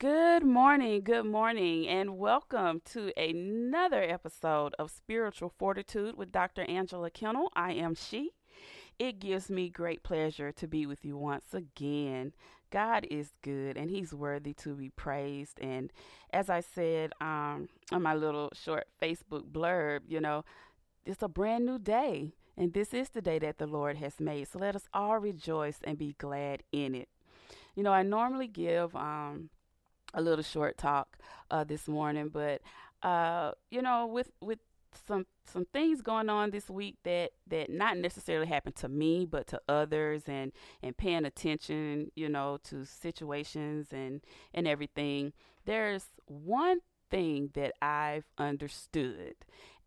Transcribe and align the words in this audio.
Good 0.00 0.44
morning, 0.44 1.02
good 1.02 1.26
morning, 1.26 1.88
and 1.88 2.18
welcome 2.18 2.80
to 2.92 3.12
another 3.20 4.00
episode 4.00 4.72
of 4.78 4.92
Spiritual 4.92 5.52
Fortitude 5.58 6.16
with 6.16 6.30
Dr. 6.30 6.62
Angela 6.70 7.10
Kennel. 7.10 7.50
I 7.56 7.72
am 7.72 7.96
she. 7.96 8.30
It 9.00 9.18
gives 9.18 9.50
me 9.50 9.68
great 9.68 10.04
pleasure 10.04 10.52
to 10.52 10.68
be 10.68 10.86
with 10.86 11.04
you 11.04 11.16
once 11.16 11.52
again. 11.52 12.32
God 12.70 13.08
is 13.10 13.32
good 13.42 13.76
and 13.76 13.90
He's 13.90 14.14
worthy 14.14 14.54
to 14.54 14.76
be 14.76 14.90
praised. 14.90 15.58
And 15.60 15.92
as 16.32 16.48
I 16.48 16.60
said 16.60 17.10
um, 17.20 17.68
on 17.90 18.02
my 18.02 18.14
little 18.14 18.50
short 18.52 18.86
Facebook 19.02 19.50
blurb, 19.50 20.02
you 20.06 20.20
know, 20.20 20.44
it's 21.06 21.24
a 21.24 21.28
brand 21.28 21.66
new 21.66 21.80
day, 21.80 22.34
and 22.56 22.72
this 22.72 22.94
is 22.94 23.08
the 23.08 23.20
day 23.20 23.40
that 23.40 23.58
the 23.58 23.66
Lord 23.66 23.96
has 23.96 24.20
made. 24.20 24.46
So 24.46 24.60
let 24.60 24.76
us 24.76 24.86
all 24.94 25.18
rejoice 25.18 25.80
and 25.82 25.98
be 25.98 26.14
glad 26.18 26.62
in 26.70 26.94
it. 26.94 27.08
You 27.74 27.82
know, 27.82 27.92
I 27.92 28.04
normally 28.04 28.46
give 28.46 28.94
um, 28.94 29.50
a 30.14 30.20
little 30.20 30.44
short 30.44 30.78
talk 30.78 31.18
uh, 31.50 31.64
this 31.64 31.88
morning, 31.88 32.28
but 32.28 32.60
uh, 33.02 33.52
you 33.70 33.82
know, 33.82 34.06
with 34.06 34.30
with 34.40 34.58
some 35.06 35.26
some 35.44 35.66
things 35.72 36.02
going 36.02 36.28
on 36.28 36.50
this 36.50 36.68
week 36.68 36.96
that 37.04 37.30
that 37.46 37.70
not 37.70 37.96
necessarily 37.96 38.46
happened 38.46 38.76
to 38.76 38.88
me, 38.88 39.26
but 39.26 39.46
to 39.48 39.60
others, 39.68 40.22
and 40.26 40.52
and 40.82 40.96
paying 40.96 41.24
attention, 41.24 42.10
you 42.14 42.28
know, 42.28 42.58
to 42.64 42.84
situations 42.84 43.88
and 43.92 44.22
and 44.54 44.66
everything. 44.66 45.32
There's 45.64 46.06
one 46.26 46.80
thing 47.10 47.50
that 47.54 47.72
I've 47.82 48.24
understood, 48.38 49.34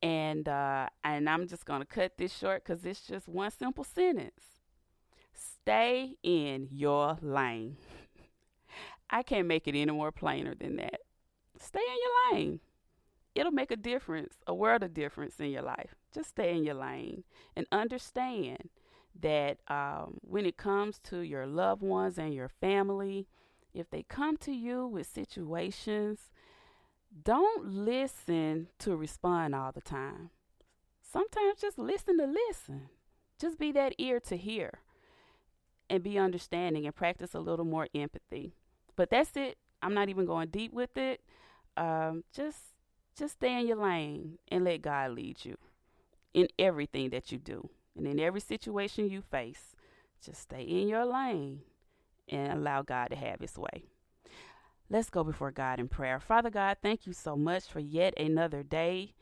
and 0.02 0.48
uh, 0.48 0.88
and 1.04 1.30
I'm 1.30 1.48
just 1.48 1.66
gonna 1.66 1.86
cut 1.86 2.14
this 2.18 2.36
short 2.36 2.64
because 2.64 2.86
it's 2.86 3.02
just 3.02 3.28
one 3.28 3.52
simple 3.52 3.84
sentence: 3.84 4.44
Stay 5.34 6.16
in 6.24 6.68
your 6.72 7.18
lane. 7.22 7.78
I 9.12 9.24
can't 9.24 9.48
make 9.48 9.68
it 9.68 9.76
any 9.76 9.92
more 9.92 10.12
plainer 10.12 10.56
than 10.56 10.78
that. 10.78 11.02
Stay 11.60 11.80
in 11.80 11.98
your 12.04 12.40
lane. 12.40 12.60
It'll 13.36 13.52
make 13.52 13.72
a 13.72 13.76
difference, 13.78 14.36
a 14.48 14.54
world 14.54 14.84
of 14.84 14.94
difference 14.94 15.40
in 15.40 15.52
your 15.52 15.62
life. 15.62 15.96
Just 16.14 16.30
stay 16.30 16.56
in 16.56 16.64
your 16.64 16.76
lane 16.76 17.24
and 17.56 17.66
understand 17.72 18.70
that 19.20 19.58
um, 19.68 20.18
when 20.22 20.46
it 20.46 20.58
comes 20.58 21.00
to 21.00 21.20
your 21.20 21.46
loved 21.46 21.82
ones 21.82 22.18
and 22.18 22.34
your 22.34 22.50
family, 22.50 23.28
if 23.74 23.90
they 23.90 24.04
come 24.04 24.38
to 24.38 24.52
you 24.52 24.88
with 24.88 25.08
situations, 25.08 26.32
don't 27.24 27.66
listen 27.66 28.68
to 28.80 28.96
respond 28.96 29.54
all 29.54 29.72
the 29.72 29.82
time. 29.82 30.30
Sometimes 31.02 31.60
just 31.60 31.78
listen 31.78 32.18
to 32.18 32.26
listen. 32.26 32.90
Just 33.40 33.60
be 33.60 33.72
that 33.74 33.96
ear 33.98 34.20
to 34.22 34.38
hear 34.38 34.80
and 35.90 36.04
be 36.04 36.18
understanding 36.18 36.86
and 36.86 36.96
practice 36.96 37.34
a 37.34 37.40
little 37.40 37.66
more 37.66 37.88
empathy. 37.94 38.56
But 39.02 39.10
that's 39.10 39.36
it. 39.36 39.58
I'm 39.82 39.96
not 39.96 40.10
even 40.10 40.28
going 40.28 40.50
deep 40.50 40.74
with 40.74 40.96
it. 40.96 41.22
Um, 41.76 42.24
just 42.32 42.60
just 43.18 43.34
stay 43.34 43.60
in 43.60 43.66
your 43.66 43.78
lane 43.78 44.38
and 44.50 44.64
let 44.64 44.84
God 44.84 45.14
lead 45.14 45.44
you 45.44 45.58
in 46.36 46.48
everything 46.60 47.10
that 47.10 47.32
you 47.32 47.40
do. 47.40 47.68
And 47.98 48.06
in 48.06 48.20
every 48.20 48.42
situation 48.42 49.10
you 49.10 49.24
face, 49.24 49.76
just 50.24 50.42
stay 50.44 50.62
in 50.62 50.88
your 50.88 51.04
lane 51.06 51.62
and 52.30 52.54
allow 52.54 52.84
God 52.84 53.08
to 53.08 53.16
have 53.16 53.40
his 53.40 53.58
way. 53.58 53.86
Let's 54.88 55.10
go 55.10 55.24
before 55.24 55.50
God 55.50 55.80
in 55.80 55.88
prayer. 55.88 56.20
Father 56.20 56.52
God, 56.52 56.78
thank 56.84 57.08
you 57.08 57.14
so 57.14 57.36
much 57.36 57.64
for 57.64 57.80
yet 57.80 58.14
another 58.20 58.62
day. 58.62 59.16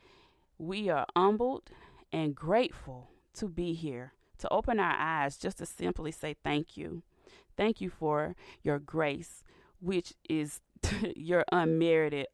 We 0.57 0.89
are 0.89 1.05
humbled 1.15 1.71
and 2.11 2.35
grateful 2.35 3.11
to 3.35 3.47
be 3.47 3.75
here, 3.75 4.11
to 4.39 4.49
open 4.51 4.77
our 4.77 4.97
eyes 4.99 5.37
just 5.37 5.59
to 5.59 5.65
simply 5.65 6.11
say 6.11 6.35
thank 6.43 6.75
you. 6.75 7.01
Thank 7.55 7.79
you 7.79 7.89
for 7.89 8.35
your 8.61 8.79
grace 8.79 9.41
which 9.79 10.13
is 10.27 10.61
your 11.15 11.43
unmerited 11.51 12.27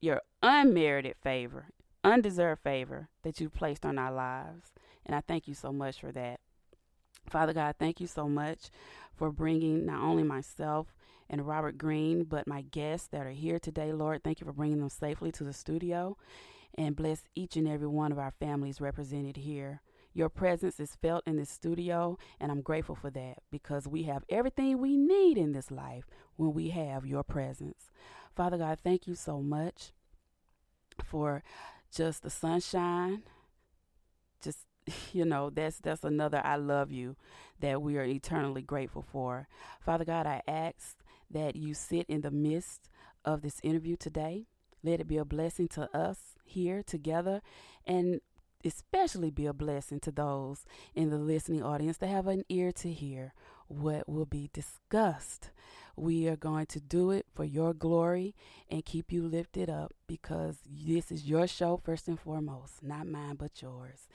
your 0.00 0.20
unmerited 0.42 1.16
favor, 1.22 1.68
undeserved 2.04 2.62
favor 2.62 3.08
that 3.22 3.40
you 3.40 3.48
placed 3.48 3.86
on 3.86 3.98
our 3.98 4.12
lives. 4.12 4.70
And 5.06 5.16
I 5.16 5.22
thank 5.22 5.48
you 5.48 5.54
so 5.54 5.72
much 5.72 6.00
for 6.00 6.12
that. 6.12 6.40
Father 7.30 7.54
God, 7.54 7.76
thank 7.78 8.00
you 8.00 8.06
so 8.06 8.28
much 8.28 8.68
for 9.16 9.30
bringing 9.30 9.86
not 9.86 10.02
only 10.02 10.22
myself 10.22 10.94
and 11.30 11.46
Robert 11.46 11.78
Green, 11.78 12.24
but 12.24 12.46
my 12.46 12.62
guests 12.62 13.08
that 13.08 13.26
are 13.26 13.30
here 13.30 13.58
today, 13.58 13.92
Lord. 13.92 14.22
Thank 14.22 14.40
you 14.40 14.46
for 14.46 14.52
bringing 14.52 14.78
them 14.78 14.90
safely 14.90 15.32
to 15.32 15.44
the 15.44 15.54
studio 15.54 16.18
and 16.76 16.96
bless 16.96 17.22
each 17.34 17.56
and 17.56 17.66
every 17.66 17.88
one 17.88 18.12
of 18.12 18.18
our 18.18 18.32
families 18.32 18.80
represented 18.80 19.38
here. 19.38 19.80
Your 20.14 20.28
presence 20.28 20.78
is 20.78 20.96
felt 21.02 21.24
in 21.26 21.36
this 21.36 21.50
studio, 21.50 22.16
and 22.40 22.52
I'm 22.52 22.62
grateful 22.62 22.94
for 22.94 23.10
that 23.10 23.38
because 23.50 23.88
we 23.88 24.04
have 24.04 24.24
everything 24.28 24.78
we 24.78 24.96
need 24.96 25.36
in 25.36 25.52
this 25.52 25.72
life 25.72 26.04
when 26.36 26.54
we 26.54 26.70
have 26.70 27.04
your 27.04 27.24
presence. 27.24 27.90
Father 28.34 28.56
God, 28.56 28.78
thank 28.82 29.08
you 29.08 29.16
so 29.16 29.40
much 29.42 29.92
for 31.04 31.42
just 31.92 32.22
the 32.22 32.30
sunshine. 32.30 33.22
Just 34.40 34.66
you 35.12 35.24
know, 35.24 35.50
that's 35.50 35.78
that's 35.78 36.04
another 36.04 36.40
I 36.44 36.56
love 36.56 36.92
you 36.92 37.16
that 37.60 37.82
we 37.82 37.98
are 37.98 38.04
eternally 38.04 38.62
grateful 38.62 39.02
for. 39.02 39.48
Father 39.80 40.04
God, 40.04 40.26
I 40.26 40.42
ask 40.46 40.96
that 41.30 41.56
you 41.56 41.74
sit 41.74 42.06
in 42.08 42.20
the 42.20 42.30
midst 42.30 42.88
of 43.24 43.42
this 43.42 43.60
interview 43.62 43.96
today. 43.96 44.46
Let 44.82 45.00
it 45.00 45.08
be 45.08 45.16
a 45.16 45.24
blessing 45.24 45.68
to 45.68 45.88
us 45.96 46.18
here 46.44 46.82
together 46.82 47.40
and 47.86 48.20
especially 48.64 49.30
be 49.30 49.46
a 49.46 49.52
blessing 49.52 50.00
to 50.00 50.10
those 50.10 50.64
in 50.94 51.10
the 51.10 51.18
listening 51.18 51.62
audience 51.62 51.98
that 51.98 52.08
have 52.08 52.26
an 52.26 52.44
ear 52.48 52.72
to 52.72 52.90
hear 52.92 53.34
what 53.68 54.08
will 54.08 54.26
be 54.26 54.50
discussed. 54.52 55.50
We 55.96 56.26
are 56.28 56.36
going 56.36 56.66
to 56.66 56.80
do 56.80 57.10
it 57.10 57.26
for 57.34 57.44
your 57.44 57.72
glory 57.72 58.34
and 58.68 58.84
keep 58.84 59.12
you 59.12 59.22
lifted 59.22 59.70
up 59.70 59.92
because 60.06 60.58
this 60.68 61.12
is 61.12 61.24
your 61.24 61.46
show, 61.46 61.76
first 61.76 62.08
and 62.08 62.18
foremost, 62.18 62.82
not 62.82 63.06
mine, 63.06 63.36
but 63.36 63.62
yours. 63.62 64.08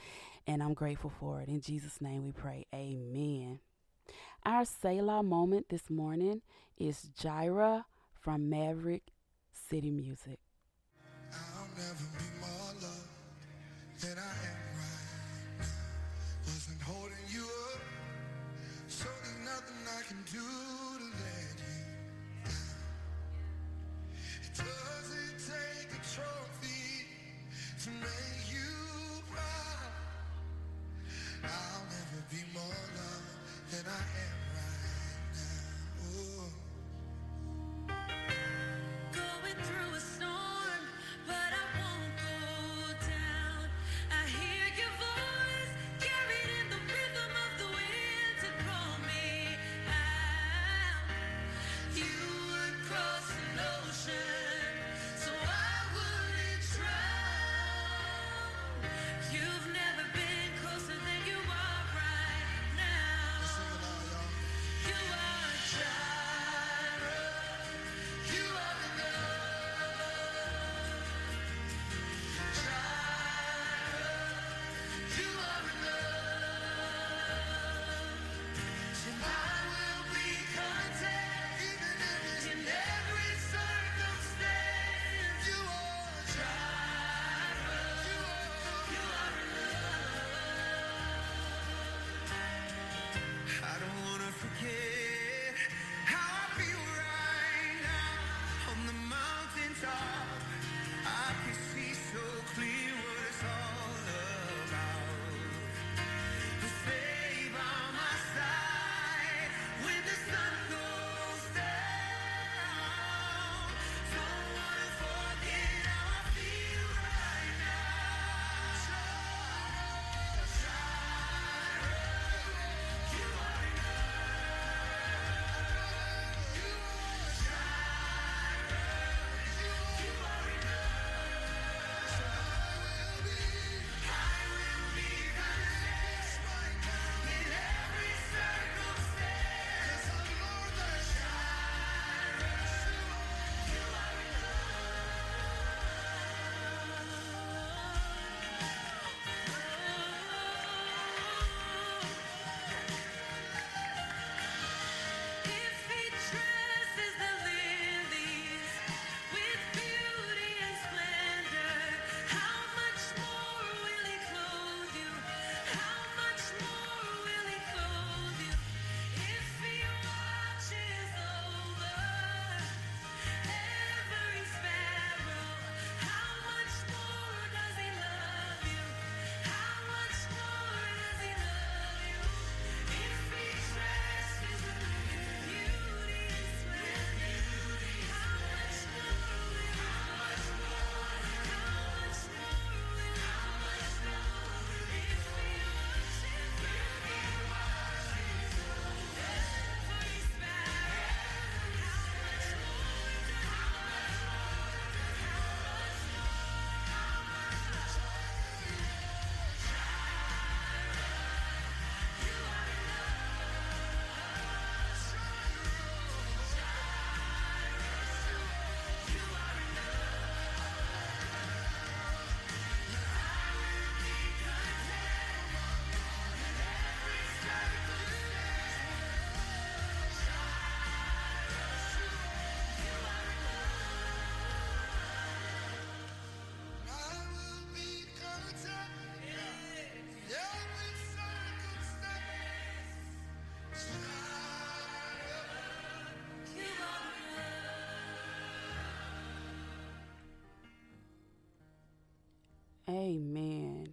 And 0.46 0.62
I'm 0.62 0.74
grateful 0.74 1.12
for 1.20 1.42
it. 1.42 1.48
In 1.48 1.62
Jesus' 1.62 2.02
name 2.02 2.26
we 2.26 2.32
pray. 2.32 2.66
Amen. 2.74 3.60
Our 4.46 4.66
Selah 4.66 5.24
moment 5.24 5.70
this 5.70 5.90
morning 5.90 6.42
is 6.78 7.10
Jireh 7.18 7.86
from 8.14 8.50
Maverick 8.50 9.04
City 9.70 9.92
Music 9.92 10.40
than 14.02 14.18
I 14.18 14.22
am 14.22 14.24
right 14.24 14.34
now. 14.34 14.39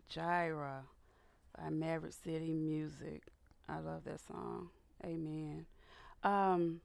Jireh 0.09 0.85
by 1.57 1.69
Maverick 1.69 2.15
City 2.25 2.53
Music. 2.53 3.23
I 3.69 3.81
love 3.81 4.05
that 4.05 4.21
song. 4.27 4.71
Amen. 5.05 5.67
Um, 6.23 6.81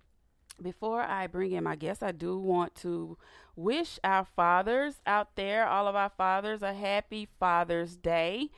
before 0.61 1.01
I 1.01 1.27
bring 1.27 1.53
in 1.53 1.63
my 1.63 1.77
guest, 1.77 2.03
I 2.03 2.11
do 2.11 2.37
want 2.37 2.75
to 2.75 3.17
wish 3.55 3.97
our 4.03 4.25
fathers 4.35 4.95
out 5.05 5.35
there, 5.35 5.65
all 5.65 5.87
of 5.87 5.95
our 5.95 6.11
fathers, 6.17 6.61
a 6.61 6.73
happy 6.73 7.29
Father's 7.39 7.95
Day. 7.95 8.49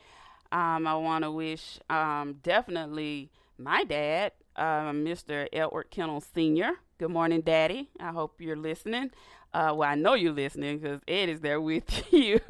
Um, 0.50 0.86
I 0.86 0.96
want 0.96 1.22
to 1.22 1.30
wish 1.30 1.78
um, 1.88 2.38
definitely 2.42 3.30
my 3.56 3.84
dad, 3.84 4.32
uh, 4.56 4.90
Mr. 4.90 5.46
Edward 5.52 5.90
Kennel 5.90 6.20
Sr. 6.20 6.72
Good 6.98 7.10
morning, 7.10 7.40
Daddy. 7.40 7.88
I 8.00 8.10
hope 8.10 8.40
you're 8.40 8.56
listening. 8.56 9.12
Uh, 9.54 9.72
well, 9.72 9.88
I 9.88 9.94
know 9.94 10.14
you're 10.14 10.32
listening 10.32 10.80
because 10.80 11.00
Ed 11.06 11.28
is 11.28 11.38
there 11.38 11.60
with 11.60 11.84
you. 12.12 12.40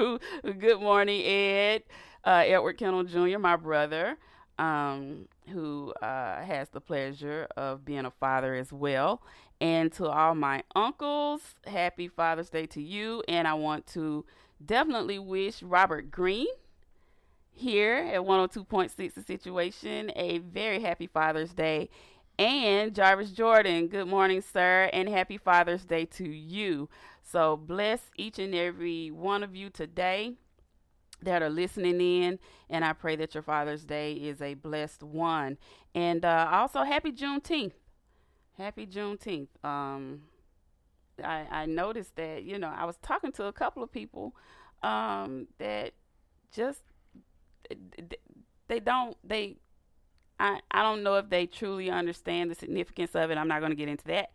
Good 0.42 0.80
morning, 0.80 1.22
Ed. 1.22 1.82
Uh, 2.24 2.44
Edward 2.46 2.78
Kennel 2.78 3.04
Jr., 3.04 3.38
my 3.38 3.56
brother, 3.56 4.16
um, 4.58 5.28
who 5.50 5.92
uh, 6.00 6.42
has 6.42 6.70
the 6.70 6.80
pleasure 6.80 7.46
of 7.58 7.84
being 7.84 8.06
a 8.06 8.10
father 8.10 8.54
as 8.54 8.72
well. 8.72 9.20
And 9.60 9.92
to 9.92 10.08
all 10.08 10.34
my 10.34 10.62
uncles, 10.74 11.42
happy 11.66 12.08
Father's 12.08 12.48
Day 12.48 12.64
to 12.68 12.80
you. 12.80 13.22
And 13.28 13.46
I 13.46 13.52
want 13.52 13.86
to 13.88 14.24
definitely 14.64 15.18
wish 15.18 15.62
Robert 15.62 16.10
Green 16.10 16.46
here 17.52 17.96
at 17.96 18.20
102.6 18.22 18.96
The 18.96 19.22
Situation 19.22 20.10
a 20.16 20.38
very 20.38 20.80
happy 20.80 21.06
Father's 21.06 21.52
Day 21.52 21.90
and 22.38 22.94
Jarvis 22.94 23.30
Jordan. 23.30 23.88
Good 23.88 24.08
morning, 24.08 24.40
sir, 24.40 24.90
and 24.92 25.08
happy 25.08 25.38
Father's 25.38 25.84
Day 25.84 26.04
to 26.06 26.28
you. 26.28 26.88
So 27.22 27.56
bless 27.56 28.00
each 28.16 28.38
and 28.38 28.54
every 28.54 29.10
one 29.10 29.42
of 29.42 29.54
you 29.54 29.70
today 29.70 30.34
that 31.22 31.42
are 31.42 31.50
listening 31.50 32.00
in, 32.00 32.38
and 32.68 32.84
I 32.84 32.92
pray 32.92 33.16
that 33.16 33.34
your 33.34 33.42
Father's 33.42 33.84
Day 33.84 34.12
is 34.14 34.42
a 34.42 34.54
blessed 34.54 35.02
one. 35.02 35.58
And 35.94 36.24
uh, 36.24 36.48
also, 36.50 36.82
happy 36.82 37.12
Juneteenth. 37.12 37.72
Happy 38.58 38.86
Juneteenth. 38.86 39.48
Um, 39.64 40.22
I, 41.22 41.46
I 41.50 41.66
noticed 41.66 42.16
that 42.16 42.42
you 42.42 42.58
know 42.58 42.72
I 42.74 42.84
was 42.84 42.96
talking 42.98 43.32
to 43.32 43.44
a 43.44 43.52
couple 43.52 43.82
of 43.82 43.92
people 43.92 44.34
um, 44.82 45.46
that 45.58 45.92
just 46.52 46.82
they 48.68 48.80
don't 48.80 49.16
they 49.24 49.56
I, 50.38 50.60
I 50.70 50.82
don't 50.82 51.02
know 51.02 51.16
if 51.16 51.28
they 51.30 51.46
truly 51.46 51.90
understand 51.90 52.50
the 52.50 52.54
significance 52.54 53.14
of 53.14 53.30
it. 53.30 53.38
I'm 53.38 53.48
not 53.48 53.60
going 53.60 53.70
to 53.70 53.76
get 53.76 53.88
into 53.88 54.04
that, 54.06 54.32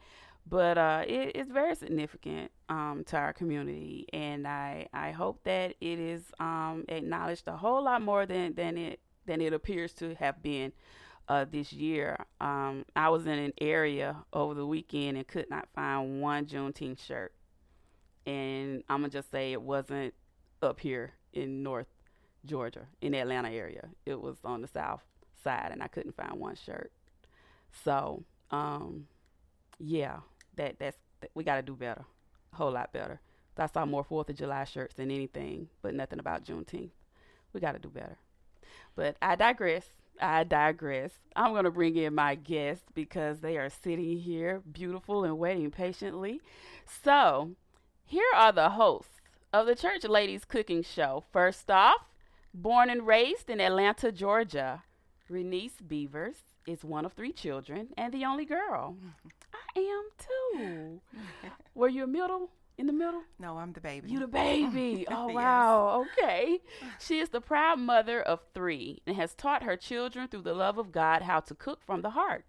but 0.48 0.77
uh, 0.77 1.03
it, 1.08 1.34
it's 1.36 1.51
very 1.51 1.75
significant 1.75 2.51
um, 2.70 3.03
to 3.08 3.18
our 3.18 3.34
community, 3.34 4.08
and 4.13 4.48
I 4.48 4.88
I 4.94 5.12
hope 5.12 5.44
that 5.44 5.75
it 5.82 6.00
is 6.00 6.24
um, 6.39 6.86
acknowledged 6.88 7.48
a 7.48 7.58
whole 7.58 7.84
lot 7.84 8.01
more 8.01 8.25
than 8.25 8.53
than 8.56 8.77
it 8.77 9.00
than 9.25 9.41
it 9.41 9.53
appears 9.53 9.94
to 9.94 10.15
have 10.15 10.41
been 10.41 10.72
uh, 11.27 11.46
this 11.50 11.74
year. 11.74 12.18
Um, 12.39 12.86
I 12.96 13.10
was 13.10 13.27
in 13.27 13.38
an 13.38 13.53
area 13.60 14.15
over 14.34 14.53
the 14.53 14.65
weekend 14.65 15.18
and 15.18 15.27
could 15.27 15.50
not 15.50 15.68
find 15.75 16.22
one 16.22 16.46
Juneteenth 16.46 17.06
shirt, 17.06 17.34
and 18.25 18.84
I'm 18.89 19.01
gonna 19.01 19.10
just 19.10 19.32
say 19.32 19.51
it 19.51 19.62
wasn't 19.62 20.13
up 20.62 20.79
here 20.79 21.13
in 21.34 21.62
North 21.62 21.88
Georgia, 22.46 22.88
in 23.01 23.12
the 23.12 23.20
Atlanta 23.20 23.50
area. 23.50 23.89
It 24.06 24.22
was 24.22 24.38
on 24.46 24.62
the 24.62 24.68
south 24.68 25.03
side, 25.43 25.69
and 25.72 25.81
I 25.81 25.88
couldn't 25.88 26.15
find 26.15 26.34
one 26.34 26.55
shirt. 26.55 26.91
So, 27.84 28.24
um, 28.51 29.08
yeah, 29.79 30.17
that 30.55 30.79
that's 30.79 30.98
that 31.22 31.31
we 31.34 31.43
got 31.43 31.55
to 31.55 31.62
do 31.62 31.75
better, 31.75 32.05
a 32.53 32.55
whole 32.55 32.72
lot 32.72 32.93
better. 32.93 33.19
I 33.60 33.67
saw 33.67 33.86
more 33.86 34.03
Fourth 34.03 34.29
of 34.29 34.38
July 34.38 34.63
shirts 34.63 34.96
than 34.96 35.12
anything, 35.12 35.67
but 35.81 35.93
nothing 35.93 36.19
about 36.19 36.46
Juneteenth. 36.46 36.91
We 37.53 37.60
got 37.60 37.74
to 37.74 37.79
do 37.79 37.89
better. 37.89 38.17
But 38.96 39.17
I 39.22 39.36
digress. 39.36 39.86
I 40.22 40.43
digress. 40.43 41.12
I'm 41.36 41.51
going 41.51 41.65
to 41.65 41.72
bring 41.72 41.96
in 41.96 42.15
my 42.15 42.36
guests 42.36 42.86
because 42.93 43.39
they 43.39 43.58
are 43.58 43.69
sitting 43.69 44.17
here, 44.19 44.62
beautiful 44.72 45.24
and 45.24 45.38
waiting 45.38 45.72
patiently. 45.72 46.41
So, 47.03 47.51
here 48.05 48.31
are 48.36 48.51
the 48.51 48.72
hosts 48.72 49.22
of 49.53 49.65
the 49.65 49.75
Church 49.75 50.03
Ladies 50.03 50.46
Cooking 50.46 50.84
Show. 50.84 51.24
First 51.31 51.69
off, 51.69 52.10
born 52.53 52.89
and 52.89 53.05
raised 53.08 53.50
in 53.50 53.60
Atlanta, 53.60 54.12
Georgia, 54.12 54.84
Reneice 55.29 55.79
Beavers 55.88 56.38
is 56.65 56.83
one 56.83 57.05
of 57.05 57.13
three 57.13 57.31
children 57.31 57.89
and 57.98 58.13
the 58.13 58.25
only 58.25 58.45
girl. 58.45 58.95
I 59.75 59.79
am 59.79 60.09
too. 60.17 61.01
Were 61.75 61.88
you 61.88 62.03
a 62.03 62.07
middle? 62.07 62.50
In 62.77 62.88
the 62.88 62.93
middle? 62.93 63.24
No, 63.38 63.57
I'm 63.57 63.74
the 63.74 63.81
baby. 63.81 64.09
You 64.09 64.19
the 64.19 64.27
baby. 64.27 65.05
Oh 65.12 65.27
wow. 65.27 66.05
Okay. 66.17 66.59
She 67.00 67.19
is 67.19 67.29
the 67.29 67.41
proud 67.41 67.77
mother 67.77 68.21
of 68.21 68.39
three 68.53 69.01
and 69.05 69.17
has 69.17 69.36
taught 69.36 69.63
her 69.63 69.75
children 69.75 70.27
through 70.29 70.43
the 70.43 70.53
love 70.53 70.77
of 70.77 70.91
God 70.91 71.24
how 71.24 71.41
to 71.41 71.53
cook 71.53 71.81
from 71.86 72.01
the 72.01 72.12
heart. 72.12 72.45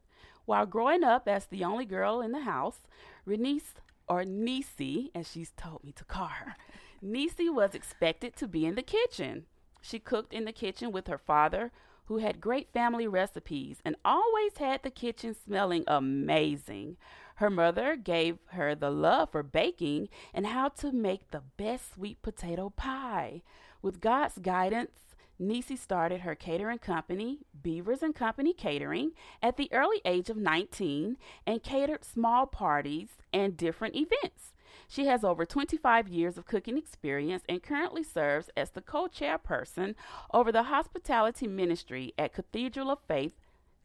While 0.47 0.67
growing 0.67 1.03
up 1.03 1.27
as 1.29 1.47
the 1.47 1.65
only 1.65 1.85
girl 1.85 2.21
in 2.21 2.33
the 2.33 2.41
house, 2.43 2.87
Reneice 3.27 3.75
or 4.09 4.25
Nisi, 4.25 5.11
as 5.15 5.31
she's 5.31 5.53
told 5.57 5.83
me 5.85 5.93
to 5.93 6.05
call 6.05 6.29
her, 6.29 6.55
Nisi 7.03 7.49
was 7.49 7.75
expected 7.75 8.37
to 8.37 8.47
be 8.47 8.65
in 8.67 8.75
the 8.77 8.83
kitchen. 8.83 9.47
She 9.83 9.99
cooked 9.99 10.33
in 10.33 10.45
the 10.45 10.53
kitchen 10.53 10.93
with 10.93 11.09
her 11.09 11.19
father, 11.19 11.73
who 12.11 12.19
had 12.19 12.41
great 12.41 12.73
family 12.73 13.07
recipes 13.07 13.77
and 13.85 13.95
always 14.05 14.57
had 14.59 14.83
the 14.83 14.91
kitchen 14.91 15.33
smelling 15.33 15.85
amazing. 15.87 16.97
Her 17.37 17.49
mother 17.49 17.95
gave 17.95 18.39
her 18.47 18.75
the 18.75 18.91
love 18.91 19.31
for 19.31 19.45
baking 19.45 20.09
and 20.35 20.49
how 20.49 20.71
to 20.71 20.91
make 20.91 21.31
the 21.31 21.45
best 21.57 21.95
sweet 21.95 22.21
potato 22.21 22.71
pie. 22.71 23.43
With 23.81 24.01
God's 24.01 24.39
guidance, 24.39 25.15
Nisi 25.39 25.77
started 25.77 26.23
her 26.23 26.35
catering 26.35 26.79
company, 26.79 27.43
Beavers 27.63 28.03
and 28.03 28.13
Company 28.13 28.55
Catering, 28.55 29.13
at 29.41 29.57
the 29.57 29.73
early 29.73 30.01
age 30.05 30.29
of 30.31 30.37
19 30.37 31.17
and 31.47 31.63
catered 31.63 32.05
small 32.05 32.45
parties 32.45 33.11
and 33.33 33.57
different 33.57 33.95
events. 33.95 34.53
She 34.91 35.07
has 35.07 35.23
over 35.23 35.47
25 35.47 36.09
years 36.09 36.37
of 36.37 36.47
cooking 36.47 36.77
experience 36.77 37.45
and 37.49 37.63
currently 37.63 38.03
serves 38.03 38.51
as 38.57 38.71
the 38.71 38.81
co 38.81 39.07
chairperson 39.07 39.95
over 40.35 40.51
the 40.51 40.65
hospitality 40.65 41.47
ministry 41.47 42.13
at 42.19 42.33
Cathedral 42.33 42.91
of 42.91 42.99
Faith, 43.07 43.35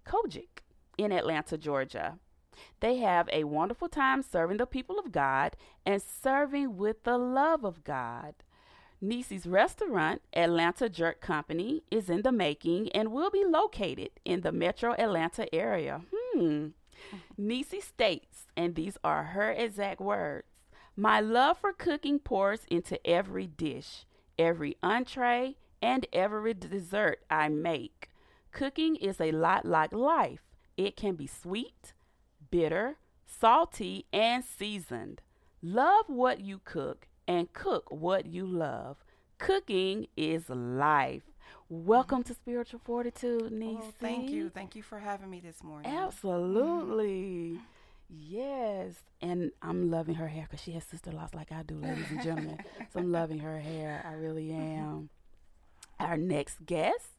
COGIC, 0.04 0.64
in 0.98 1.12
Atlanta, 1.12 1.60
Georgia. 1.60 2.18
They 2.80 2.98
have 2.98 3.30
a 3.32 3.44
wonderful 3.44 3.88
time 3.88 4.24
serving 4.24 4.58
the 4.58 4.66
people 4.66 4.98
of 4.98 5.12
God 5.12 5.56
and 5.86 6.02
serving 6.02 6.76
with 6.76 7.04
the 7.04 7.20
love 7.20 7.64
of 7.64 7.84
God. 7.84 8.34
Nisi's 9.00 9.46
restaurant, 9.46 10.24
Atlanta 10.34 10.90
Jerk 10.90 11.22
Company, 11.22 11.84
is 11.92 12.10
in 12.10 12.24
the 12.24 12.32
making 12.32 12.90
and 12.94 13.12
will 13.12 13.30
be 13.30 13.46
located 13.46 14.10
in 14.26 14.42
the 14.42 14.52
metro 14.52 14.94
Atlanta 14.94 15.54
area. 15.54 16.02
Hmm. 16.12 16.70
Nisi 17.38 17.80
states, 17.80 18.48
and 18.58 18.74
these 18.74 18.98
are 19.04 19.24
her 19.26 19.52
exact 19.52 20.02
words 20.02 20.48
my 20.96 21.20
love 21.20 21.58
for 21.58 21.74
cooking 21.74 22.20
pours 22.20 22.62
into 22.70 23.06
every 23.06 23.48
dish, 23.48 24.06
every 24.40 24.78
entree, 24.82 25.56
and 25.82 26.08
every 26.14 26.54
dessert 26.54 27.20
I 27.30 27.50
make. 27.50 28.10
Cooking 28.52 28.96
is 28.96 29.20
a 29.20 29.32
lot 29.32 29.66
like 29.66 29.92
life. 29.92 30.40
It 30.78 30.96
can 30.96 31.16
be 31.16 31.28
sweet, 31.28 31.94
bitter, 32.50 32.96
salty, 33.26 34.06
and 34.14 34.44
seasoned. 34.44 35.22
Love 35.62 36.06
what 36.08 36.40
you 36.40 36.62
cook 36.64 37.08
and 37.28 37.52
cook 37.52 37.92
what 37.92 38.26
you 38.28 38.46
love. 38.46 39.04
Cooking 39.38 40.08
is 40.16 40.50
life. 40.50 41.24
Welcome 41.68 42.24
to 42.24 42.34
Spiritual 42.34 42.80
Fortitude, 42.84 43.52
Nisi. 43.52 43.80
Oh, 43.82 43.94
thank 44.00 44.30
you. 44.30 44.50
Thank 44.50 44.76
you 44.76 44.84
for 44.84 45.00
having 45.00 45.30
me 45.30 45.42
this 45.42 45.62
morning. 45.62 45.92
Absolutely. 45.92 47.56
Mm-hmm. 47.56 47.75
Yes, 48.10 48.96
and 49.22 49.52
I'm 49.62 49.90
loving 49.90 50.16
her 50.16 50.28
hair 50.28 50.48
because 50.50 50.64
she 50.64 50.72
has 50.72 50.86
Sisterlocks 50.86 51.34
like 51.34 51.52
I 51.52 51.64
do, 51.64 51.76
ladies 51.76 52.06
and 52.10 52.22
gentlemen. 52.22 52.60
so 52.94 53.00
I'm 53.00 53.12
loving 53.12 53.40
her 53.40 53.60
hair. 53.60 54.06
I 54.08 54.14
really 54.14 54.52
am. 54.52 55.10
Our 56.00 56.18
next 56.18 56.66
guest, 56.66 57.16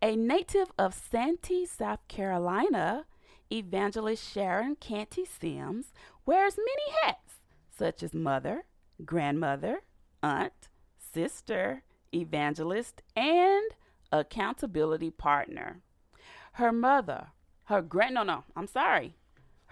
a 0.00 0.16
native 0.16 0.72
of 0.78 0.94
Santee, 0.94 1.66
South 1.66 2.06
Carolina, 2.08 3.04
evangelist 3.52 4.32
Sharon 4.32 4.76
Canty 4.76 5.24
Simms 5.24 5.92
wears 6.24 6.56
many 6.56 6.96
hats, 7.02 7.34
such 7.76 8.02
as 8.02 8.14
mother, 8.14 8.64
grandmother, 9.04 9.82
aunt, 10.22 10.68
sister, 10.96 11.82
evangelist, 12.14 13.02
and 13.14 13.70
accountability 14.10 15.10
partner. 15.10 15.82
Her 16.54 16.72
mother, 16.72 17.28
her 17.64 17.82
grand 17.82 18.14
no 18.14 18.22
no, 18.22 18.44
I'm 18.56 18.66
sorry. 18.66 19.16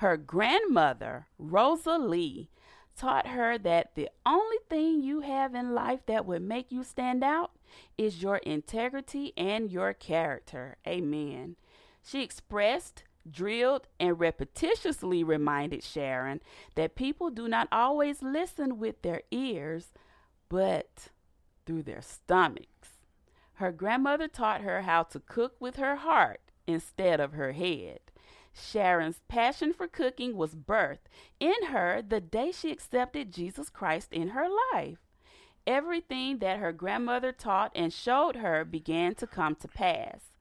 Her 0.01 0.17
grandmother, 0.17 1.27
Rosa 1.39 1.99
Lee, 1.99 2.49
taught 2.97 3.27
her 3.27 3.59
that 3.59 3.95
the 3.95 4.09
only 4.25 4.57
thing 4.71 5.03
you 5.03 5.21
have 5.21 5.55
in 5.55 5.75
life 5.75 6.01
that 6.07 6.25
would 6.25 6.41
make 6.41 6.73
you 6.73 6.85
stand 6.85 7.23
out 7.23 7.51
is 7.99 8.23
your 8.23 8.39
integrity 8.39 9.35
and 9.37 9.71
your 9.71 9.93
character. 9.93 10.79
Amen. 10.89 11.57
She 12.03 12.23
expressed, 12.23 13.05
drilled, 13.31 13.89
and 14.01 14.17
repetitiously 14.17 15.23
reminded 15.23 15.85
Sharon 15.85 16.41
that 16.77 16.97
people 16.97 17.29
do 17.29 17.47
not 17.47 17.69
always 17.71 18.23
listen 18.23 18.79
with 18.79 19.03
their 19.03 19.21
ears, 19.31 19.93
but 20.49 21.11
through 21.67 21.83
their 21.83 22.01
stomachs. 22.01 23.03
Her 23.57 23.71
grandmother 23.71 24.29
taught 24.29 24.63
her 24.63 24.81
how 24.81 25.03
to 25.03 25.21
cook 25.21 25.57
with 25.61 25.77
her 25.77 25.97
heart 25.97 26.41
instead 26.67 27.21
of 27.21 27.35
her 27.35 27.53
head. 27.53 28.01
Sharon's 28.53 29.21
passion 29.29 29.73
for 29.73 29.87
cooking 29.87 30.37
was 30.37 30.55
birthed 30.55 31.09
in 31.39 31.67
her 31.67 32.03
the 32.03 32.21
day 32.21 32.53
she 32.53 32.71
accepted 32.71 33.33
Jesus 33.33 33.71
Christ 33.71 34.13
in 34.13 34.29
her 34.29 34.49
life. 34.73 34.99
Everything 35.67 36.39
that 36.39 36.59
her 36.59 36.73
grandmother 36.73 37.33
taught 37.33 37.73
and 37.75 37.93
showed 37.93 38.37
her 38.37 38.65
began 38.65 39.15
to 39.17 39.27
come 39.27 39.55
to 39.57 39.69
pass. 39.69 40.33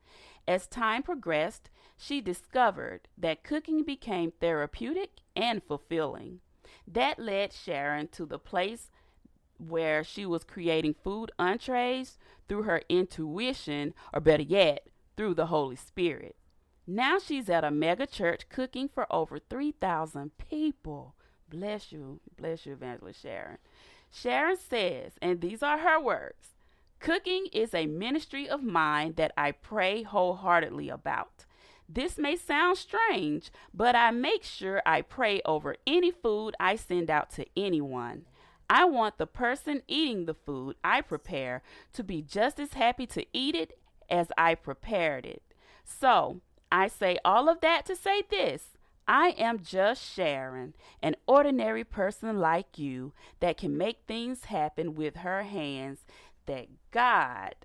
As 0.48 0.66
time 0.66 1.04
progressed, 1.04 1.70
she 1.98 2.22
discovered 2.22 3.01
that 3.18 3.44
cooking 3.44 3.84
became 3.84 4.32
therapeutic 4.32 5.12
and 5.36 5.62
fulfilling. 5.62 6.39
That 6.88 7.20
led 7.20 7.54
Sharon 7.54 8.08
to 8.10 8.25
the 8.25 8.39
place 8.39 8.89
where 9.58 10.04
she 10.04 10.25
was 10.25 10.44
creating 10.44 10.96
food 11.04 11.32
entrees 11.38 12.18
through 12.48 12.63
her 12.63 12.82
intuition, 12.89 13.94
or 14.13 14.22
better 14.22 14.44
yet, 14.44 14.88
through 15.18 15.34
the 15.36 15.48
Holy 15.48 15.75
Spirit. 15.75 16.36
Now 16.91 17.19
she's 17.19 17.51
at 17.51 17.63
a 17.63 17.69
mega 17.69 18.08
church 18.08 18.50
cooking 18.50 18.89
for 18.89 19.05
over 19.13 19.38
3,000 19.38 20.31
people. 20.50 21.13
Bless 21.48 21.91
you. 21.91 22.19
Bless 22.36 22.65
you, 22.65 22.74
Evangelist 22.74 23.22
Sharon. 23.22 23.60
Sharon 24.12 24.58
says, 24.58 25.12
and 25.22 25.39
these 25.39 25.62
are 25.62 25.77
her 25.77 26.01
words 26.01 26.55
Cooking 27.00 27.46
is 27.53 27.75
a 27.75 27.86
ministry 27.86 28.50
of 28.50 28.63
mine 28.63 29.13
that 29.17 29.34
I 29.38 29.51
pray 29.51 30.01
wholeheartedly 30.01 30.89
about. 30.89 31.46
This 31.88 32.17
may 32.17 32.36
sound 32.36 32.79
strange, 32.79 33.51
but 33.72 33.96
I 33.96 34.10
make 34.10 34.43
sure 34.43 34.81
I 34.84 35.03
pray 35.03 35.41
over 35.46 35.75
any 35.86 36.10
food 36.10 36.55
I 36.60 36.75
send 36.75 37.12
out 37.12 37.29
to 37.34 37.46
anyone. 37.55 38.25
I 38.67 38.86
want 38.86 39.19
the 39.19 39.27
person 39.27 39.84
eating 39.88 40.25
the 40.25 40.34
food 40.34 40.75
I 40.84 41.01
prepare 41.01 41.62
to 41.93 42.03
be 42.03 42.24
just 42.24 42.60
as 42.60 42.74
happy 42.74 43.05
to 43.05 43.27
eat 43.31 43.53
it 43.53 43.77
as 44.10 44.31
I 44.39 44.55
prepared 44.55 45.27
it. 45.27 45.43
So, 45.84 46.41
I 46.72 46.88
say 46.88 47.18
all 47.26 47.50
of 47.50 47.62
that 47.62 47.86
to 47.88 47.96
say 47.96 48.24
this. 48.30 48.78
I 49.08 49.30
am 49.40 49.64
just 49.64 50.04
Sharon, 50.04 50.76
an 51.02 51.16
ordinary 51.26 51.84
person 51.84 52.38
like 52.38 52.78
you 52.78 53.14
that 53.40 53.58
can 53.58 53.76
make 53.76 54.02
things 54.08 54.46
happen 54.46 54.94
with 54.94 55.18
her 55.18 55.44
hands 55.44 56.06
that 56.46 56.68
God 56.92 57.56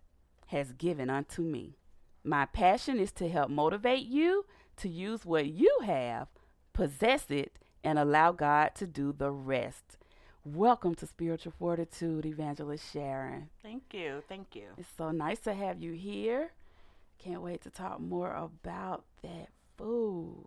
has 0.47 0.73
given 0.73 1.11
unto 1.11 1.43
me. 1.43 1.77
My 2.25 2.47
passion 2.47 2.99
is 2.99 3.13
to 3.13 3.29
help 3.29 3.51
motivate 3.51 4.07
you 4.07 4.47
to 4.79 4.89
use 4.89 5.27
what 5.27 5.47
you 5.47 5.81
have, 5.85 6.29
possess 6.73 7.31
it, 7.31 7.59
and 7.83 7.99
allow 7.99 8.33
God 8.33 8.75
to 8.77 8.87
do 8.87 9.13
the 9.13 9.31
rest. 9.31 9.99
Welcome 10.47 10.95
to 10.97 11.07
Spiritual 11.07 11.53
Fortitude, 11.59 12.25
Evangelist 12.25 12.91
Sharon. 12.91 13.51
Thank 13.63 13.83
you. 13.93 14.23
Thank 14.29 14.57
you. 14.57 14.69
It's 14.79 14.89
so 14.97 15.11
nice 15.11 15.41
to 15.41 15.53
have 15.53 15.83
you 15.83 15.93
here. 15.93 16.53
Can't 17.25 17.41
wait 17.41 17.63
to 17.63 17.71
talk 17.71 18.01
more 18.01 18.35
about 18.35 19.05
that 19.23 19.49
food. 19.79 20.47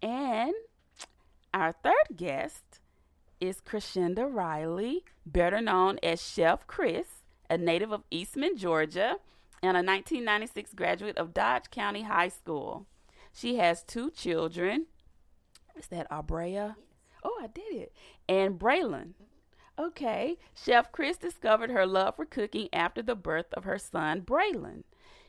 And 0.00 0.54
our 1.52 1.74
third 1.82 2.16
guest 2.16 2.78
is 3.40 3.60
Cryshenda 3.60 4.24
Riley, 4.24 5.04
better 5.26 5.60
known 5.60 5.98
as 6.00 6.22
Chef 6.22 6.68
Chris, 6.68 7.06
a 7.50 7.58
native 7.58 7.90
of 7.90 8.04
Eastman, 8.08 8.56
Georgia, 8.56 9.16
and 9.64 9.76
a 9.76 9.82
1996 9.82 10.74
graduate 10.74 11.18
of 11.18 11.34
Dodge 11.34 11.70
County 11.72 12.02
High 12.02 12.28
School. 12.28 12.86
She 13.32 13.56
has 13.56 13.82
two 13.82 14.10
children. 14.10 14.86
Is 15.76 15.88
that 15.88 16.08
Abrea? 16.08 16.76
Oh, 17.24 17.36
I 17.42 17.48
did 17.48 17.74
it. 17.74 17.92
And 18.28 18.60
Braylon. 18.60 19.14
Okay. 19.76 20.38
Chef 20.54 20.92
Chris 20.92 21.16
discovered 21.16 21.70
her 21.70 21.84
love 21.84 22.14
for 22.14 22.26
cooking 22.26 22.68
after 22.72 23.02
the 23.02 23.16
birth 23.16 23.52
of 23.54 23.64
her 23.64 23.78
son, 23.78 24.20
Braylon. 24.20 24.84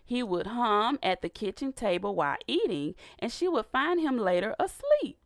He 0.06 0.22
would 0.24 0.48
hum 0.48 1.00
at 1.02 1.22
the 1.22 1.30
kitchen 1.30 1.74
table 1.74 2.16
while 2.16 2.38
eating, 2.48 2.96
and 3.20 3.32
she 3.32 3.48
would 3.48 3.66
find 3.68 4.00
him 4.00 4.18
later 4.18 4.56
asleep. 4.60 5.18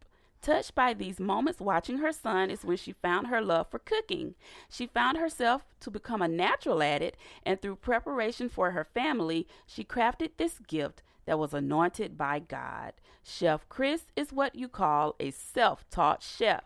Touched 0.42 0.76
by 0.76 0.94
these 0.94 1.20
moments 1.20 1.60
watching 1.60 1.98
her 1.98 2.12
son 2.12 2.52
is 2.52 2.64
when 2.64 2.78
she 2.78 2.94
found 2.94 3.28
her 3.28 3.42
love 3.42 3.70
for 3.70 3.80
cooking. 3.80 4.36
She 4.70 4.88
found 4.88 5.18
herself 5.18 5.64
to 5.80 5.92
become 5.92 6.22
a 6.22 6.28
natural 6.28 6.84
at 6.84 7.02
it, 7.02 7.18
and 7.44 7.62
through 7.62 7.78
preparation 7.78 8.48
for 8.48 8.72
her 8.72 8.86
family, 8.86 9.48
she 9.66 9.84
crafted 9.84 10.32
this 10.38 10.60
gift 10.60 11.02
that 11.26 11.40
was 11.40 11.54
anointed 11.54 12.18
by 12.18 12.40
God. 12.40 12.94
Chef 13.24 13.68
Chris 13.68 14.04
is 14.16 14.32
what 14.32 14.56
you 14.56 14.70
call 14.70 15.16
a 15.20 15.32
self 15.32 15.90
taught 15.90 16.24
chef. 16.24 16.64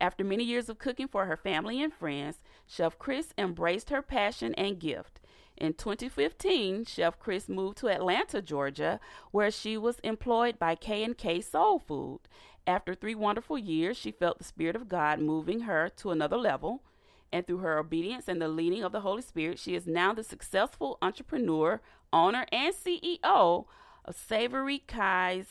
After 0.00 0.22
many 0.22 0.44
years 0.44 0.68
of 0.68 0.78
cooking 0.78 1.08
for 1.08 1.24
her 1.24 1.36
family 1.36 1.82
and 1.82 1.92
friends, 1.92 2.40
Chef 2.66 2.98
Chris 2.98 3.34
embraced 3.36 3.90
her 3.90 4.02
passion 4.02 4.54
and 4.54 4.78
gift. 4.78 5.18
In 5.60 5.74
2015, 5.74 6.84
Chef 6.84 7.18
Chris 7.18 7.48
moved 7.48 7.78
to 7.78 7.88
Atlanta, 7.88 8.40
Georgia, 8.40 9.00
where 9.32 9.50
she 9.50 9.76
was 9.76 9.98
employed 10.00 10.56
by 10.56 10.76
K&K 10.76 11.40
Soul 11.40 11.80
Food. 11.80 12.20
After 12.64 12.94
3 12.94 13.16
wonderful 13.16 13.58
years, 13.58 13.96
she 13.96 14.12
felt 14.12 14.38
the 14.38 14.44
spirit 14.44 14.76
of 14.76 14.88
God 14.88 15.18
moving 15.18 15.60
her 15.60 15.90
to 15.96 16.12
another 16.12 16.36
level, 16.36 16.84
and 17.32 17.44
through 17.44 17.58
her 17.58 17.76
obedience 17.76 18.28
and 18.28 18.40
the 18.40 18.46
leading 18.46 18.84
of 18.84 18.92
the 18.92 19.00
Holy 19.00 19.20
Spirit, 19.20 19.58
she 19.58 19.74
is 19.74 19.86
now 19.86 20.14
the 20.14 20.22
successful 20.22 20.96
entrepreneur, 21.02 21.80
owner, 22.12 22.46
and 22.52 22.72
CEO 22.72 23.66
of 24.04 24.16
Savory 24.16 24.78
Keys. 24.78 25.46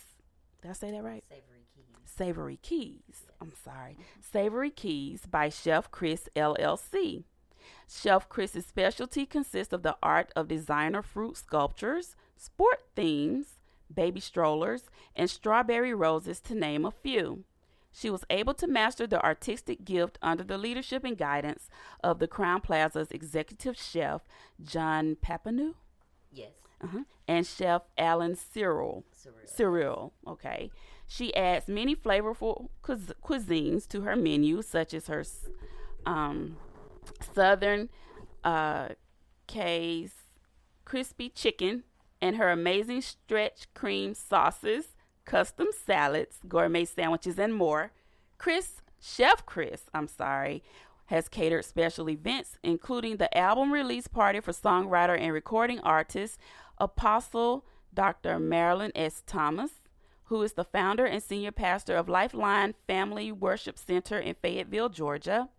Did 0.62 0.72
I 0.72 0.74
say 0.74 0.92
that 0.92 1.04
right? 1.04 1.24
Savory 1.30 1.66
Keys. 1.76 1.96
Savory 2.06 2.60
Keys. 2.62 3.24
I'm 3.42 3.54
sorry. 3.64 3.98
Savory 4.22 4.72
Keys 4.72 5.26
by 5.30 5.50
Chef 5.50 5.92
Chris 5.92 6.30
LLC. 6.36 7.26
Chef 7.90 8.28
Chris's 8.30 8.66
specialty 8.66 9.26
consists 9.26 9.74
of 9.74 9.84
the 9.84 9.98
art 10.04 10.32
of 10.36 10.48
designer 10.48 11.02
fruit 11.02 11.38
sculptures, 11.38 12.16
sport 12.36 12.84
themes, 12.96 13.60
baby 13.94 14.20
strollers, 14.20 14.90
and 15.16 15.30
strawberry 15.30 15.94
roses, 15.94 16.40
to 16.42 16.56
name 16.56 16.86
a 16.86 16.92
few. 16.92 17.44
She 17.92 18.10
was 18.10 18.26
able 18.30 18.54
to 18.56 18.68
master 18.68 19.08
the 19.08 19.24
artistic 19.24 19.84
gift 19.84 20.20
under 20.22 20.44
the 20.44 20.58
leadership 20.58 21.04
and 21.04 21.18
guidance 21.18 21.70
of 22.04 22.20
the 22.20 22.28
Crowne 22.28 22.62
Plaza's 22.62 23.12
executive 23.12 23.78
chef, 23.78 24.22
John 24.64 25.16
Papineau. 25.16 25.74
Yes. 26.32 26.52
Uh-huh. 26.84 27.04
And 27.28 27.48
Chef 27.48 27.84
Alan 27.98 28.36
Cyril. 28.36 29.04
Cyril. 29.12 29.40
Cyril, 29.46 30.14
okay. 30.28 30.70
She 31.08 31.36
adds 31.36 31.68
many 31.68 31.96
flavorful 31.96 32.70
cuis- 32.84 33.14
cuisines 33.24 33.88
to 33.88 34.02
her 34.02 34.16
menu, 34.16 34.62
such 34.62 34.94
as 34.94 35.08
her 35.08 35.26
um, 36.06 36.58
Southern 37.34 37.90
uh, 38.44 38.90
K's 39.48 40.12
crispy 40.86 41.30
chicken 41.30 41.84
and 42.22 42.38
her 42.38 42.50
amazing 42.50 43.02
stretch 43.02 43.68
cream 43.74 44.14
sauces, 44.14 44.96
custom 45.26 45.68
salads, 45.86 46.38
gourmet 46.48 46.86
sandwiches, 46.86 47.38
and 47.38 47.54
more. 47.54 47.92
Chris, 48.38 48.82
Chef 49.00 49.46
Chris, 49.46 49.84
I'm 49.94 50.08
sorry, 50.08 50.64
has 51.08 51.30
catered 51.30 51.66
special 51.66 52.10
events, 52.10 52.58
including 52.64 53.18
the 53.18 53.36
album 53.38 53.72
release 53.72 54.08
party 54.08 54.40
for 54.40 54.52
songwriter 54.52 55.20
and 55.20 55.34
recording 55.34 55.80
artist 55.80 56.40
Apostle 56.78 57.66
Dr. 57.94 58.40
Marilyn 58.40 58.92
S. 58.96 59.24
Thomas, 59.26 59.72
who 60.26 60.42
is 60.42 60.54
the 60.54 60.64
founder 60.64 61.06
and 61.06 61.24
senior 61.24 61.52
pastor 61.52 61.96
of 61.96 62.10
Lifeline 62.10 62.76
Family 62.86 63.32
Worship 63.32 63.78
Center 63.78 64.20
in 64.20 64.36
Fayetteville, 64.36 64.90
Georgia. 64.90 65.50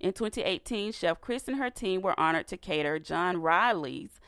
In 0.00 0.14
2018, 0.14 0.92
Chef 0.92 1.20
Chris 1.20 1.46
and 1.46 1.58
her 1.58 1.68
team 1.68 2.00
were 2.00 2.18
honored 2.18 2.48
to 2.48 2.56
cater 2.56 2.98
John 2.98 3.36
Riley's, 3.36 4.18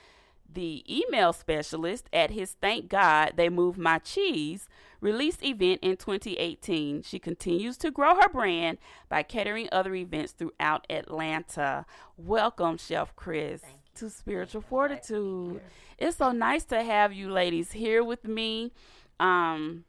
the 0.52 0.84
email 0.86 1.32
specialist, 1.32 2.10
at 2.12 2.30
his 2.30 2.52
Thank 2.60 2.90
God 2.90 3.32
They 3.36 3.48
Moved 3.48 3.78
My 3.78 3.98
Cheese 3.98 4.68
release 5.00 5.38
event 5.42 5.80
in 5.82 5.96
2018. 5.96 7.02
She 7.02 7.18
continues 7.18 7.78
to 7.78 7.90
grow 7.90 8.14
her 8.16 8.28
brand 8.28 8.76
by 9.08 9.22
catering 9.22 9.68
other 9.72 9.94
events 9.94 10.32
throughout 10.32 10.86
Atlanta. 10.90 11.86
Welcome, 12.18 12.76
Chef 12.76 13.16
Chris, 13.16 13.62
to 13.96 14.10
Spiritual 14.10 14.60
Fortitude. 14.60 15.62
It's 15.98 16.18
so 16.18 16.32
nice 16.32 16.64
to 16.66 16.82
have 16.82 17.14
you 17.14 17.30
ladies 17.30 17.72
here 17.72 18.04
with 18.04 18.24
me. 18.26 18.72
Um, 19.18 19.84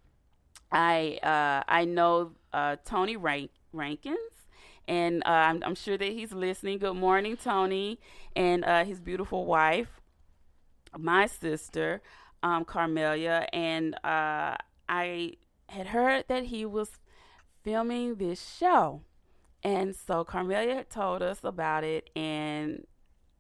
I 0.72 1.20
uh, 1.22 1.64
I 1.68 1.86
know 1.86 2.32
uh, 2.54 2.78
Tony 2.86 3.18
Rank- 3.18 3.52
Rankins 3.74 4.33
and 4.88 5.24
uh, 5.26 5.30
I'm, 5.30 5.64
I'm, 5.66 5.76
sure 5.76 5.98
that 5.98 6.12
he's 6.12 6.34
listening. 6.34 6.80
Good 6.80 6.96
morning, 6.96 7.38
Tony, 7.38 8.00
and 8.36 8.66
uh, 8.66 8.84
his 8.84 9.00
beautiful 9.00 9.46
wife, 9.46 10.02
my 10.98 11.28
sister, 11.28 12.02
um, 12.42 12.66
Carmelia, 12.66 13.48
and 13.54 13.96
uh, 14.04 14.56
I 14.90 15.34
had 15.70 15.88
heard 15.88 16.26
that 16.28 16.46
he 16.46 16.66
was 16.66 16.90
filming 17.64 18.16
this 18.16 18.56
show, 18.58 19.02
and 19.64 19.96
so 19.96 20.26
Carmelia 20.26 20.84
told 20.90 21.22
us 21.22 21.40
about 21.44 21.84
it, 21.84 22.10
and 22.16 22.86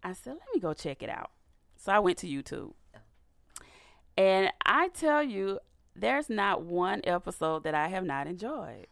I 0.04 0.14
said, 0.14 0.34
"Let 0.34 0.48
me 0.54 0.60
go 0.62 0.74
check 0.74 1.04
it 1.04 1.10
out." 1.10 1.32
So 1.76 1.92
I 1.92 2.00
went 2.00 2.18
to 2.20 2.28
YouTube, 2.28 2.74
and 4.18 4.52
I 4.66 4.88
tell 4.90 5.22
you, 5.22 5.60
there's 5.96 6.30
not 6.30 6.64
one 6.64 7.02
episode 7.04 7.64
that 7.66 7.76
I 7.76 7.90
have 7.90 8.06
not 8.06 8.28
enjoyed 8.28 8.88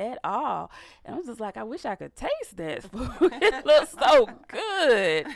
at 0.00 0.18
all. 0.24 0.70
And 1.04 1.14
I 1.14 1.18
was 1.18 1.26
just 1.26 1.40
like, 1.40 1.56
I 1.56 1.62
wish 1.62 1.84
I 1.84 1.94
could 1.94 2.16
taste 2.16 2.56
that 2.56 2.82
food. 2.90 3.32
it 3.32 3.66
looks 3.66 3.92
so 3.92 4.28
good. 4.48 5.26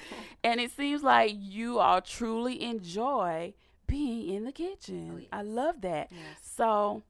And 0.43 0.61
it 0.61 0.73
seems 0.73 1.03
like 1.03 1.33
you 1.37 1.79
all 1.79 2.01
truly 2.01 2.63
enjoy 2.63 3.55
being 3.87 4.35
in 4.35 4.45
the 4.45 4.53
kitchen. 4.53 5.11
Oh, 5.15 5.19
yes. 5.19 5.29
I 5.33 5.43
love 5.43 5.83
that. 5.83 6.09
Yes. 6.11 6.39
So 6.43 7.03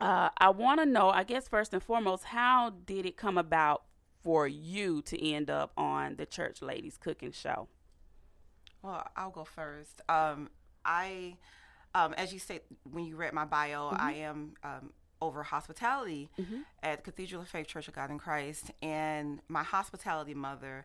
uh, 0.00 0.28
I 0.38 0.50
want 0.50 0.80
to 0.80 0.86
know, 0.86 1.10
I 1.10 1.24
guess, 1.24 1.48
first 1.48 1.74
and 1.74 1.82
foremost, 1.82 2.24
how 2.24 2.70
did 2.86 3.04
it 3.04 3.16
come 3.16 3.36
about 3.36 3.82
for 4.22 4.46
you 4.46 5.02
to 5.02 5.32
end 5.32 5.50
up 5.50 5.72
on 5.76 6.16
the 6.16 6.26
Church 6.26 6.62
Ladies 6.62 6.96
Cooking 6.96 7.32
Show? 7.32 7.68
Well, 8.82 9.04
I'll 9.16 9.30
go 9.30 9.44
first. 9.44 10.00
Um, 10.08 10.50
I, 10.84 11.36
um, 11.94 12.14
as 12.14 12.32
you 12.32 12.38
said 12.38 12.60
when 12.90 13.04
you 13.04 13.16
read 13.16 13.32
my 13.32 13.44
bio, 13.44 13.88
I 13.88 14.12
am 14.14 14.52
um, 14.62 14.90
over 15.20 15.42
hospitality 15.42 16.30
mm-hmm. 16.38 16.60
at 16.82 17.04
Cathedral 17.04 17.42
of 17.42 17.48
Faith 17.48 17.66
Church 17.66 17.88
of 17.88 17.94
God 17.94 18.10
in 18.10 18.18
Christ, 18.18 18.70
and 18.82 19.40
my 19.48 19.62
hospitality 19.62 20.34
mother. 20.34 20.84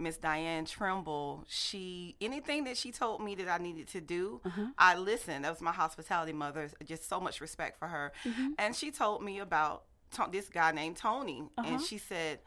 Miss 0.00 0.16
Diane 0.16 0.64
Trimble, 0.64 1.44
she 1.48 2.14
anything 2.20 2.62
that 2.64 2.76
she 2.76 2.92
told 2.92 3.20
me 3.20 3.34
that 3.34 3.48
I 3.48 3.60
needed 3.60 3.88
to 3.88 4.00
do, 4.00 4.40
uh-huh. 4.44 4.66
I 4.78 4.96
listened. 4.96 5.44
That 5.44 5.50
was 5.50 5.60
my 5.60 5.72
hospitality 5.72 6.32
mother. 6.32 6.70
Just 6.84 7.08
so 7.08 7.18
much 7.18 7.40
respect 7.40 7.76
for 7.80 7.88
her. 7.88 8.12
Mm-hmm. 8.24 8.50
And 8.58 8.76
she 8.76 8.92
told 8.92 9.24
me 9.24 9.40
about 9.40 9.82
to- 10.12 10.28
this 10.30 10.48
guy 10.48 10.70
named 10.70 10.98
Tony, 10.98 11.42
and 11.58 11.66
uh-huh. 11.66 11.78
she 11.84 11.98
said, 11.98 12.38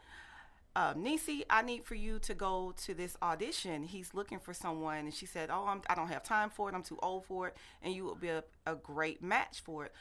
um, 0.74 1.02
Nisi, 1.02 1.44
I 1.50 1.62
need 1.62 1.84
for 1.84 1.94
you 1.94 2.18
to 2.20 2.34
go 2.34 2.74
to 2.84 2.94
this 2.94 3.16
audition. 3.22 3.82
He's 3.82 4.14
looking 4.14 4.38
for 4.38 4.54
someone. 4.54 4.98
And 4.98 5.14
she 5.14 5.26
said, 5.26 5.50
Oh, 5.52 5.66
I'm, 5.66 5.82
I 5.88 5.94
don't 5.94 6.08
have 6.08 6.22
time 6.22 6.50
for 6.50 6.68
it. 6.68 6.74
I'm 6.74 6.82
too 6.82 6.98
old 7.02 7.26
for 7.26 7.48
it. 7.48 7.56
And 7.82 7.94
you 7.94 8.06
would 8.06 8.20
be 8.20 8.28
a, 8.28 8.42
a 8.66 8.74
great 8.74 9.22
match 9.22 9.60
for 9.60 9.84
it. 9.84 9.92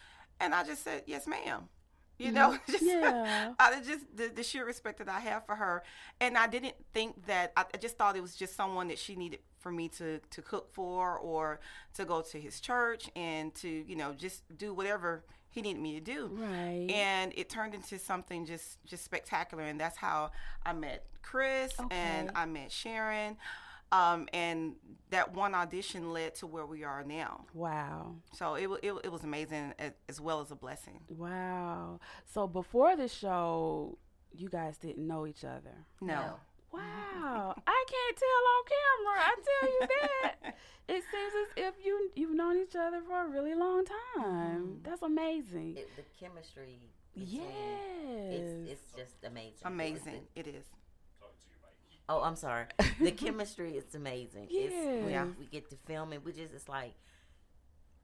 And 0.42 0.54
I 0.54 0.64
just 0.64 0.84
said, 0.84 1.04
Yes, 1.06 1.28
ma'am. 1.28 1.70
You 2.18 2.28
mm-hmm. 2.28 2.36
know, 2.36 2.58
just, 2.70 2.84
Yeah. 2.84 3.54
of 3.60 3.88
just 3.88 4.06
the, 4.16 4.28
the 4.28 4.44
sheer 4.44 4.66
respect 4.66 4.98
that 5.00 5.10
I 5.10 5.20
have 5.22 5.46
for 5.46 5.56
her. 5.56 5.84
And 6.20 6.38
I 6.38 6.48
didn't 6.48 6.76
think 6.94 7.26
that, 7.28 7.54
I, 7.56 7.66
I 7.74 7.78
just 7.78 7.98
thought 7.98 8.16
it 8.16 8.22
was 8.22 8.36
just 8.36 8.56
someone 8.56 8.88
that 8.90 9.00
she 9.00 9.16
needed 9.16 9.40
for 9.60 9.72
me 9.72 9.88
to, 9.90 10.20
to 10.20 10.42
cook 10.42 10.72
for 10.74 11.18
or 11.18 11.60
to 11.96 12.06
go 12.06 12.22
to 12.22 12.40
his 12.40 12.60
church 12.60 13.10
and 13.16 13.54
to, 13.56 13.70
you 13.70 13.96
know, 13.96 14.14
just 14.14 14.44
do 14.58 14.74
whatever 14.74 15.24
he 15.52 15.62
needed 15.62 15.82
me 15.82 15.94
to 15.96 16.00
do 16.00 16.30
Right. 16.34 16.88
and 16.90 17.34
it 17.36 17.50
turned 17.50 17.76
into 17.76 18.00
something 18.00 18.46
just 18.46 18.84
just 18.86 19.04
spectacular 19.04 19.64
and 19.66 19.78
that's 19.80 19.98
how 19.98 20.32
i 20.66 20.72
met 20.72 21.06
chris 21.22 21.74
and 21.92 22.32
i 22.36 22.46
met 22.46 22.72
sharon 22.72 23.36
um, 23.92 24.28
and 24.34 24.76
that 25.10 25.34
one 25.34 25.54
audition 25.54 26.14
led 26.14 26.34
to 26.36 26.48
where 26.48 26.66
we 26.66 26.84
are 26.84 27.04
now 27.04 27.46
wow. 27.54 28.16
so 28.34 28.56
it, 28.56 28.70
it, 28.82 28.94
it 29.04 29.12
was 29.12 29.24
amazing 29.24 29.74
as, 29.80 29.92
as 30.08 30.22
well 30.22 30.40
as 30.42 30.52
a 30.52 30.56
blessing 30.56 31.00
Wow. 31.10 32.00
So 32.26 32.48
before 32.48 32.96
the 32.96 33.08
show, 33.08 33.98
you 34.34 34.50
guys 34.50 34.78
didn't 34.78 35.06
know 35.06 35.28
each 35.28 35.44
other. 35.44 35.86
no, 36.00 36.36
Wow. 36.74 37.54
I 37.68 37.86
can't 37.88 38.18
tell 38.18 38.44
on 38.54 38.64
camera. 38.76 39.20
I 39.20 39.36
tell 39.50 39.70
you 39.70 39.88
that. 39.90 40.56
it 40.88 41.04
seems 41.12 41.34
as 41.42 41.48
if 41.68 41.86
you 41.86 42.10
you've 42.16 42.34
known 42.36 42.58
each 42.58 42.76
other 42.78 43.02
for 43.06 43.26
a 43.26 43.28
really 43.28 43.56
long 43.56 43.84
time. 44.16 44.80
That's 44.84 45.02
amazing. 45.02 45.76
It, 45.78 45.90
the 45.98 46.04
chemistry. 46.20 46.80
between- 47.14 47.42
yes. 47.42 48.40
It's, 48.40 48.72
it's 48.72 48.92
just 48.96 49.16
amazing. 49.26 49.66
amazing 49.66 50.22
it 50.36 50.48
is 50.48 50.64
Oh, 52.12 52.22
I'm 52.22 52.36
sorry. 52.36 52.66
The 53.00 53.12
chemistry 53.24 53.78
is 53.78 53.96
amazing. 53.96 54.48
It's, 54.50 54.74
when 55.04 55.10
Yeah. 55.10 55.26
we 55.40 55.46
get 55.46 55.70
to 55.70 55.76
film 55.76 56.14
it, 56.14 56.24
we 56.26 56.32
just 56.34 56.54
it's 56.54 56.68
like 56.70 56.94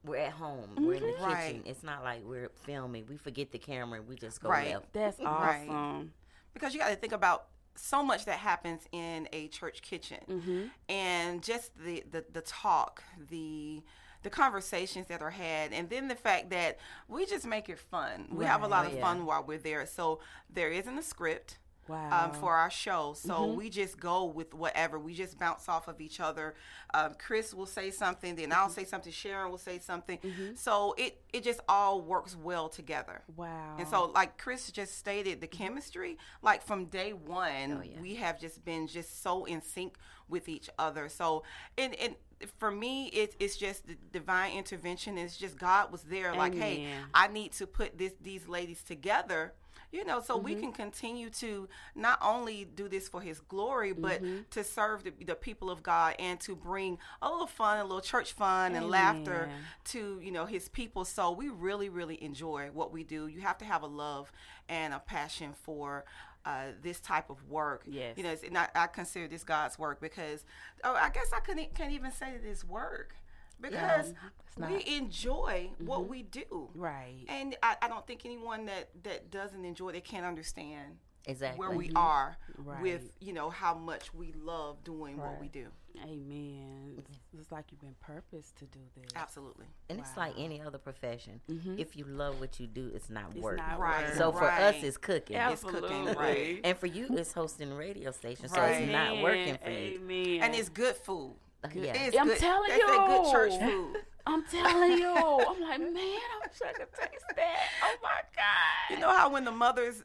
we're 0.03 0.17
at 0.17 0.31
home. 0.31 0.69
We're 0.77 0.93
in 0.95 1.01
the 1.03 1.11
kitchen. 1.13 1.23
Right. 1.25 1.61
It's 1.65 1.83
not 1.83 2.03
like 2.03 2.21
we're 2.23 2.49
filming. 2.65 3.05
We 3.09 3.17
forget 3.17 3.51
the 3.51 3.57
camera. 3.57 4.01
We 4.01 4.15
just 4.15 4.41
go 4.41 4.49
Right. 4.49 4.73
left. 4.73 4.93
That's 4.93 5.19
Right. 5.21 5.67
awesome. 5.69 6.13
because 6.53 6.73
you 6.73 6.79
got 6.79 6.89
to 6.89 6.95
think 6.95 7.13
about 7.13 7.47
so 7.75 8.01
much 8.01 8.25
that 8.25 8.39
happens 8.39 8.81
in 8.91 9.27
a 9.33 9.47
church 9.49 9.81
kitchen 9.81 10.19
Mm-hmm. 10.29 10.61
and 10.89 11.43
just 11.43 11.77
the, 11.77 12.03
the 12.09 12.25
the 12.33 12.41
talk 12.41 13.03
the 13.29 13.83
the 14.23 14.31
conversations 14.31 15.05
that 15.07 15.21
are 15.21 15.29
had 15.29 15.71
and 15.73 15.87
then 15.87 16.07
the 16.07 16.15
fact 16.15 16.49
that 16.49 16.79
we 17.07 17.27
just 17.27 17.45
make 17.45 17.69
it 17.69 17.77
fun 17.77 18.27
we 18.31 18.45
have 18.45 18.63
a 18.63 18.67
lot 18.67 18.79
Right. 18.85 18.87
of 18.87 18.93
Oh, 18.93 18.97
yeah. 18.97 19.01
fun 19.05 19.25
while 19.27 19.43
we're 19.43 19.59
there 19.59 19.85
so 19.85 20.19
there 20.49 20.71
isn't 20.71 20.97
a 20.97 21.03
script 21.03 21.59
Wow. 21.88 22.26
um, 22.26 22.32
for 22.34 22.54
our 22.56 22.69
show. 22.69 23.13
So 23.15 23.45
we 23.54 23.69
just 23.69 24.00
go 24.00 24.26
with 24.26 24.54
whatever. 24.54 25.00
We 25.00 25.13
just 25.13 25.38
bounce 25.39 25.67
off 25.69 25.88
of 25.88 26.00
each 26.02 26.19
other. 26.19 26.56
Um, 26.93 27.13
Chris 27.19 27.54
will 27.54 27.65
say 27.65 27.91
something, 27.91 28.36
then 28.36 28.52
I'll 28.52 28.69
say 28.69 28.84
something. 28.86 29.12
Sharon 29.12 29.50
will 29.52 29.58
say 29.58 29.80
something. 29.80 30.19
So 30.56 30.93
it 30.97 31.21
it 31.34 31.43
just 31.43 31.60
all 31.67 32.02
works 32.02 32.36
well 32.36 32.69
together. 32.69 33.21
wow. 33.36 33.76
And 33.80 33.88
so, 33.88 34.06
like 34.13 34.38
Chris 34.38 34.71
just 34.71 34.97
stated, 34.97 35.41
the 35.41 35.47
chemistry, 35.47 36.17
like 36.41 36.62
from 36.63 36.86
day 36.86 37.12
one, 37.13 37.80
Oh, 37.80 37.82
yeah. 37.84 38.02
we 38.02 38.15
have 38.15 38.39
just 38.39 38.63
been 38.65 38.88
just 38.88 39.21
so 39.21 39.45
in 39.45 39.62
sync 39.62 39.97
with 40.30 40.50
each 40.50 40.69
other. 40.78 41.08
So, 41.10 41.43
and, 41.78 41.95
and 41.95 42.15
for 42.58 42.69
me, 42.71 43.08
it, 43.08 43.36
it's 43.39 43.56
just 43.58 43.88
the 43.88 43.95
divine 44.12 44.58
intervention. 44.58 45.17
It's 45.17 45.38
just 45.38 45.58
God 45.58 45.91
was 45.91 46.04
there, 46.04 46.36
like, 46.36 46.54
hey, 46.54 46.88
I 47.13 47.28
need 47.28 47.52
to 47.54 47.65
put 47.67 47.97
this 47.97 48.13
these 48.21 48.47
ladies 48.47 48.84
together. 48.84 49.54
You 49.91 50.04
know, 50.04 50.21
so 50.21 50.36
we 50.38 50.54
can 50.56 50.71
continue 50.73 51.30
to 51.32 51.69
not 51.95 52.19
only 52.21 52.65
do 52.65 52.89
this 52.89 53.08
for 53.08 53.21
His 53.21 53.39
glory, 53.39 53.93
but 53.93 54.21
to 54.52 54.63
serve 54.63 55.04
the, 55.04 55.13
the 55.26 55.36
people 55.36 55.69
of 55.69 55.82
God 55.82 56.15
and 56.19 56.39
to 56.41 56.56
bring 56.56 56.97
a 57.21 57.30
little 57.30 57.47
fun, 57.47 57.80
a 57.80 57.84
little 57.84 58.02
church 58.02 58.34
fun 58.34 58.76
and 58.76 58.89
laughter 58.89 59.50
to 59.86 60.19
you 60.21 60.32
know 60.32 60.45
his 60.45 60.67
people. 60.69 61.06
So 61.06 61.32
we 61.32 61.50
really 61.50 61.89
really 61.89 62.21
enjoy 62.21 62.69
what 62.73 62.91
we 62.91 63.04
do. 63.04 63.28
You 63.28 63.41
have 63.41 63.58
to 63.60 63.65
have 63.65 63.82
a 63.84 63.88
love 63.88 64.32
and 64.67 64.93
a 64.93 65.00
passion 65.00 65.54
for 65.63 66.04
uh, 66.45 66.67
this 66.82 67.00
type 67.00 67.30
of 67.30 67.43
work. 67.50 67.84
Yes. 67.86 68.17
you 68.17 68.23
know 68.23 68.32
it's 68.32 68.50
not, 68.52 68.71
i 68.76 68.88
consider 68.88 69.28
this 69.28 69.43
god's 69.43 69.78
work 69.78 70.00
because 70.00 70.45
oh 70.84 70.93
i 70.95 71.10
guess 71.10 71.32
i 71.36 71.39
couldn't 71.41 71.73
can't 71.76 71.91
even 71.91 72.12
say 72.12 72.32
that 72.32 72.50
it's 72.50 72.63
work 72.63 73.15
because 73.61 74.09
it's 74.47 74.57
not. 74.57 74.71
we 74.71 74.83
enjoy 74.95 75.69
what 75.79 76.07
we 76.07 76.23
do 76.23 76.69
right. 76.75 77.25
and 77.27 77.55
I, 77.63 77.75
I 77.81 77.87
don't 77.87 78.05
think 78.07 78.25
anyone 78.25 78.65
that 78.65 78.89
that 79.03 79.31
doesn't 79.31 79.65
enjoy 79.65 79.91
they 79.91 80.01
can't 80.01 80.25
understand 80.25 80.97
Exactly. 81.29 81.59
where 81.59 81.75
we 81.75 81.91
are 81.95 82.37
Right. 82.57 82.81
with 82.81 83.11
you 83.19 83.33
know 83.33 83.49
how 83.49 83.73
much 83.75 84.13
we 84.13 84.33
love 84.41 84.83
doing 84.83 85.17
what 85.17 85.39
we 85.41 85.47
do 85.49 85.67
Amen. 86.03 86.93
It's, 86.97 87.09
it's 87.39 87.51
like 87.51 87.65
you've 87.71 87.81
been 87.81 87.95
purposed 87.99 88.55
to 88.57 88.65
do 88.65 88.79
this. 88.95 89.05
absolutely 89.15 89.65
and 89.89 89.99
it's 89.99 90.15
like 90.15 90.33
any 90.37 90.61
other 90.61 90.77
profession. 90.77 91.41
If 91.77 91.95
you 91.97 92.05
love 92.05 92.39
what 92.39 92.59
you 92.59 92.67
do, 92.67 92.91
it's 92.93 93.09
not 93.09 93.23
Mm-hmm. 93.29 93.37
It's 93.37 93.43
work. 93.43 93.57
not 93.57 93.79
Right. 93.79 94.13
So 94.15 94.31
for 94.31 94.43
us, 94.49 94.75
it's 94.83 94.97
cooking. 94.97 95.37
It's 95.37 95.63
cooking, 95.63 96.05
right. 96.13 96.59
And 96.63 96.77
for 96.77 96.85
you, 96.85 97.07
it's 97.11 97.33
hosting 97.33 97.71
a 97.71 97.75
radio 97.75 98.11
station, 98.11 98.47
so 98.47 98.61
it's 98.61 98.91
not 98.91 99.21
working 99.23 99.57
for 99.57 99.69
you. 99.71 99.99
Amen. 100.01 100.43
and 100.43 100.53
it's 100.55 100.69
good 100.69 100.95
food 100.97 101.35
Yeah. 101.73 101.93
It's 101.95 102.17
I'm 102.17 102.27
good. 102.27 102.37
telling 102.37 102.69
That's 102.69 102.85
that 102.85 103.07
good 103.07 103.31
church 103.31 103.59
food. 103.59 103.97
I'm 104.27 104.43
telling 104.45 104.97
you. 104.97 105.07
I'm 105.15 105.61
like, 105.61 105.79
man, 105.79 105.95
I 105.95 106.47
wish 106.47 106.61
I 106.61 106.73
could 106.73 106.93
taste 106.93 107.25
that. 107.35 107.57
Oh 107.83 107.95
my 108.03 108.21
God. 108.35 108.93
You 108.93 108.99
know 108.99 109.09
how 109.15 109.29
when 109.31 109.45
the 109.45 109.51
mothers, 109.51 110.03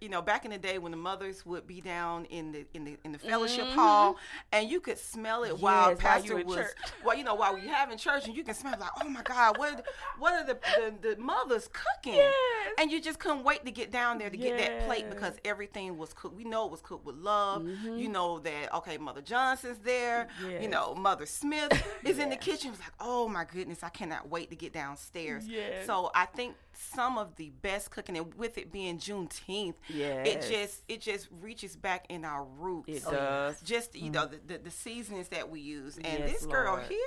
you 0.00 0.08
know, 0.08 0.22
back 0.22 0.44
in 0.44 0.50
the 0.50 0.58
day 0.58 0.78
when 0.78 0.90
the 0.92 0.96
mothers 0.98 1.44
would 1.44 1.66
be 1.66 1.80
down 1.80 2.24
in 2.26 2.52
the 2.52 2.64
in 2.74 2.84
the 2.84 2.96
in 3.04 3.12
the 3.12 3.18
fellowship 3.18 3.66
hall, 3.68 4.16
and 4.52 4.68
you 4.70 4.80
could 4.80 4.98
smell 4.98 5.44
it 5.44 5.58
while 5.60 5.74
Mm-hmm. 5.74 5.90
Yes, 5.90 6.02
while 6.04 6.12
pastor 6.14 6.44
was, 6.44 6.56
church. 6.56 6.76
well, 7.04 7.16
you 7.16 7.24
know, 7.24 7.34
while 7.34 7.54
we 7.54 7.66
having 7.66 7.98
church, 7.98 8.26
and 8.26 8.36
you 8.36 8.44
can 8.44 8.54
smell 8.54 8.74
like, 8.78 8.90
oh 9.02 9.08
my 9.08 9.22
God, 9.22 9.58
what 9.58 9.84
what 10.18 10.32
are 10.34 10.44
the 10.46 10.58
the, 11.00 11.14
the 11.16 11.20
mothers 11.20 11.68
cooking? 11.72 12.14
Yes. 12.18 12.34
And 12.78 12.90
you 12.90 13.00
just 13.00 13.18
couldn't 13.18 13.44
wait 13.44 13.64
to 13.64 13.70
get 13.70 13.90
down 13.90 14.18
there 14.18 14.30
to 14.30 14.36
get 14.36 14.58
that 14.58 14.86
plate 14.86 15.04
Mm-hmm. 15.04 15.10
because 15.14 15.34
everything 15.44 15.98
was 15.98 16.12
cooked. 16.12 16.36
We 16.36 16.44
know 16.44 16.64
it 16.66 16.70
was 16.70 16.80
cooked 16.80 17.04
with 17.04 17.16
love. 17.16 17.66
You 17.84 18.08
know 18.08 18.38
that 18.40 18.72
okay, 18.76 18.96
Mother 18.98 19.20
Johnson's 19.20 19.78
there. 19.78 20.28
You 20.60 20.68
know, 20.68 20.94
Mother 20.94 21.26
Smith 21.26 21.72
is 22.04 22.18
in 22.18 22.30
the 22.30 22.36
kitchen. 22.36 22.70
It's 22.70 22.78
like, 22.80 22.92
oh 23.00 23.28
my 23.28 23.44
goodness, 23.44 23.63
I 23.82 23.88
cannot 23.88 24.28
wait 24.28 24.50
to 24.50 24.56
get 24.56 24.72
downstairs. 24.72 25.46
Yes. 25.46 25.86
So 25.86 26.10
I 26.14 26.26
think 26.26 26.56
some 26.72 27.18
of 27.18 27.36
the 27.36 27.50
best 27.62 27.90
cooking, 27.90 28.16
and 28.16 28.34
with 28.34 28.58
it 28.58 28.72
being 28.72 28.98
Juneteenth, 28.98 29.74
Yes. 29.88 30.26
it 30.26 30.52
just 30.52 30.82
it 30.88 31.00
just 31.00 31.28
reaches 31.40 31.76
back 31.76 32.06
in 32.08 32.24
our 32.24 32.44
roots. 32.44 32.88
It 32.88 33.04
does. 33.04 33.60
Just 33.62 33.94
you 33.94 34.10
know 34.10 34.22
mm-hmm. 34.26 34.46
the, 34.46 34.58
the 34.58 34.64
the 34.64 34.70
seasonings 34.70 35.28
that 35.28 35.50
we 35.50 35.60
use, 35.60 35.96
and 35.96 36.06
Yes, 36.06 36.32
this 36.32 36.46
girl 36.46 36.74
Lord. 36.74 36.86
here, 36.88 36.98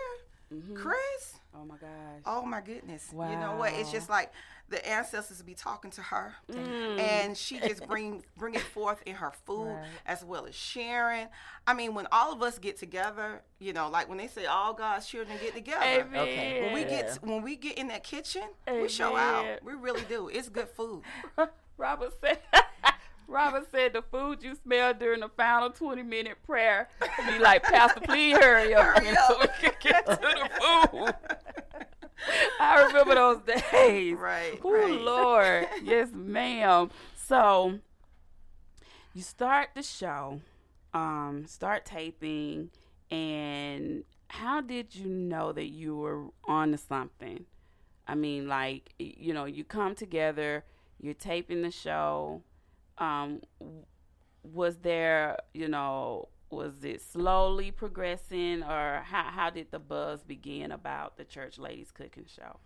mm-hmm. 0.53 0.75
Chris. 0.75 1.39
Oh 1.53 1.65
my 1.65 1.77
gosh. 1.77 2.21
Oh 2.25 2.45
my 2.45 2.61
goodness! 2.61 3.09
You 3.11 3.17
know 3.17 3.55
what? 3.57 3.73
It's 3.73 3.91
just 3.91 4.09
like 4.09 4.31
the 4.69 4.85
ancestors 4.87 5.41
be 5.41 5.53
talking 5.53 5.91
to 5.91 6.01
her, 6.01 6.35
Mm. 6.49 6.99
and 6.99 7.37
she 7.37 7.59
just 7.59 7.87
bring 7.87 8.23
bring 8.35 8.53
it 8.55 8.61
forth 8.61 9.01
in 9.05 9.15
her 9.15 9.31
food 9.45 9.67
Right. 9.75 9.87
as 10.05 10.25
well 10.25 10.45
as 10.45 10.55
sharing. 10.55 11.27
I 11.65 11.73
mean, 11.73 11.93
when 11.93 12.07
all 12.11 12.33
of 12.33 12.41
us 12.41 12.59
get 12.59 12.77
together, 12.77 13.41
you 13.59 13.71
know, 13.73 13.89
like 13.89 14.09
when 14.09 14.17
they 14.17 14.27
say 14.27 14.45
all 14.45 14.73
God's 14.73 15.07
children 15.07 15.37
get 15.41 15.53
together. 15.53 15.83
Amen. 15.85 16.19
Okay. 16.21 16.61
When 16.63 16.73
we 16.73 16.81
Yeah. 16.81 16.87
get 17.03 17.19
when 17.23 17.41
we 17.41 17.55
get 17.55 17.77
in 17.77 17.87
that 17.87 18.03
kitchen, 18.03 18.43
we 18.69 18.89
show 18.89 19.15
out. 19.15 19.63
We 19.63 19.73
really 19.73 20.03
do. 20.09 20.27
It's 20.29 20.49
good 20.49 20.69
food. 20.69 21.03
Robert 21.77 22.13
said. 22.21 22.39
Robert 23.29 23.69
said 23.71 23.91
the 23.91 24.01
food 24.01 24.41
you 24.41 24.55
smell 24.55 24.93
during 24.93 25.19
the 25.19 25.27
final 25.27 25.69
20 25.69 26.01
minute 26.01 26.37
prayer 26.45 26.87
be 27.27 27.39
like, 27.39 27.61
Pastor, 27.61 27.99
please 27.99 28.37
hurry 28.37 28.73
up, 28.73 28.85
Hurry 28.85 29.13
so 29.27 29.39
we 29.41 29.47
can 29.59 29.73
get 29.81 30.05
to 30.05 30.15
the 30.15 30.49
food. 30.91 31.15
I 32.59 32.83
remember 32.87 33.15
those 33.15 33.41
days. 33.71 34.15
Right, 34.17 34.59
Oh, 34.63 34.71
right. 34.73 35.01
Lord. 35.01 35.67
Yes, 35.83 36.09
ma'am. 36.13 36.89
So 37.15 37.79
you 39.13 39.21
start 39.21 39.69
the 39.75 39.83
show, 39.83 40.41
um, 40.93 41.45
start 41.47 41.85
taping, 41.85 42.69
and 43.11 44.03
how 44.29 44.61
did 44.61 44.95
you 44.95 45.07
know 45.07 45.51
that 45.53 45.67
you 45.71 45.95
were 45.95 46.25
on 46.45 46.71
to 46.71 46.77
something? 46.77 47.45
I 48.07 48.15
mean, 48.15 48.47
like 48.47 48.93
you 48.99 49.33
know, 49.33 49.45
you 49.45 49.63
come 49.63 49.95
together, 49.95 50.63
you're 50.99 51.13
taping 51.13 51.61
the 51.61 51.71
show. 51.71 52.41
Um, 52.97 53.41
was 54.43 54.77
there, 54.77 55.37
you 55.53 55.67
know, 55.67 56.29
was 56.49 56.83
it 56.83 57.01
slowly 57.01 57.71
progressing, 57.71 58.63
or 58.63 59.01
how 59.05 59.23
how 59.23 59.49
did 59.49 59.71
the 59.71 59.79
buzz 59.79 60.23
begin 60.23 60.71
about 60.71 61.17
the 61.17 61.25
Church 61.25 61.57
Ladies 61.57 61.91
Cooking 61.91 62.25
Show? 62.27 62.59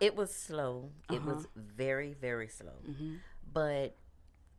It 0.00 0.16
was 0.16 0.34
slow. 0.34 0.90
It 1.10 1.18
Uh-huh. 1.18 1.34
was 1.34 1.46
very, 1.54 2.12
very 2.12 2.48
slow. 2.48 2.74
Mm-hmm. 2.88 3.14
But 3.52 3.94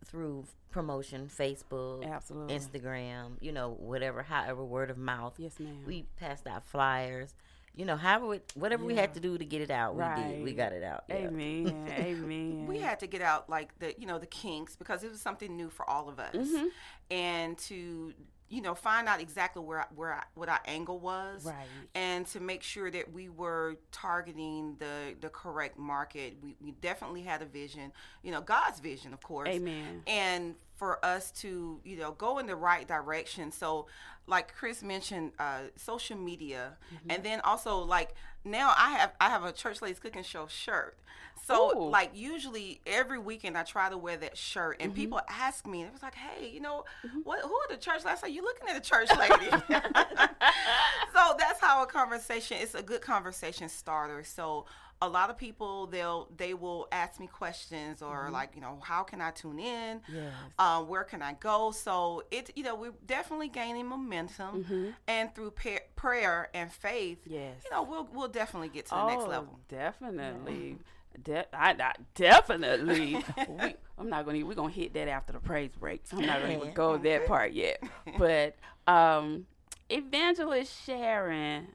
through 0.05 0.45
promotion, 0.71 1.27
Facebook, 1.27 2.05
Absolutely. 2.09 2.55
Instagram, 2.57 3.31
you 3.41 3.51
know, 3.51 3.71
whatever, 3.71 4.23
however, 4.23 4.63
word 4.63 4.89
of 4.89 4.97
mouth, 4.97 5.33
Yes, 5.37 5.59
ma'am. 5.59 5.83
we 5.85 6.03
passed 6.15 6.47
out 6.47 6.63
flyers. 6.63 7.35
You 7.77 7.85
know, 7.85 7.95
however, 7.95 8.33
it, 8.33 8.51
whatever 8.55 8.83
we 8.83 8.95
had 8.95 9.13
to 9.13 9.19
do 9.19 9.37
to 9.37 9.45
get 9.45 9.61
it 9.61 9.69
out, 9.71 9.95
we 9.95 10.03
did. 10.23 10.43
We 10.43 10.53
got 10.53 10.73
it 10.73 10.83
out. 10.83 11.03
yeah. 11.07 11.15
Amen. 11.27 11.87
Amen. 11.99 12.65
we 12.67 12.79
had 12.79 12.99
to 13.01 13.07
get 13.07 13.21
out 13.21 13.49
like 13.49 13.77
the 13.79 13.93
you 13.99 14.07
know 14.07 14.17
the 14.17 14.25
kinks 14.25 14.75
because 14.75 15.03
it 15.03 15.11
was 15.11 15.21
something 15.21 15.55
new 15.55 15.69
for 15.69 15.87
all 15.89 16.09
of 16.09 16.19
us 16.19 16.33
Mhm. 16.35 16.67
and 17.11 17.57
to 17.59 18.13
you 18.49 18.61
know 18.61 18.73
find 18.73 19.07
out 19.07 19.19
exactly 19.21 19.61
where 19.61 19.85
where 19.93 20.13
I, 20.15 20.23
what 20.33 20.49
our 20.49 20.61
angle 20.65 20.99
was 20.99 21.45
Right. 21.45 21.67
and 21.93 22.25
to 22.27 22.39
make 22.39 22.63
sure 22.63 22.89
that 22.89 23.11
we 23.13 23.27
were 23.29 23.75
targeting 23.91 24.77
the 24.79 25.15
the 25.19 25.29
correct 25.29 25.77
market 25.77 26.37
we, 26.41 26.55
we 26.61 26.71
definitely 26.71 27.23
had 27.23 27.41
a 27.41 27.45
vision 27.45 27.91
you 28.23 28.31
know 28.31 28.39
god's 28.41 28.79
vision 28.79 29.13
of 29.13 29.21
course 29.21 29.49
Amen. 29.49 30.01
and 30.07 30.55
for 30.77 31.03
us 31.03 31.31
to 31.31 31.79
you 31.83 31.97
know 31.97 32.11
go 32.13 32.37
in 32.39 32.45
the 32.47 32.55
right 32.55 32.87
direction 32.87 33.51
so 33.51 33.87
like 34.27 34.53
chris 34.55 34.81
mentioned 34.83 35.31
uh, 35.39 35.59
social 35.75 36.17
media 36.17 36.77
Mm-hmm. 36.93 37.11
and 37.11 37.23
then 37.23 37.41
also 37.41 37.79
like 37.79 38.13
now 38.45 38.73
i 38.77 38.91
have 38.91 39.11
i 39.19 39.29
have 39.29 39.43
a 39.43 39.51
church 39.51 39.81
ladies 39.81 39.99
cooking 39.99 40.23
show 40.23 40.47
shirt 40.47 40.97
so 41.45 41.77
Ooh. 41.77 41.89
like 41.89 42.11
usually 42.13 42.79
every 42.85 43.19
weekend 43.19 43.57
i 43.57 43.63
try 43.63 43.89
to 43.89 43.97
wear 43.97 44.17
that 44.17 44.37
shirt 44.37 44.77
Mm-hmm. 44.79 44.83
and 44.85 44.95
people 44.95 45.19
ask 45.29 45.65
me 45.67 45.81
it 45.83 45.91
was 45.91 46.01
like 46.03 46.15
hey 46.15 46.49
you 46.49 46.59
know 46.61 46.85
what 47.23 47.41
who 47.41 47.53
are 47.53 47.67
the 47.69 47.77
church 47.77 48.05
ladies 48.05 48.21
I 48.23 48.27
say 48.27 48.33
you 48.33 48.41
looking 48.43 48.67
at 48.69 48.75
a 48.77 48.81
church 48.81 49.09
lady 49.17 49.49
so 51.13 51.35
that's 51.37 51.59
how 51.59 51.76
a 51.83 51.87
conversation 51.87 52.57
it's 52.59 52.75
a 52.75 52.83
good 52.83 53.01
conversation 53.01 53.69
starter 53.69 54.23
so 54.23 54.65
a 55.01 55.07
lot 55.07 55.29
of 55.29 55.37
people 55.37 55.85
they'll 55.85 56.27
they 56.37 56.55
will 56.55 56.87
ask 56.91 57.19
me 57.19 57.27
questions 57.27 58.01
or 58.01 58.29
like 58.31 58.49
you 58.55 58.61
know 58.61 58.79
how 58.81 59.03
can 59.03 59.21
i 59.21 59.29
tune 59.31 59.59
in 59.59 59.99
Mm-hmm. 59.99 60.15
Yes. 60.15 60.33
um, 60.57 60.87
where 60.87 61.03
can 61.03 61.21
i 61.21 61.33
go 61.33 61.69
so 61.71 62.23
it 62.31 62.49
you 62.55 62.63
know 62.63 62.73
we're 62.75 62.93
definitely 63.05 63.49
gaining 63.49 63.85
momentum 63.85 64.63
Mm-hmm. 64.63 64.89
and 65.07 65.33
through 65.35 65.51
pa- 65.51 65.85
prayer 65.95 66.49
and 66.53 66.71
faith 66.71 67.19
Yes. 67.27 67.55
you 67.63 67.69
know 67.71 67.83
we'll 67.83 68.09
we'll 68.11 68.27
definitely 68.27 68.69
get 68.69 68.85
to 68.87 68.91
the 68.95 69.07
next 69.07 69.27
level 69.27 69.49
Oh, 69.53 69.59
Definitely. 69.69 70.77
De- 71.23 71.55
I, 71.55 71.71
I 71.71 71.93
definitely. 72.13 73.23
we, 73.49 73.75
I'm 73.97 74.07
not 74.09 74.25
gonna. 74.25 74.45
We're 74.45 74.53
gonna 74.53 74.71
hit 74.71 74.93
that 74.93 75.07
after 75.07 75.33
the 75.33 75.39
praise 75.39 75.71
break. 75.79 76.05
So 76.05 76.17
I'm 76.17 76.25
not 76.27 76.41
gonna 76.41 76.57
even 76.57 76.73
go 76.75 76.97
that 76.97 77.25
part 77.25 77.53
yet. 77.53 77.81
But 78.19 78.55
um, 78.87 79.47
Evangelist 79.89 80.85
Sharon, 80.85 81.67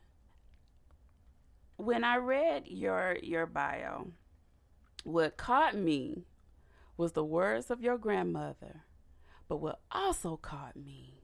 when 1.76 2.04
I 2.04 2.16
read 2.16 2.66
your 2.66 3.16
your 3.22 3.46
bio, 3.46 4.08
what 5.04 5.38
caught 5.38 5.74
me 5.74 6.26
was 6.98 7.12
the 7.12 7.24
words 7.24 7.70
of 7.70 7.80
your 7.80 7.96
grandmother. 7.96 8.82
But 9.48 9.56
what 9.56 9.80
also 9.90 10.36
caught 10.36 10.76
me 10.76 11.22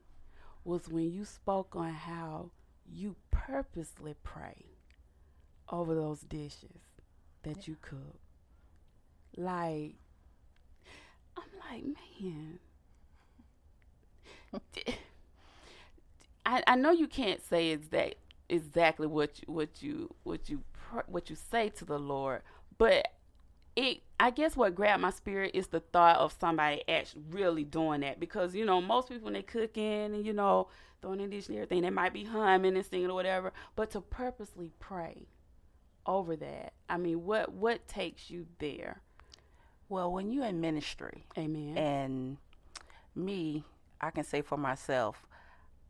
was 0.64 0.88
when 0.88 1.12
you 1.12 1.24
spoke 1.24 1.76
on 1.76 1.92
how 1.92 2.50
you 2.90 3.16
purposely 3.30 4.14
pray 4.22 4.64
over 5.70 5.94
those 5.94 6.20
dishes 6.20 6.80
that 7.42 7.68
you 7.68 7.76
cook. 7.80 8.18
Like, 9.36 9.96
I'm 11.36 11.50
like, 11.70 11.84
man. 12.20 12.58
I, 16.48 16.62
I 16.66 16.76
know 16.76 16.90
you 16.90 17.06
can't 17.06 17.44
say 17.44 17.68
exact 17.68 18.14
exactly 18.48 19.06
what 19.06 19.38
you, 19.38 19.52
what 19.52 19.82
you 19.82 20.14
what 20.22 20.48
you 20.48 20.62
what 21.06 21.28
you 21.28 21.36
say 21.36 21.68
to 21.68 21.84
the 21.84 21.98
Lord, 21.98 22.40
but 22.78 23.06
it 23.76 24.00
I 24.18 24.30
guess 24.30 24.56
what 24.56 24.74
grabbed 24.74 25.02
my 25.02 25.10
spirit 25.10 25.50
is 25.52 25.66
the 25.66 25.80
thought 25.80 26.16
of 26.16 26.34
somebody 26.40 26.82
actually 26.88 27.24
really 27.30 27.64
doing 27.64 28.00
that 28.00 28.18
because 28.18 28.54
you 28.54 28.64
know 28.64 28.80
most 28.80 29.10
people 29.10 29.26
when 29.26 29.34
they 29.34 29.42
cooking 29.42 30.14
and 30.14 30.24
you 30.24 30.32
know 30.32 30.68
throwing 31.02 31.20
in 31.20 31.28
dish 31.28 31.48
and 31.48 31.56
everything 31.56 31.82
they 31.82 31.90
might 31.90 32.14
be 32.14 32.24
humming 32.24 32.76
and 32.76 32.86
singing 32.86 33.10
or 33.10 33.14
whatever, 33.14 33.52
but 33.76 33.90
to 33.90 34.00
purposely 34.00 34.72
pray 34.80 35.26
over 36.06 36.34
that. 36.34 36.72
I 36.88 36.96
mean, 36.96 37.26
what 37.26 37.52
what 37.52 37.86
takes 37.86 38.30
you 38.30 38.46
there? 38.58 39.02
Well, 39.90 40.10
when 40.10 40.32
you're 40.32 40.46
in 40.46 40.62
ministry, 40.62 41.26
Amen. 41.36 41.76
and 41.76 42.36
me, 43.14 43.64
I 44.00 44.10
can 44.10 44.24
say 44.24 44.40
for 44.40 44.56
myself, 44.56 45.27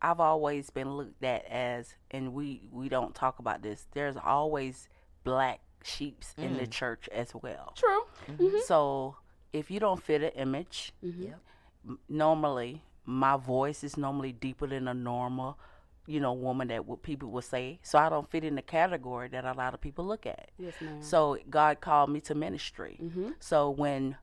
I've 0.00 0.20
always 0.20 0.70
been 0.70 0.96
looked 0.96 1.24
at 1.24 1.44
as, 1.46 1.94
and 2.10 2.32
we 2.32 2.68
we 2.70 2.88
don't 2.88 3.14
talk 3.14 3.38
about 3.38 3.62
this. 3.62 3.86
There's 3.92 4.16
always 4.16 4.88
black 5.24 5.60
sheeps 5.82 6.34
in 6.38 6.56
the 6.56 6.66
church 6.66 7.08
as 7.12 7.32
well. 7.34 7.72
True. 7.76 8.02
Mm-hmm. 8.28 8.58
So 8.66 9.16
if 9.52 9.70
you 9.70 9.80
don't 9.80 10.02
fit 10.02 10.22
an 10.22 10.30
image, 10.30 10.92
Yep. 11.02 11.40
m- 11.86 11.98
normally 12.08 12.82
my 13.04 13.36
voice 13.36 13.82
is 13.82 13.96
normally 13.96 14.32
deeper 14.32 14.66
than 14.66 14.86
a 14.88 14.94
normal, 14.94 15.58
you 16.06 16.20
know, 16.20 16.32
woman 16.32 16.68
that 16.68 16.84
what 16.86 17.02
people 17.02 17.30
would 17.30 17.44
say. 17.44 17.78
So 17.82 17.98
I 17.98 18.08
don't 18.08 18.28
fit 18.30 18.44
in 18.44 18.54
the 18.54 18.62
category 18.62 19.28
that 19.28 19.44
a 19.44 19.52
lot 19.52 19.72
of 19.74 19.80
people 19.80 20.04
look 20.04 20.26
at. 20.26 20.50
Yes, 20.58 20.74
ma'am. 20.80 21.02
So 21.02 21.38
God 21.48 21.80
called 21.80 22.10
me 22.10 22.20
to 22.22 22.34
ministry. 22.34 22.98
Mm-hmm. 23.02 23.30
So 23.40 23.70
when 23.70 24.16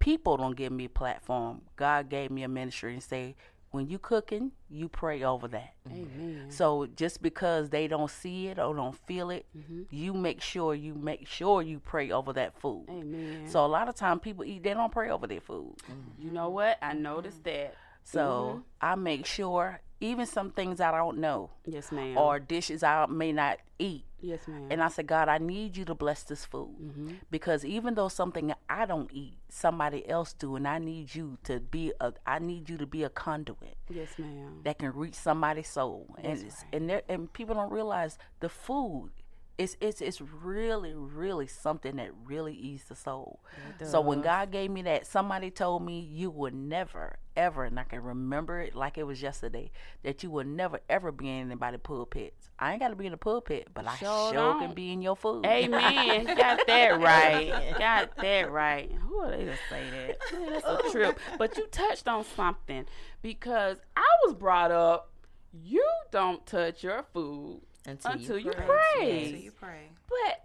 people 0.00 0.36
don't 0.36 0.56
give 0.56 0.72
me 0.72 0.86
a 0.86 0.88
platform, 0.90 1.62
God 1.76 2.08
gave 2.08 2.30
me 2.30 2.42
a 2.42 2.48
ministry 2.48 2.92
and 2.94 3.02
say, 3.02 3.36
when 3.78 3.88
you 3.88 3.98
cooking, 3.98 4.50
you 4.68 4.88
pray 4.88 5.22
over 5.22 5.46
that. 5.48 5.72
Amen. 5.86 6.46
So 6.50 6.86
just 6.96 7.22
because 7.22 7.70
they 7.70 7.86
don't 7.88 8.10
see 8.10 8.48
it 8.48 8.58
or 8.58 8.74
don't 8.74 8.96
feel 9.06 9.30
it, 9.30 9.46
Mm-hmm. 9.56 9.82
you 9.90 10.12
make 10.12 10.40
sure 10.42 10.74
you 10.74 10.94
make 10.94 11.26
sure 11.28 11.62
you 11.62 11.78
pray 11.78 12.10
over 12.10 12.32
that 12.32 12.60
food. 12.60 12.86
Amen. 12.90 13.46
So 13.48 13.64
a 13.64 13.70
lot 13.78 13.88
of 13.88 13.94
time 13.94 14.18
people 14.20 14.44
eat, 14.44 14.62
they 14.64 14.74
don't 14.74 14.92
pray 14.92 15.10
over 15.10 15.26
their 15.26 15.40
food. 15.40 15.76
you 16.18 16.30
know 16.30 16.50
what? 16.50 16.76
I 16.82 16.92
noticed 16.92 17.44
that. 17.44 17.74
So 18.02 18.62
I 18.80 18.94
make 18.96 19.24
sure 19.26 19.80
even 20.00 20.26
some 20.26 20.50
things 20.50 20.80
I 20.80 20.90
don't 20.92 21.18
know 21.18 21.50
Yes, 21.66 21.90
ma'am. 21.92 22.16
or 22.16 22.38
dishes 22.38 22.82
I 22.82 23.06
may 23.06 23.32
not 23.32 23.58
eat. 23.78 24.04
yes, 24.20 24.46
ma'am. 24.48 24.68
And 24.70 24.82
I 24.82 24.88
said, 24.88 25.06
God, 25.06 25.28
I 25.28 25.38
need 25.38 25.76
you 25.76 25.84
to 25.86 25.94
bless 25.94 26.22
this 26.22 26.44
food 26.44 26.74
Mm-hmm. 26.80 27.12
because 27.30 27.64
even 27.64 27.94
though 27.94 28.08
something 28.08 28.52
I 28.68 28.86
don't 28.86 29.10
eat, 29.12 29.38
somebody 29.48 30.08
else 30.08 30.32
do, 30.32 30.56
and 30.56 30.66
I 30.68 30.78
need 30.78 31.14
you 31.14 31.38
to 31.44 31.58
be 31.60 31.92
a, 32.00 32.12
I 32.26 32.38
need 32.38 32.68
you 32.70 32.76
to 32.78 32.86
be 32.86 33.02
a 33.04 33.08
conduit 33.08 33.76
yes, 33.88 34.10
ma'am. 34.18 34.60
that 34.64 34.78
can 34.78 34.92
reach 34.92 35.14
somebody's 35.14 35.68
soul. 35.68 36.14
And 36.18 36.26
That's 36.26 36.42
it's, 36.42 36.62
right. 36.64 36.74
and 36.74 36.90
there, 36.90 37.02
and 37.08 37.32
people 37.32 37.54
don't 37.54 37.72
realize 37.72 38.18
the 38.40 38.48
food. 38.48 39.10
It's, 39.58 39.76
it's, 39.80 40.00
it's 40.00 40.20
really, 40.20 40.94
really 40.94 41.48
something 41.48 41.96
that 41.96 42.10
really 42.24 42.54
eats 42.54 42.84
the 42.84 42.94
soul. 42.94 43.40
So 43.84 44.00
when. 44.00 44.22
God 44.28 44.52
gave 44.52 44.70
me 44.70 44.82
that, 44.82 45.06
somebody 45.06 45.50
told 45.50 45.82
me 45.82 46.00
you 46.00 46.30
would 46.30 46.54
never, 46.54 47.16
ever, 47.36 47.64
and 47.64 47.80
I 47.80 47.84
can 47.84 48.02
remember 48.02 48.60
it 48.60 48.74
like 48.74 48.98
it 48.98 49.04
was 49.04 49.20
yesterday, 49.20 49.70
that 50.02 50.22
you 50.22 50.30
would 50.30 50.46
never, 50.46 50.80
ever 50.88 51.10
be 51.10 51.28
in 51.28 51.46
anybody's 51.46 51.80
pulpit. 51.82 52.34
I 52.58 52.72
ain't 52.72 52.80
got 52.80 52.88
to 52.88 52.96
be 52.96 53.06
in 53.06 53.12
the 53.12 53.18
pulpit, 53.18 53.68
but 53.72 53.86
I 53.86 53.96
Sure 53.96 54.32
sure 54.32 54.58
can 54.58 54.74
be 54.74 54.92
in 54.92 55.02
your 55.02 55.16
food. 55.16 55.46
Amen. 55.46 56.26
Got 56.36 56.66
that 56.66 57.00
right. 57.00 57.78
Got 57.78 58.16
that 58.16 58.50
right. 58.50 58.92
Who 58.92 59.18
are 59.20 59.30
they 59.30 59.44
to 59.44 59.56
say 59.70 59.82
that? 59.90 60.18
Man, 60.32 60.52
That's 60.52 60.66
a 60.66 60.90
trip. 60.90 61.18
But 61.38 61.56
you 61.56 61.66
touched 61.68 62.08
on 62.08 62.24
something 62.24 62.84
because 63.22 63.78
I 63.96 64.06
was 64.24 64.34
brought 64.34 64.72
up. 64.72 65.12
You 65.52 65.84
don't 66.10 66.44
touch 66.46 66.82
your 66.82 67.04
food 67.14 67.62
Until, 67.86 68.12
until 68.12 68.38
you 68.38 68.50
pray. 68.52 68.66
pray. 68.66 69.30
so 69.30 69.36
you 69.36 69.50
pray 69.52 69.90
But 70.08 70.44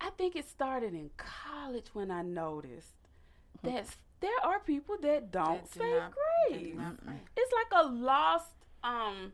I 0.00 0.10
think 0.10 0.36
it 0.36 0.48
started 0.48 0.92
in 0.94 1.10
college 1.16 1.86
when 1.94 2.10
I 2.10 2.22
noticed 2.22 2.94
that 3.62 3.86
there 4.20 4.30
are 4.42 4.60
people 4.60 4.96
that 5.02 5.30
don't 5.30 5.62
That 5.64 5.72
say 5.72 5.90
do 5.90 6.00
grace. 6.50 6.74
It's 7.36 7.52
like 7.52 7.84
a 7.84 7.86
lost 7.88 8.50
um 8.82 9.32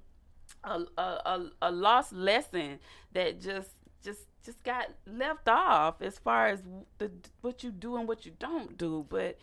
a, 0.65 0.81
a, 0.99 1.03
a, 1.03 1.51
a 1.63 1.71
lost 1.71 2.13
lesson 2.13 2.79
that 3.13 3.41
just 3.41 3.71
just 4.03 4.21
just 4.45 4.63
got 4.65 4.91
left 5.07 5.49
off 5.49 6.01
as 6.03 6.19
far 6.19 6.49
as 6.49 6.63
the 6.99 7.11
what 7.41 7.63
you 7.65 7.71
do 7.71 7.97
and 7.97 8.07
what 8.07 8.25
you 8.25 8.33
don't 8.39 8.77
do. 8.79 9.07
But 9.09 9.39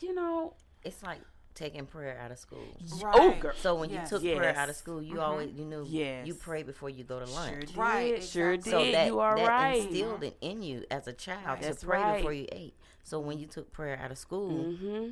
you 0.00 0.14
know, 0.14 0.54
It's 0.84 1.02
like 1.02 1.20
taking 1.54 1.86
prayer 1.86 2.18
out 2.22 2.30
of 2.30 2.38
school. 2.38 2.64
Right. 3.02 3.14
Oh, 3.18 3.34
girl. 3.40 3.52
So 3.56 3.74
when 3.74 3.90
Yes. 3.90 4.10
you 4.10 4.18
took 4.18 4.36
prayer 4.38 4.56
out 4.56 4.68
of 4.68 4.76
school, 4.76 5.02
you 5.02 5.20
always 5.20 5.50
you 5.52 5.64
knew 5.64 5.84
Yes. 5.88 6.26
you 6.26 6.34
pray 6.34 6.62
before 6.62 6.88
you 6.90 7.04
go 7.04 7.18
to 7.20 7.26
lunch. 7.26 7.50
Sure 7.52 7.60
did. 7.60 7.76
Right, 7.76 8.22
Sure 8.22 8.52
exactly. 8.52 8.84
did. 8.84 8.92
So 8.92 8.98
that, 8.98 9.06
you 9.06 9.20
are 9.20 9.36
that 9.36 9.48
right. 9.48 9.82
instilled 9.82 10.22
it 10.24 10.36
in 10.40 10.62
you 10.62 10.84
as 10.90 11.06
a 11.06 11.12
child 11.12 11.46
Right. 11.46 11.60
to 11.62 11.68
That's 11.68 11.84
pray 11.84 12.00
right. 12.00 12.16
before 12.16 12.32
you 12.32 12.46
ate. 12.52 12.74
So 13.02 13.20
when 13.20 13.38
you 13.38 13.46
took 13.46 13.70
prayer 13.72 13.98
out 14.02 14.10
of 14.10 14.18
school, 14.18 14.64
Mm-hmm. 14.64 15.10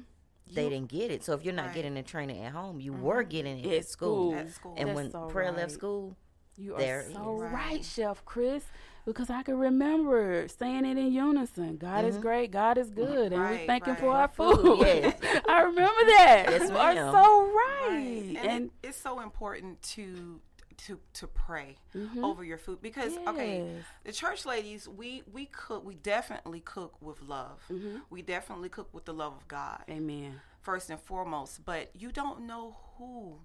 they 0.55 0.69
didn't 0.69 0.89
get 0.89 1.11
it. 1.11 1.23
So 1.25 1.33
if 1.35 1.45
you're 1.45 1.55
not 1.55 1.67
Right. 1.67 1.75
getting 1.75 1.95
the 1.95 2.03
training 2.03 2.43
at 2.45 2.53
home, 2.53 2.81
you 2.81 2.93
were 2.93 3.23
getting 3.23 3.59
it 3.59 3.67
At 3.67 3.73
at 3.79 3.87
school. 3.87 4.31
school. 4.33 4.35
At 4.41 4.51
school. 4.53 4.75
And 4.77 4.89
That's 4.89 4.97
when 4.97 5.11
so 5.11 5.27
prayer 5.29 5.49
right. 5.51 5.59
left 5.59 5.73
school, 5.73 6.17
You 6.57 6.75
are 6.77 6.81
it 6.81 7.13
so 7.15 7.37
is. 7.37 7.41
right, 7.43 7.53
Right. 7.53 7.85
Chef 7.85 8.25
Chris. 8.25 8.65
Because 9.07 9.31
I 9.31 9.43
can 9.43 9.59
remember 9.59 10.47
saying 10.49 10.85
it 10.85 10.99
in 10.99 11.13
unison. 11.13 11.77
God 11.77 12.05
is 12.05 12.17
great. 12.19 12.51
God 12.51 12.79
is 12.79 12.91
good, 12.91 13.33
and 13.33 13.33
we 13.33 13.37
Mm-hmm. 13.39 13.43
Right, 13.43 13.67
thanking 13.67 13.97
for 13.97 14.11
our 14.11 14.29
food. 14.29 14.61
Food, 14.61 14.79
yes. 14.87 15.19
I 15.49 15.63
remember 15.63 16.05
that. 16.07 16.47
Yes, 16.51 16.71
you 16.71 16.77
are 16.77 16.95
so 16.95 17.43
right. 17.43 17.89
Right. 17.89 18.37
And, 18.37 18.37
And, 18.39 18.65
it, 18.83 18.89
it's 18.89 19.01
so 19.01 19.21
important 19.21 19.83
to 19.95 20.41
to 20.87 20.99
to 21.13 21.27
pray 21.27 21.77
over 22.23 22.43
your 22.43 22.57
food 22.57 22.81
because 22.81 23.17
okay, 23.27 23.71
the 24.05 24.13
church 24.13 24.47
ladies 24.47 24.89
we 24.89 25.23
we 25.31 25.47
cook 25.47 25.85
we 25.85 25.95
definitely 25.95 26.61
cook 26.61 27.01
with 27.03 27.21
love. 27.23 27.63
Mm-hmm. 27.71 27.99
We 28.09 28.23
definitely 28.23 28.69
cook 28.71 28.89
with 28.93 29.05
the 29.05 29.13
love 29.13 29.35
of 29.35 29.47
God 29.49 29.83
Amen. 29.91 30.41
first 30.63 30.89
and 30.91 30.99
foremost. 31.01 31.65
But 31.65 31.91
you 31.95 32.13
don't 32.13 32.47
know 32.47 32.77
who 32.97 33.41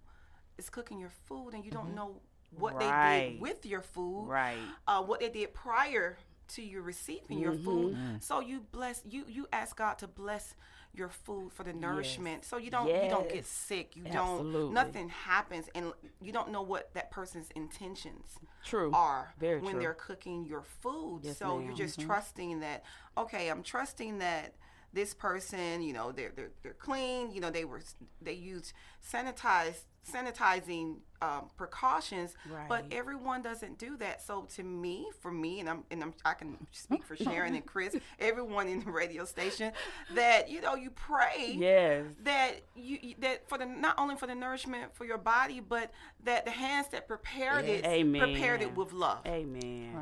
is 0.58 0.70
cooking 0.70 1.00
your 1.00 1.12
food, 1.28 1.54
and 1.54 1.66
you 1.66 1.72
don't 1.72 1.94
know 1.94 2.22
what 2.58 2.80
they 2.80 2.86
Mm-hmm. 2.86 3.32
Did 3.34 3.42
with 3.42 3.66
your 3.66 3.82
food, 3.82 4.26
Right. 4.28 4.58
uh, 4.88 5.02
what 5.04 5.20
they 5.20 5.30
did 5.30 5.54
prior 5.54 6.18
to 6.50 6.62
you 6.62 6.82
receiving 6.82 7.40
your 7.40 7.54
Mm-hmm. 7.54 7.66
food. 7.66 7.98
So 8.24 8.40
you 8.40 8.62
bless 8.72 9.02
you 9.10 9.26
you 9.28 9.48
ask 9.52 9.76
God 9.76 9.98
to 10.00 10.08
bless 10.08 10.56
your 10.94 11.10
food 11.10 11.52
for 11.52 11.64
the 11.64 11.74
nourishment, 11.74 12.46
so 12.46 12.58
you 12.58 12.72
don't 12.72 12.88
you 12.88 13.10
don't 13.10 13.28
get 13.30 13.46
sick. 13.46 13.96
You 13.98 14.04
Absolutely. 14.06 14.52
don't 14.62 14.74
nothing 14.74 15.10
happens, 15.10 15.68
and 15.76 15.92
you 16.22 16.32
don't 16.32 16.52
know 16.52 16.62
what 16.62 16.94
that 16.94 17.12
person's 17.12 17.50
intentions 17.56 18.38
True. 18.64 18.92
are 18.94 19.34
Very 19.40 19.60
when 19.60 19.74
true. 19.74 19.82
they're 19.82 19.94
cooking 19.96 20.46
your 20.46 20.64
food. 20.82 21.22
Yes, 21.24 21.38
so 21.38 21.48
ma'am. 21.48 21.58
Mm-hmm. 21.58 21.66
you're 21.68 21.76
just 21.88 22.00
trusting 22.00 22.60
that. 22.62 22.84
Okay, 23.18 23.50
I'm 23.50 23.62
trusting 23.64 24.20
that 24.20 24.54
this 24.94 25.14
person, 25.14 25.82
you 25.82 25.92
know, 25.92 26.14
they're 26.14 26.32
they're, 26.34 26.52
they're 26.64 26.74
clean. 26.74 27.32
You 27.34 27.42
know, 27.42 27.50
they 27.50 27.66
were 27.66 27.82
they 28.22 28.34
used 28.34 28.72
sanitized 29.04 29.84
sanitizing 30.12 30.98
um, 31.22 31.50
precautions, 31.58 32.36
but 32.70 32.86
everyone 32.92 33.42
doesn't 33.42 33.78
do 33.78 33.98
that. 33.98 34.22
So 34.22 34.44
to 34.56 34.64
me, 34.64 35.08
for 35.22 35.32
me, 35.32 35.60
and 35.60 35.70
I'm 35.70 35.84
and 35.90 36.04
I'm, 36.04 36.14
I 36.24 36.34
can 36.34 36.56
speak 36.72 37.04
for 37.04 37.16
Sharon 37.16 37.56
and 37.56 37.66
Chris, 37.66 37.96
everyone 38.20 38.68
in 38.68 38.82
the 38.82 38.92
radio 38.92 39.26
station, 39.26 39.72
that 40.14 40.50
you 40.50 40.62
know 40.62 40.76
you 40.76 40.90
pray 40.92 41.56
Yes. 41.58 42.06
that 42.24 42.62
you 42.76 42.98
you- 43.02 43.16
that 43.20 43.48
for 43.50 43.58
the 43.58 43.66
not 43.66 43.98
only 43.98 44.16
for 44.16 44.28
the 44.28 44.36
nourishment 44.36 44.94
for 44.96 45.06
your 45.06 45.18
body, 45.18 45.60
but 45.62 45.92
that 46.24 46.46
the 46.46 46.52
hands 46.52 46.88
that 46.90 47.08
prepared 47.08 47.66
it 47.66 47.86
Amen. 47.86 48.22
prepared 48.22 48.62
it 48.62 48.76
with 48.76 48.94
love. 48.94 49.20
Amen. 49.26 49.96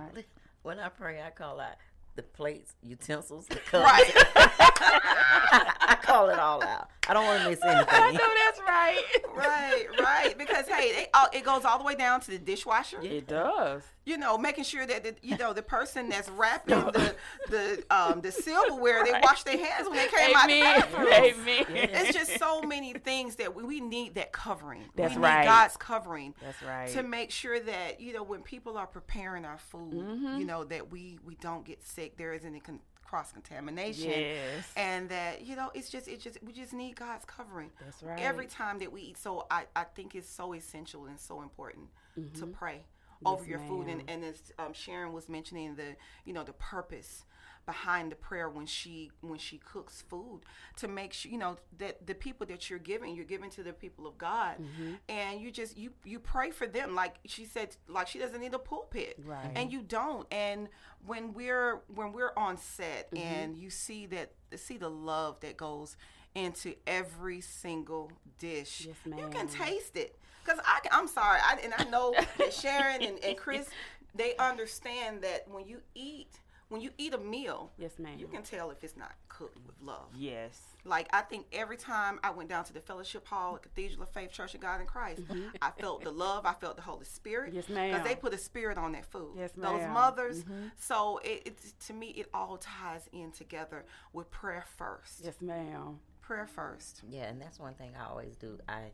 when 0.63 0.79
I 0.79 0.89
pray, 0.89 1.21
I 1.21 1.29
call 1.29 1.59
out 1.59 1.75
the 2.15 2.23
plates, 2.23 2.75
utensils, 2.81 3.47
the 3.47 3.55
cups. 3.55 3.83
Right, 3.83 4.11
I 4.35 5.97
call 6.01 6.29
it 6.29 6.39
all 6.39 6.63
out. 6.63 6.89
I 7.07 7.13
don't 7.13 7.25
want 7.25 7.43
to 7.43 7.49
miss 7.49 7.59
anything. 7.63 7.87
I 7.91 8.11
know 8.11 8.29
that's 8.45 8.59
right. 8.61 9.03
right, 9.35 9.85
right. 9.99 10.37
Because 10.37 10.67
hey, 10.67 11.03
it, 11.03 11.09
all, 11.13 11.27
it 11.33 11.43
goes 11.43 11.65
all 11.65 11.77
the 11.77 11.83
way 11.83 11.95
down 11.95 12.21
to 12.21 12.31
the 12.31 12.37
dishwasher. 12.37 13.01
It 13.01 13.27
does. 13.27 13.83
You 14.05 14.17
know, 14.17 14.37
making 14.37 14.65
sure 14.65 14.85
that 14.85 15.03
the, 15.03 15.15
you 15.21 15.37
know 15.37 15.53
the 15.53 15.61
person 15.61 16.09
that's 16.09 16.27
wrapping 16.37 16.75
the 16.77 17.15
the 17.49 17.83
um 17.89 18.19
the 18.21 18.31
silverware, 18.31 19.03
they 19.05 19.13
wash 19.21 19.43
their 19.43 19.57
hands 19.57 19.87
when 19.87 19.97
they 19.97 20.07
came 20.07 20.35
out 20.35 20.43
of 20.43 20.49
the 20.49 20.55
Amen. 20.57 20.81
bathroom. 20.81 21.07
Amen. 21.13 21.89
It's 21.93 22.13
just 22.17 22.37
so 22.37 22.61
many 22.61 22.93
things 22.93 23.37
that 23.37 23.55
we, 23.55 23.63
we 23.63 23.79
need 23.79 24.15
that 24.15 24.31
covering. 24.33 24.83
That's 24.95 25.15
we 25.15 25.21
right. 25.21 25.39
need 25.41 25.45
God's 25.45 25.77
covering. 25.77 26.33
That's 26.41 26.61
right. 26.63 26.89
To 26.89 27.03
make 27.03 27.31
sure 27.31 27.59
that 27.59 28.01
you 28.01 28.11
know 28.13 28.23
when 28.23 28.41
people 28.41 28.77
are 28.77 28.87
preparing 28.87 29.45
our 29.45 29.57
food, 29.57 29.93
Mm-hmm. 29.93 30.37
you 30.39 30.45
know 30.45 30.63
that 30.65 30.91
we 30.91 31.17
we 31.25 31.35
don't 31.35 31.63
get 31.65 31.83
sick. 31.85 32.17
There 32.17 32.33
isn't 32.33 32.47
any 32.49 32.59
con- 32.59 32.79
cross 33.05 33.31
contamination. 33.31 34.09
Yes. 34.09 34.71
And 34.75 35.07
that 35.09 35.45
you 35.45 35.55
know 35.55 35.69
it's 35.73 35.89
just 35.89 36.07
it 36.07 36.19
just 36.19 36.39
we 36.43 36.51
just 36.51 36.73
need 36.73 36.95
God's 36.95 37.25
covering. 37.25 37.69
That's 37.79 38.01
right. 38.03 38.19
Every 38.19 38.47
time 38.47 38.79
that 38.79 38.91
we 38.91 39.01
eat, 39.01 39.17
so 39.17 39.45
I 39.49 39.63
I 39.75 39.83
think 39.83 40.13
it's 40.15 40.29
so 40.29 40.53
essential 40.53 41.05
and 41.05 41.19
so 41.19 41.41
important 41.41 41.87
to 42.39 42.45
pray 42.45 42.81
over 43.25 43.45
your 43.45 43.59
food. 43.59 43.87
And 43.87 44.03
and 44.07 44.23
as 44.23 44.51
um, 44.59 44.73
Sharon 44.73 45.13
was 45.13 45.29
mentioning 45.29 45.75
the 45.75 45.95
you 46.25 46.33
know 46.33 46.43
the 46.43 46.53
purpose 46.53 47.25
behind 47.65 48.11
the 48.11 48.15
prayer 48.15 48.49
when 48.49 48.65
she 48.65 49.09
when 49.21 49.39
she 49.39 49.57
cooks 49.57 50.03
food 50.09 50.41
to 50.75 50.85
make 50.87 51.13
sure 51.13 51.31
you 51.31 51.37
know 51.37 51.55
that 51.77 52.05
the 52.05 52.13
people 52.13 52.45
that 52.45 52.69
you're 52.69 52.77
giving 52.79 53.15
you're 53.15 53.23
giving 53.23 53.49
to 53.49 53.63
the 53.63 53.71
people 53.71 54.05
of 54.05 54.17
God. 54.17 54.57
And 55.07 55.39
you 55.39 55.49
just 55.51 55.77
you 55.77 55.91
you 56.03 56.19
pray 56.19 56.51
for 56.51 56.67
them. 56.67 56.93
Like 56.95 57.15
she 57.25 57.45
said 57.45 57.75
like 57.87 58.07
she 58.07 58.19
doesn't 58.19 58.41
need 58.41 58.53
a 58.53 58.59
pulpit. 58.59 59.17
Right. 59.25 59.51
and 59.55 59.71
you 59.71 59.81
don't. 59.81 60.27
And 60.31 60.67
when 61.05 61.33
we're 61.33 61.81
when 61.93 62.11
we're 62.11 62.33
on 62.35 62.57
set 62.57 63.07
and 63.15 63.57
you 63.57 63.69
see 63.69 64.07
that 64.07 64.31
see 64.55 64.77
the 64.77 64.89
love 64.89 65.39
that 65.41 65.55
goes 65.57 65.95
into 66.35 66.73
every 66.87 67.41
single 67.41 68.11
dish 68.39 68.87
Yes, 68.87 68.95
you 69.19 69.27
can 69.29 69.47
taste 69.47 69.95
it 69.95 70.17
because 70.43 70.59
I, 70.65 70.79
can- 70.81 70.91
I'm 70.93 71.07
sorry 71.07 71.39
I, 71.43 71.57
and 71.63 71.73
I 71.77 71.83
know 71.89 72.13
that 72.37 72.53
Sharon 72.53 73.01
and, 73.03 73.19
and 73.23 73.37
Chris 73.37 73.67
they 74.15 74.35
understand 74.37 75.21
that 75.23 75.47
when 75.47 75.65
you 75.67 75.79
eat 75.95 76.39
when 76.69 76.81
you 76.81 76.89
eat 76.97 77.13
a 77.13 77.17
meal 77.19 77.71
Yes, 77.77 77.99
ma'am. 77.99 78.17
you 78.17 78.25
can 78.27 78.41
tell 78.41 78.71
if 78.71 78.83
it's 78.83 78.97
not 78.97 79.11
cooked 79.29 79.57
with 79.67 79.75
love 79.81 80.07
Yes. 80.15 80.59
like 80.85 81.07
I 81.13 81.21
think 81.21 81.45
every 81.51 81.77
time 81.77 82.19
I 82.23 82.31
went 82.31 82.49
down 82.49 82.63
to 82.65 82.73
the 82.73 82.79
fellowship 82.79 83.27
hall 83.27 83.55
at 83.57 83.61
Cathedral 83.63 84.03
of 84.03 84.09
Faith 84.09 84.31
Church 84.31 84.55
of 84.55 84.61
God 84.61 84.79
in 84.81 84.87
Christ, 84.87 85.21
I 85.61 85.69
felt 85.71 86.03
the 86.03 86.11
love, 86.11 86.45
I 86.47 86.53
felt 86.53 86.75
the 86.77 86.81
Holy 86.81 87.05
Spirit. 87.05 87.49
Mm-hmm. 87.49 87.55
Yes, 87.57 87.69
ma'am. 87.69 87.91
Because 87.91 88.07
they 88.07 88.15
put 88.15 88.33
a 88.33 88.37
spirit 88.37 88.77
on 88.79 88.93
that 88.93 89.05
food. 89.05 89.33
Yes, 89.37 89.51
Those 89.55 89.63
ma'am. 89.65 89.79
Mm-hmm. 89.81 89.93
mothers. 89.93 90.45
So 90.77 91.19
it, 91.23 91.43
it's 91.45 91.73
to 91.87 91.93
me, 91.93 92.07
it 92.09 92.27
all 92.33 92.57
ties 92.57 93.07
in 93.11 93.31
together 93.31 93.85
with 94.13 94.31
prayer 94.31 94.63
first. 94.77 95.21
Yes, 95.23 95.35
ma'am. 95.41 95.99
Prayer 96.21 96.47
first. 96.47 97.01
Yeah, 97.09 97.23
and 97.25 97.39
that's 97.41 97.59
one 97.59 97.73
thing 97.75 97.91
I 97.99 98.09
always 98.09 98.35
do. 98.35 98.57
I 98.69 98.91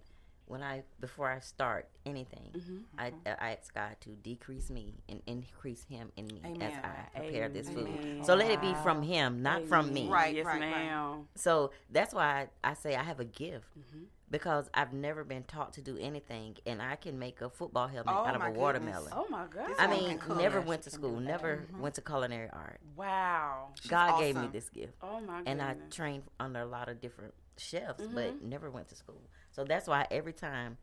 when 0.49 0.61
I 0.63 0.83
before 0.99 1.29
I 1.31 1.39
start 1.39 1.87
anything, 2.05 2.49
Mm-hmm. 2.57 2.77
I 2.97 3.11
I 3.47 3.51
ask 3.57 3.73
God 3.73 3.95
to 4.01 4.09
decrease 4.09 4.69
me 4.69 4.95
and 5.07 5.21
increase 5.27 5.83
Him 5.83 6.11
in 6.17 6.25
me 6.27 6.41
as 6.61 6.73
I 6.83 7.17
prepare 7.19 7.47
this 7.49 7.69
food. 7.69 7.87
Amen. 7.87 8.23
So 8.23 8.35
let 8.35 8.49
it 8.51 8.59
be 8.61 8.73
from 8.83 9.01
Him, 9.03 9.41
not 9.43 9.67
from 9.67 9.93
me. 9.93 10.07
Right, 10.09 10.35
Yes, 10.35 10.45
right, 10.45 10.59
right. 10.61 11.13
So 11.35 11.71
that's 11.91 12.13
why 12.13 12.47
I, 12.63 12.71
I 12.71 12.73
say 12.73 12.95
I 12.95 13.03
have 13.03 13.19
a 13.19 13.25
gift 13.25 13.67
Mm-hmm. 13.79 14.03
because 14.31 14.69
I've 14.73 14.93
never 14.93 15.23
been 15.23 15.43
taught 15.43 15.73
to 15.73 15.81
do 15.81 15.97
anything, 15.99 16.57
and 16.65 16.81
I 16.81 16.95
can 16.95 17.17
make 17.19 17.41
a 17.41 17.49
football 17.49 17.87
helmet 17.87 18.13
Oh, 18.15 18.25
out 18.27 18.35
of 18.35 18.41
my 18.41 18.47
a 18.47 18.49
goodness. 18.49 18.61
watermelon. 18.61 19.13
Oh 19.15 19.27
my 19.29 19.45
God. 19.55 19.71
I 19.79 19.87
mean, 19.87 20.19
never 20.37 20.61
went 20.61 20.81
to 20.83 20.89
school, 20.89 21.19
never 21.19 21.65
went 21.79 21.93
to 21.95 22.01
culinary 22.01 22.49
art. 22.51 22.79
wow. 22.95 23.69
God 23.87 24.19
gave 24.19 24.35
me 24.35 24.47
this 24.51 24.69
gift. 24.69 24.93
Oh 25.01 25.19
my 25.21 25.41
and 25.45 25.61
I 25.61 25.75
trained 25.91 26.23
under 26.39 26.61
a 26.61 26.65
lot 26.65 26.89
of 26.89 26.99
different 27.01 27.33
chefs, 27.57 28.01
Mm-hmm. 28.03 28.15
but 28.15 28.41
never 28.43 28.69
went 28.71 28.87
to 28.89 28.95
school. 28.95 29.21
So 29.59 29.65
that's 29.65 29.87
why 29.89 30.07
every 30.09 30.31
time, 30.31 30.77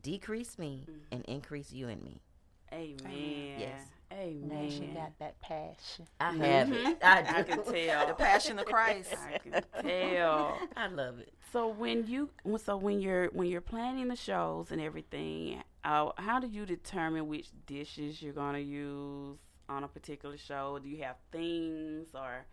decrease 0.00 0.58
me 0.58 0.86
Mm-hmm. 0.88 1.00
and 1.12 1.24
increase 1.26 1.70
you 1.70 1.88
in 1.88 2.02
me. 2.02 2.22
Amen. 2.72 3.60
Yes. 3.60 3.82
Amen. 4.10 4.48
Man, 4.48 4.70
she 4.70 4.86
got 4.86 5.12
that 5.18 5.38
passion. 5.40 6.06
I 6.18 6.32
have 6.32 6.72
it. 6.72 6.96
I 7.04 7.20
do. 7.22 7.28
I 7.36 7.42
can 7.42 7.62
tell. 7.62 8.06
The 8.06 8.14
passion 8.14 8.58
of 8.58 8.64
Christ. 8.64 9.14
I 9.14 9.36
can 9.36 9.62
tell. 9.82 10.58
I 10.78 10.86
love 10.88 11.18
it. 11.18 11.34
So 11.52 11.68
when 11.68 12.06
you 12.06 12.30
so 12.64 12.78
when 12.78 13.02
you're 13.02 13.26
when 13.34 13.48
you're 13.48 13.60
planning 13.60 14.08
the 14.08 14.16
shows 14.16 14.70
and 14.70 14.80
everything, 14.80 15.62
uh, 15.84 16.12
how 16.16 16.40
do 16.40 16.46
you 16.46 16.64
determine 16.64 17.28
which 17.28 17.48
dishes 17.66 18.22
you're 18.22 18.32
gonna 18.32 18.60
use 18.60 19.36
on 19.68 19.84
a 19.84 19.88
particular 19.88 20.38
show? 20.38 20.78
Do 20.82 20.88
you 20.88 21.02
have 21.02 21.16
themes 21.32 22.08
or 22.14 22.46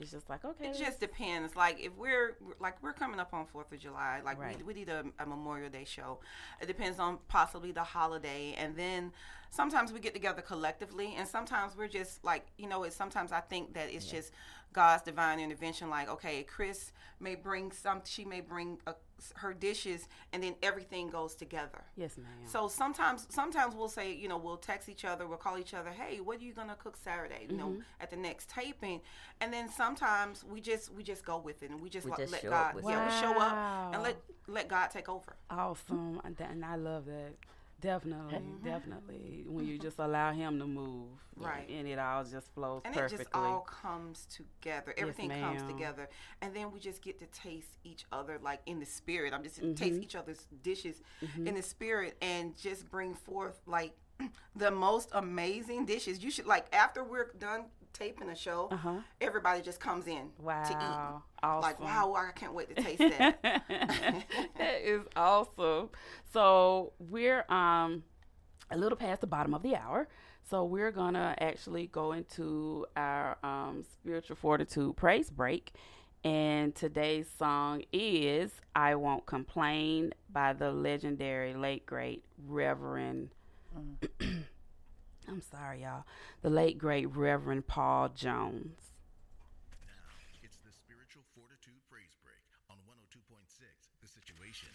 it's 0.00 0.10
just 0.10 0.28
like 0.28 0.44
okay? 0.44 0.68
It 0.68 0.76
just 0.78 1.00
depends. 1.00 1.54
Like 1.56 1.78
if 1.80 1.96
we're 1.96 2.36
like 2.58 2.82
we're 2.82 2.92
coming 2.92 3.20
up 3.20 3.32
on 3.34 3.46
Fourth 3.46 3.70
of 3.72 3.78
July, 3.78 4.20
like 4.24 4.38
Right. 4.38 4.56
we, 4.58 4.64
we 4.64 4.74
need 4.74 4.88
a, 4.88 5.04
a 5.18 5.26
Memorial 5.26 5.68
Day 5.70 5.84
show. 5.84 6.18
It 6.60 6.66
depends 6.66 6.98
on 6.98 7.18
possibly 7.28 7.72
the 7.72 7.84
holiday, 7.84 8.54
and 8.58 8.76
then 8.76 9.12
sometimes 9.50 9.92
we 9.92 10.00
get 10.00 10.14
together 10.14 10.42
collectively, 10.42 11.14
and 11.16 11.28
sometimes 11.28 11.76
we're 11.76 11.88
just 11.88 12.24
like 12.24 12.46
you 12.58 12.68
know. 12.68 12.82
It's 12.84 12.96
sometimes 12.96 13.30
I 13.32 13.40
think 13.40 13.74
that 13.74 13.92
it's 13.92 14.06
just 14.06 14.32
God's 14.72 15.02
divine 15.02 15.38
intervention. 15.40 15.90
Like 15.90 16.08
okay, 16.08 16.42
Chris 16.44 16.92
may 17.20 17.34
bring 17.34 17.70
some, 17.70 18.00
she 18.04 18.24
may 18.24 18.40
bring 18.40 18.78
a, 18.86 18.94
her 19.36 19.52
dishes, 19.54 20.08
and 20.32 20.42
then 20.42 20.54
everything 20.62 21.08
goes 21.10 21.34
together. 21.34 21.82
yes, 21.96 22.16
ma'am. 22.16 22.26
So 22.46 22.68
sometimes, 22.68 23.26
sometimes 23.30 23.74
we'll 23.74 23.88
say, 23.88 24.12
you 24.14 24.28
know, 24.28 24.38
we'll 24.38 24.56
text 24.56 24.88
each 24.88 25.04
other, 25.04 25.26
we'll 25.26 25.38
call 25.38 25.58
each 25.58 25.74
other, 25.74 25.90
hey, 25.90 26.20
what 26.20 26.40
are 26.40 26.44
you 26.44 26.52
gonna 26.52 26.76
cook 26.76 26.96
Saturday? 26.96 27.46
You 27.50 27.56
know, 27.56 27.68
Mm-hmm. 27.68 27.80
at 28.02 28.10
the 28.10 28.16
next 28.16 28.48
taping, 28.50 29.00
and 29.40 29.52
then 29.52 29.68
sometimes 29.70 30.44
we 30.44 30.60
just 30.60 30.92
we 30.92 31.02
just 31.02 31.24
go 31.24 31.38
with 31.38 31.62
it 31.62 31.70
and 31.70 31.80
we 31.80 31.88
just, 31.88 32.04
We 32.06 32.10
let, 32.12 32.18
just 32.20 32.32
let 32.32 32.42
God, 32.44 32.52
up 32.70 32.74
with 32.74 32.84
yeah, 32.86 33.04
we 33.06 33.20
show 33.20 33.38
up 33.38 33.94
and 33.94 34.02
let 34.02 34.16
let 34.46 34.68
God 34.68 34.88
take 34.90 35.08
over. 35.08 35.36
awesome, 35.50 36.20
and 36.24 36.64
I 36.64 36.76
love 36.76 37.06
that. 37.06 37.34
Definitely, 37.80 38.34
mm-hmm. 38.34 38.64
definitely. 38.64 39.44
When 39.46 39.64
you 39.64 39.78
just 39.78 39.98
allow 39.98 40.32
him 40.32 40.58
to 40.58 40.66
move, 40.66 41.08
right, 41.36 41.68
and 41.68 41.88
it 41.88 41.98
all 41.98 42.24
just 42.24 42.52
flows 42.54 42.82
and 42.84 42.94
perfectly. 42.94 43.22
it 43.22 43.24
just 43.24 43.34
all 43.34 43.60
comes 43.60 44.26
together. 44.26 44.94
Everything 44.98 45.30
yes, 45.30 45.40
comes 45.40 45.62
together, 45.62 46.08
and 46.42 46.54
then 46.54 46.70
we 46.72 46.78
just 46.78 47.02
get 47.02 47.18
to 47.20 47.26
taste 47.26 47.78
each 47.84 48.04
other, 48.12 48.38
like 48.42 48.60
in 48.66 48.80
the 48.80 48.86
spirit. 48.86 49.32
I'm 49.32 49.42
just 49.42 49.60
mm-hmm. 49.60 49.74
taste 49.74 50.02
each 50.02 50.16
other's 50.16 50.46
dishes 50.62 51.02
mm-hmm. 51.22 51.46
in 51.46 51.54
the 51.54 51.62
spirit, 51.62 52.16
and 52.20 52.56
just 52.56 52.90
bring 52.90 53.14
forth 53.14 53.60
like 53.66 53.92
the 54.56 54.70
most 54.70 55.08
amazing 55.12 55.86
dishes. 55.86 56.22
You 56.22 56.30
should 56.30 56.46
like 56.46 56.66
after 56.74 57.02
we're 57.02 57.32
done 57.38 57.64
taping 57.92 58.28
a 58.28 58.36
show, 58.36 58.68
uh-huh. 58.70 59.00
everybody 59.20 59.62
just 59.62 59.80
comes 59.80 60.06
in 60.06 60.30
wow. 60.38 60.62
to 60.62 60.72
eat. 60.72 61.22
Awesome. 61.42 61.62
Like, 61.62 61.80
wow, 61.80 62.14
I 62.16 62.32
can't 62.32 62.54
wait 62.54 62.74
to 62.74 62.82
taste 62.82 62.98
that. 62.98 63.42
that 63.42 64.80
is 64.82 65.02
awesome. 65.16 65.90
So 66.32 66.92
we're 66.98 67.44
um 67.50 68.04
a 68.70 68.76
little 68.76 68.96
past 68.96 69.20
the 69.20 69.26
bottom 69.26 69.54
of 69.54 69.62
the 69.62 69.76
hour. 69.76 70.08
So 70.48 70.64
we're 70.64 70.90
gonna 70.90 71.34
actually 71.38 71.86
go 71.86 72.12
into 72.12 72.86
our 72.96 73.36
um, 73.42 73.84
spiritual 73.92 74.36
fortitude 74.36 74.96
praise 74.96 75.30
break. 75.30 75.72
And 76.24 76.74
today's 76.74 77.28
song 77.38 77.82
is 77.92 78.50
I 78.74 78.94
Won't 78.96 79.26
Complain 79.26 80.12
by 80.30 80.52
the 80.52 80.70
legendary 80.70 81.54
late 81.54 81.86
great 81.86 82.24
Reverend 82.46 83.30
mm. 83.74 84.42
I'm 85.30 85.40
sorry, 85.42 85.82
y'all. 85.82 86.02
The 86.42 86.50
late 86.50 86.76
great 86.76 87.06
Reverend 87.14 87.68
Paul 87.68 88.08
Jones. 88.08 88.90
Now, 89.86 89.92
it's 90.42 90.56
the 90.66 90.72
Spiritual 90.72 91.22
Fortitude 91.38 91.78
Praise 91.88 92.16
Break 92.24 92.42
on 92.68 92.74
102.6 92.82 93.62
The 94.02 94.08
Situation. 94.08 94.70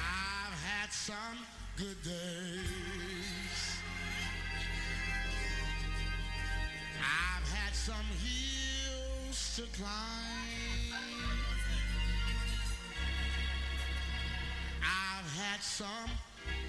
I've 0.00 0.56
had 0.64 0.90
some 0.90 1.36
good 1.76 2.02
days. 2.02 3.76
I've 6.98 7.48
had 7.52 7.74
some 7.74 8.06
hills 8.24 9.56
to 9.56 9.62
climb. 9.76 10.96
I've 14.80 15.30
had 15.36 15.60
some 15.60 16.10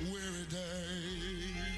weary 0.09 0.45
days 0.49 1.70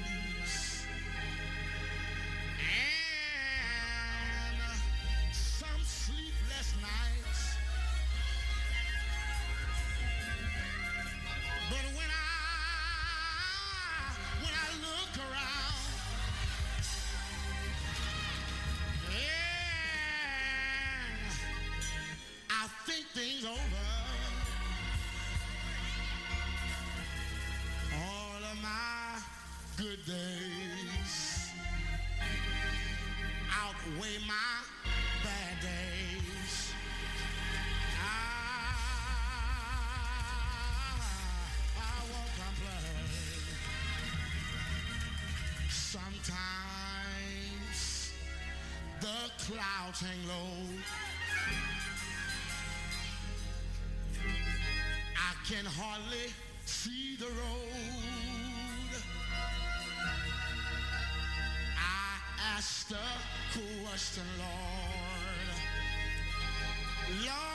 Sometimes 46.24 48.12
the 49.00 49.30
clouds 49.44 50.00
hang 50.00 50.26
low. 50.26 50.64
I 55.16 55.34
can 55.46 55.66
hardly 55.66 56.32
see 56.64 57.16
the 57.16 57.26
road. 57.26 59.02
I 61.76 62.16
ask 62.56 62.88
the 62.88 62.96
question, 63.82 64.24
Lord. 64.38 65.48
Lord, 67.26 67.53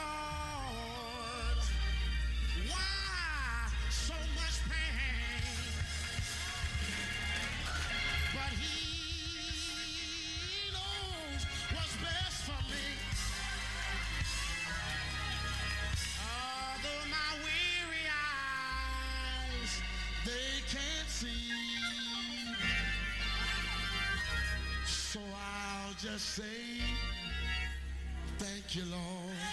just 26.02 26.36
say, 26.36 26.80
thank 28.38 28.74
you, 28.74 28.84
Lord. 28.90 29.49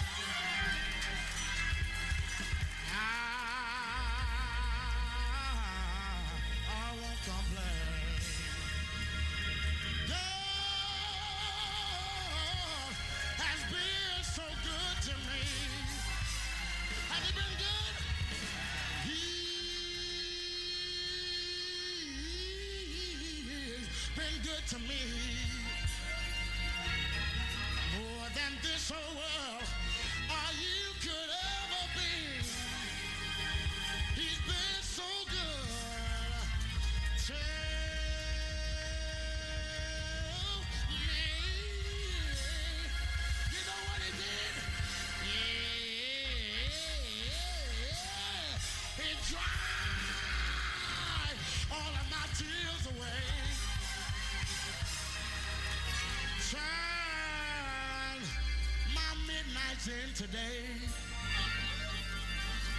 In 59.86 60.12
today. 60.14 60.64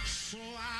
So 0.04 0.38
I'll 0.38 0.79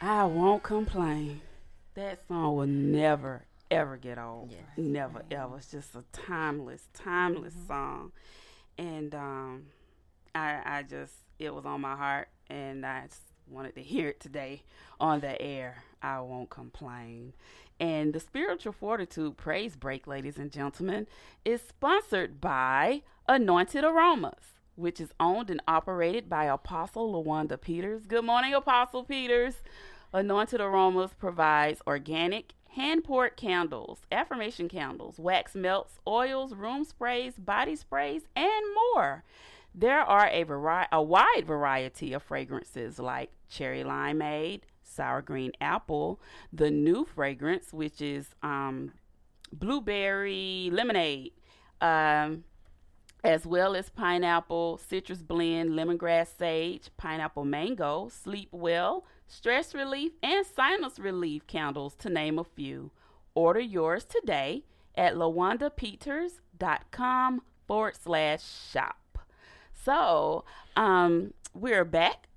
I 0.00 0.24
won't 0.24 0.62
complain. 0.62 1.40
That 1.94 2.26
song 2.28 2.56
will 2.56 2.66
never, 2.66 3.46
ever 3.70 3.96
get 3.96 4.18
old. 4.18 4.50
Yes. 4.50 4.60
Never, 4.76 5.22
ever. 5.30 5.56
It's 5.58 5.70
just 5.70 5.94
a 5.94 6.04
timeless, 6.12 6.88
timeless 6.92 7.54
song. 7.66 8.12
And 8.76 9.14
um, 9.14 9.66
I, 10.34 10.60
I 10.64 10.82
just, 10.82 11.12
it 11.38 11.54
was 11.54 11.64
on 11.64 11.80
my 11.80 11.96
heart, 11.96 12.28
and 12.50 12.84
I 12.84 13.06
just 13.06 13.22
wanted 13.48 13.74
to 13.76 13.82
hear 13.82 14.08
it 14.08 14.20
today 14.20 14.62
on 15.00 15.20
the 15.20 15.40
air. 15.40 15.84
I 16.02 16.20
won't 16.20 16.50
complain. 16.50 17.32
And 17.80 18.12
the 18.12 18.20
Spiritual 18.20 18.72
Fortitude 18.72 19.36
Praise 19.36 19.76
Break, 19.76 20.06
ladies 20.06 20.38
and 20.38 20.50
gentlemen, 20.52 21.06
is 21.44 21.62
sponsored 21.62 22.40
by 22.40 23.02
Anointed 23.28 23.84
Aromas, 23.84 24.53
which 24.76 25.00
is 25.00 25.12
owned 25.20 25.50
and 25.50 25.62
operated 25.68 26.28
by 26.28 26.44
Apostle 26.44 27.12
LaWanda 27.12 27.60
Peters. 27.60 28.06
Good 28.06 28.24
morning, 28.24 28.54
Apostle 28.54 29.04
Peters. 29.04 29.56
Anointed 30.12 30.60
Aromas 30.60 31.12
provides 31.18 31.80
organic, 31.86 32.52
hand 32.70 33.04
poured 33.04 33.36
candles, 33.36 34.00
affirmation 34.12 34.68
candles, 34.68 35.18
wax 35.18 35.54
melts, 35.54 35.98
oils, 36.06 36.54
room 36.54 36.84
sprays, 36.84 37.34
body 37.36 37.76
sprays, 37.76 38.22
and 38.36 38.64
more. 38.94 39.24
There 39.74 40.00
are 40.00 40.28
a, 40.28 40.44
vari- 40.44 40.86
a 40.92 41.02
wide 41.02 41.44
variety 41.46 42.12
of 42.12 42.22
fragrances 42.22 42.98
like 43.00 43.30
cherry 43.48 43.82
limeade, 43.82 44.62
sour 44.82 45.20
green 45.20 45.50
apple, 45.60 46.20
the 46.52 46.70
new 46.70 47.04
fragrance, 47.04 47.72
which 47.72 48.00
is 48.00 48.28
um, 48.42 48.92
blueberry 49.52 50.70
lemonade, 50.72 51.32
um, 51.80 52.44
as 53.24 53.44
well 53.46 53.74
as 53.74 53.88
pineapple, 53.88 54.76
citrus 54.76 55.22
blend, 55.22 55.70
lemongrass 55.70 56.28
sage, 56.38 56.90
pineapple 56.98 57.46
mango, 57.46 58.10
sleep 58.10 58.50
well, 58.52 59.06
stress 59.26 59.74
relief, 59.74 60.12
and 60.22 60.44
sinus 60.44 60.98
relief 60.98 61.46
candles, 61.46 61.94
to 61.96 62.10
name 62.10 62.38
a 62.38 62.44
few. 62.44 62.90
Order 63.34 63.60
yours 63.60 64.04
today 64.04 64.64
at 64.94 65.14
lawandapeters.com 65.14 67.42
forward 67.66 67.94
slash 68.00 68.42
shop. 68.70 69.18
So, 69.72 70.44
um, 70.76 71.32
we're 71.54 71.86
back 71.86 72.28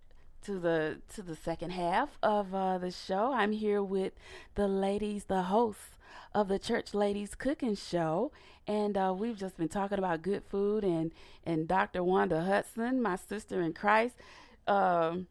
to 0.44 0.58
the 0.58 1.02
to 1.14 1.22
the 1.22 1.36
second 1.36 1.72
half 1.72 2.18
of 2.24 2.56
uh, 2.56 2.78
the 2.78 2.92
show. 2.92 3.34
I'm 3.34 3.52
here 3.52 3.84
with 3.84 4.14
the 4.56 4.68
ladies, 4.68 5.26
the 5.26 5.42
hosts 5.44 5.97
of 6.38 6.50
the 6.50 6.60
Church 6.60 6.94
Ladies 6.94 7.34
Cooking 7.34 7.76
Show, 7.76 8.32
and 8.68 8.96
uh, 8.96 9.12
we've 9.18 9.36
just 9.36 9.58
been 9.58 9.70
talking 9.70 9.98
about 9.98 10.22
good 10.22 10.44
food 10.44 10.84
and 10.84 11.12
and 11.44 11.68
Dr. 11.68 12.04
Wanda 12.04 12.44
Hudson, 12.44 13.02
my 13.02 13.16
sister 13.16 13.60
in 13.60 13.74
Christ. 13.74 14.16
Um, 14.68 15.26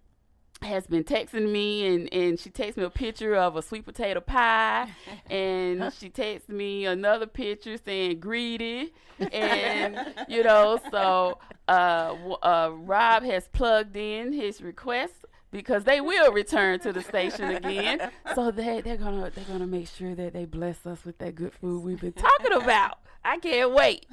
has 0.63 0.87
been 0.87 1.05
texting 1.05 1.53
me 1.53 1.87
and, 1.87 2.13
and 2.15 2.41
she 2.41 2.49
takes 2.49 2.79
me 2.79 2.83
a 2.83 2.89
picture 2.89 3.35
of 3.37 3.57
a 3.57 3.63
sweet 3.63 3.85
potato 3.85 4.21
pie 4.21 4.89
and 5.31 5.93
she 5.93 6.09
texts 6.09 6.49
me 6.49 6.87
another 6.87 7.27
picture 7.27 7.77
saying 7.77 8.19
greedy 8.19 8.91
and 9.33 10.15
you 10.29 10.43
know 10.43 10.81
so 10.91 11.37
uh, 11.69 12.15
uh, 12.43 12.71
Rob 12.73 13.23
has 13.25 13.49
plugged 13.49 13.97
in 13.97 14.33
his 14.33 14.63
request 14.63 15.26
because 15.51 15.85
they 15.85 16.01
will 16.01 16.33
return 16.33 16.79
to 16.81 16.93
the 16.93 17.03
station 17.03 17.57
again 17.57 18.11
so 18.35 18.51
they, 18.51 18.81
they're 18.81 18.97
gonna 18.97 19.31
they're 19.31 19.45
gonna 19.45 19.67
make 19.67 19.89
sure 19.89 20.15
that 20.15 20.33
they 20.33 20.45
bless 20.45 20.85
us 20.87 21.05
with 21.05 21.19
that 21.19 21.35
good 21.35 21.53
food 21.53 21.83
we've 21.83 22.01
been 22.01 22.13
talking 22.13 22.53
about 22.53 22.99
I 23.25 23.39
can't 23.39 23.73
wait 23.73 24.07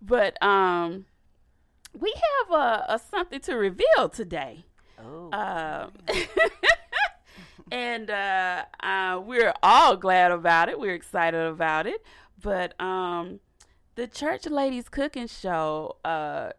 but 0.00 0.40
um 0.42 1.06
we 1.98 2.12
have 2.48 2.58
a, 2.58 2.84
a 2.94 2.98
something 3.10 3.40
to 3.40 3.54
reveal 3.56 4.08
today 4.12 4.64
Oh. 4.98 5.28
uh, 5.30 5.88
and 7.70 8.10
uh, 8.10 8.64
uh, 8.82 9.20
we're 9.24 9.52
all 9.62 9.96
glad 9.96 10.30
about 10.30 10.68
it. 10.68 10.78
We're 10.78 10.94
excited 10.94 11.40
about 11.46 11.86
it. 11.86 12.02
But 12.40 12.80
um, 12.80 13.40
the 13.94 14.06
Church 14.06 14.46
Ladies 14.46 14.88
Cooking 14.88 15.26
Show 15.26 15.96
uh, 16.04 16.50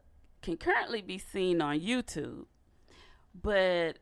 can 0.42 0.58
currently 0.58 1.02
be 1.02 1.18
seen 1.18 1.62
on 1.62 1.80
YouTube. 1.80 2.46
But 3.40 3.98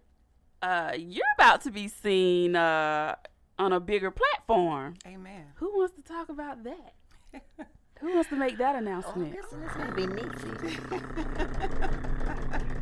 uh, 0.61 0.93
you're 0.97 1.23
about 1.37 1.61
to 1.63 1.71
be 1.71 1.87
seen 1.87 2.55
uh, 2.55 3.15
on 3.59 3.73
a 3.73 3.79
bigger 3.79 4.11
platform. 4.11 4.95
Amen. 5.07 5.45
Who 5.55 5.77
wants 5.77 5.95
to 5.95 6.01
talk 6.01 6.29
about 6.29 6.63
that? 6.63 6.93
Who 8.01 8.13
wants 8.13 8.29
to 8.29 8.35
make 8.35 8.57
that 8.57 8.75
Oh, 8.75 8.79
announcement? 8.79 9.35
listen, 9.35 9.63
it's 9.63 9.75
gonna 9.75 9.93
be 9.95 10.07
Nixie. 10.07 10.77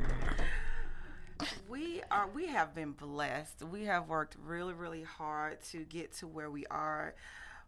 We 1.67 2.01
are 2.11 2.29
we 2.29 2.47
have 2.47 2.73
been 2.75 2.91
blessed. 2.91 3.63
We 3.63 3.85
have 3.85 4.07
worked 4.07 4.37
really, 4.45 4.73
really 4.73 5.03
hard 5.03 5.61
to 5.71 5.79
get 5.79 6.13
to 6.17 6.27
where 6.27 6.49
we 6.51 6.65
are. 6.67 7.15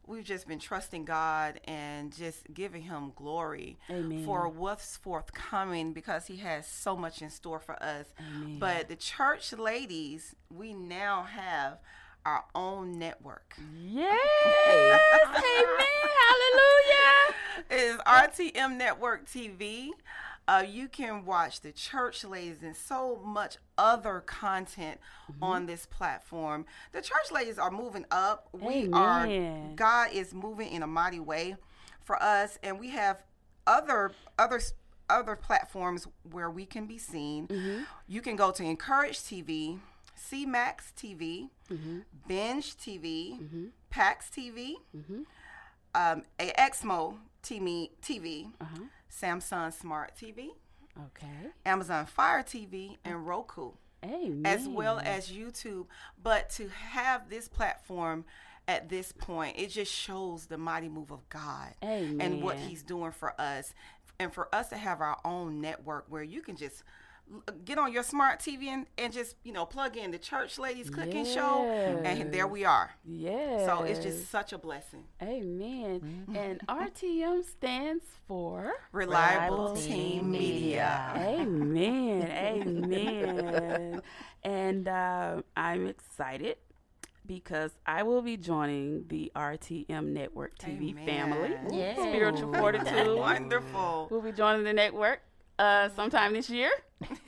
We've 0.08 0.24
just 0.24 0.48
been 0.48 0.60
trusting 0.60 1.06
God 1.06 1.60
and 1.66 2.16
just 2.16 2.54
giving 2.54 2.84
him 2.84 3.12
glory 3.16 3.78
Amen. 3.90 4.24
for 4.24 4.48
what's 4.48 4.98
forthcoming 4.98 5.94
because 5.94 6.28
he 6.28 6.38
has 6.38 6.68
so 6.68 6.96
much 6.96 7.22
in 7.22 7.30
store 7.30 7.60
for 7.60 7.82
us. 7.82 8.06
But 8.60 8.88
the 8.88 8.96
church 8.96 9.52
ladies, 9.54 10.36
we 10.50 10.74
now 10.74 11.24
have 11.24 11.80
our 12.26 12.46
own 12.54 12.98
network. 13.00 13.56
Yes. 13.76 14.20
Amen. 14.46 15.88
Hallelujah. 16.28 17.36
It 17.70 17.76
is 17.76 17.98
RTM 17.98 18.78
Network 18.78 19.26
TV. 19.28 19.90
Uh, 20.48 20.64
you 20.68 20.88
can 20.88 21.26
watch 21.26 21.62
the 21.62 21.72
church 21.72 22.24
ladies 22.24 22.62
and 22.62 22.76
so 22.76 23.20
much 23.24 23.58
other 23.78 24.22
content 24.26 25.00
Mm-hmm. 25.32 25.44
on 25.44 25.66
this 25.66 25.88
platform. 25.88 26.66
The 26.92 27.02
church 27.02 27.32
ladies 27.32 27.58
are 27.58 27.72
moving 27.72 28.06
up. 28.12 28.48
We 28.54 28.88
are 28.94 29.26
God 29.76 30.10
is 30.14 30.34
moving 30.36 30.70
in 30.72 30.84
a 30.84 30.88
mighty 30.88 31.20
way 31.20 31.56
for 32.04 32.22
us, 32.22 32.60
and 32.62 32.80
we 32.80 32.90
have 32.92 33.24
other 33.66 34.12
other 34.38 34.62
other 35.10 35.36
platforms 35.36 36.08
where 36.32 36.50
we 36.52 36.66
can 36.66 36.86
be 36.86 37.00
seen. 37.00 37.48
Mm-hmm. 37.48 37.84
You 38.08 38.22
can 38.22 38.36
go 38.36 38.52
to 38.52 38.64
Encourage 38.64 39.20
TV, 39.20 39.80
CMAX 40.16 40.94
TV, 40.96 41.50
Mm-hmm. 41.72 42.00
Binge 42.28 42.78
TV, 42.78 43.40
PAX 43.90 44.30
TV, 44.30 44.76
um, 45.96 46.22
a 46.40 46.52
Exmo 46.60 47.16
TV, 47.42 47.90
TV 48.02 48.52
Uh-huh. 48.62 48.84
Samsung 49.22 49.74
Smart 49.74 50.14
TV, 50.16 50.50
Okay. 51.08 51.52
Amazon 51.66 52.06
Fire 52.06 52.42
TV, 52.44 52.98
and 53.04 53.16
oh. 53.16 53.20
Roku, 53.20 53.72
Amen. 54.04 54.46
as 54.46 54.68
well 54.68 55.00
as 55.04 55.30
YouTube. 55.32 55.88
But 56.22 56.50
to 56.52 56.70
have 56.70 57.30
this 57.30 57.48
platform 57.48 58.26
at 58.68 58.90
this 58.90 59.12
point, 59.12 59.58
it 59.60 59.70
just 59.70 59.92
shows 59.92 60.46
the 60.46 60.58
mighty 60.58 60.90
move 60.90 61.12
of 61.12 61.28
God 61.30 61.74
and 61.82 62.42
what 62.42 62.58
He's 62.58 62.84
doing 62.84 63.12
for 63.12 63.40
us. 63.40 63.74
And 64.18 64.34
for 64.34 64.48
us 64.56 64.70
to 64.70 64.78
have 64.78 65.02
our 65.02 65.20
own 65.26 65.60
network 65.60 66.06
where 66.08 66.24
you 66.24 66.42
can 66.42 66.56
just 66.56 66.84
get 67.64 67.78
on 67.78 67.92
your 67.92 68.04
smart 68.04 68.40
TV 68.40 68.68
and, 68.68 68.86
and 68.98 69.12
just, 69.12 69.36
you 69.44 69.52
know, 69.52 69.66
plug 69.66 69.98
in 69.98 70.12
the 70.12 70.18
Church 70.18 70.60
Ladies 70.60 70.90
Cooking 70.90 71.26
Show, 71.26 71.66
and 72.04 72.32
there 72.32 72.48
we 72.48 72.66
are. 72.66 72.92
Yeah. 73.04 73.66
So 73.66 73.84
it's 73.84 74.00
just 74.00 74.30
such 74.30 74.54
a 74.54 74.58
blessing. 74.58 75.04
Amen. 75.22 76.26
And 76.36 76.60
RTM 76.68 77.44
stands 77.46 78.06
for 78.28 78.74
Reliable, 78.92 79.58
Reliable 79.58 79.76
Team 79.76 79.96
Team 79.96 80.32
Media. 80.32 81.12
Amen. 81.16 82.22
Amen. 82.32 84.02
And 84.44 84.88
uh, 84.88 85.42
I'm 85.58 85.88
excited 85.88 86.58
because 87.26 87.72
I 87.86 88.04
will 88.04 88.22
be 88.22 88.38
joining 88.38 89.06
the 89.08 89.32
RTM 89.36 90.08
Network 90.08 90.58
TV 90.60 90.92
Amen. 90.92 91.06
family. 91.06 91.56
Yeah. 91.72 91.94
Spiritual 91.94 92.54
Fortitude. 92.54 93.18
Wonderful. 93.18 94.08
We'll 94.12 94.22
be 94.22 94.32
joining 94.32 94.64
the 94.64 94.74
network 94.74 95.22
uh, 95.60 95.90
sometime 95.96 96.34
this 96.34 96.50
year. 96.50 96.72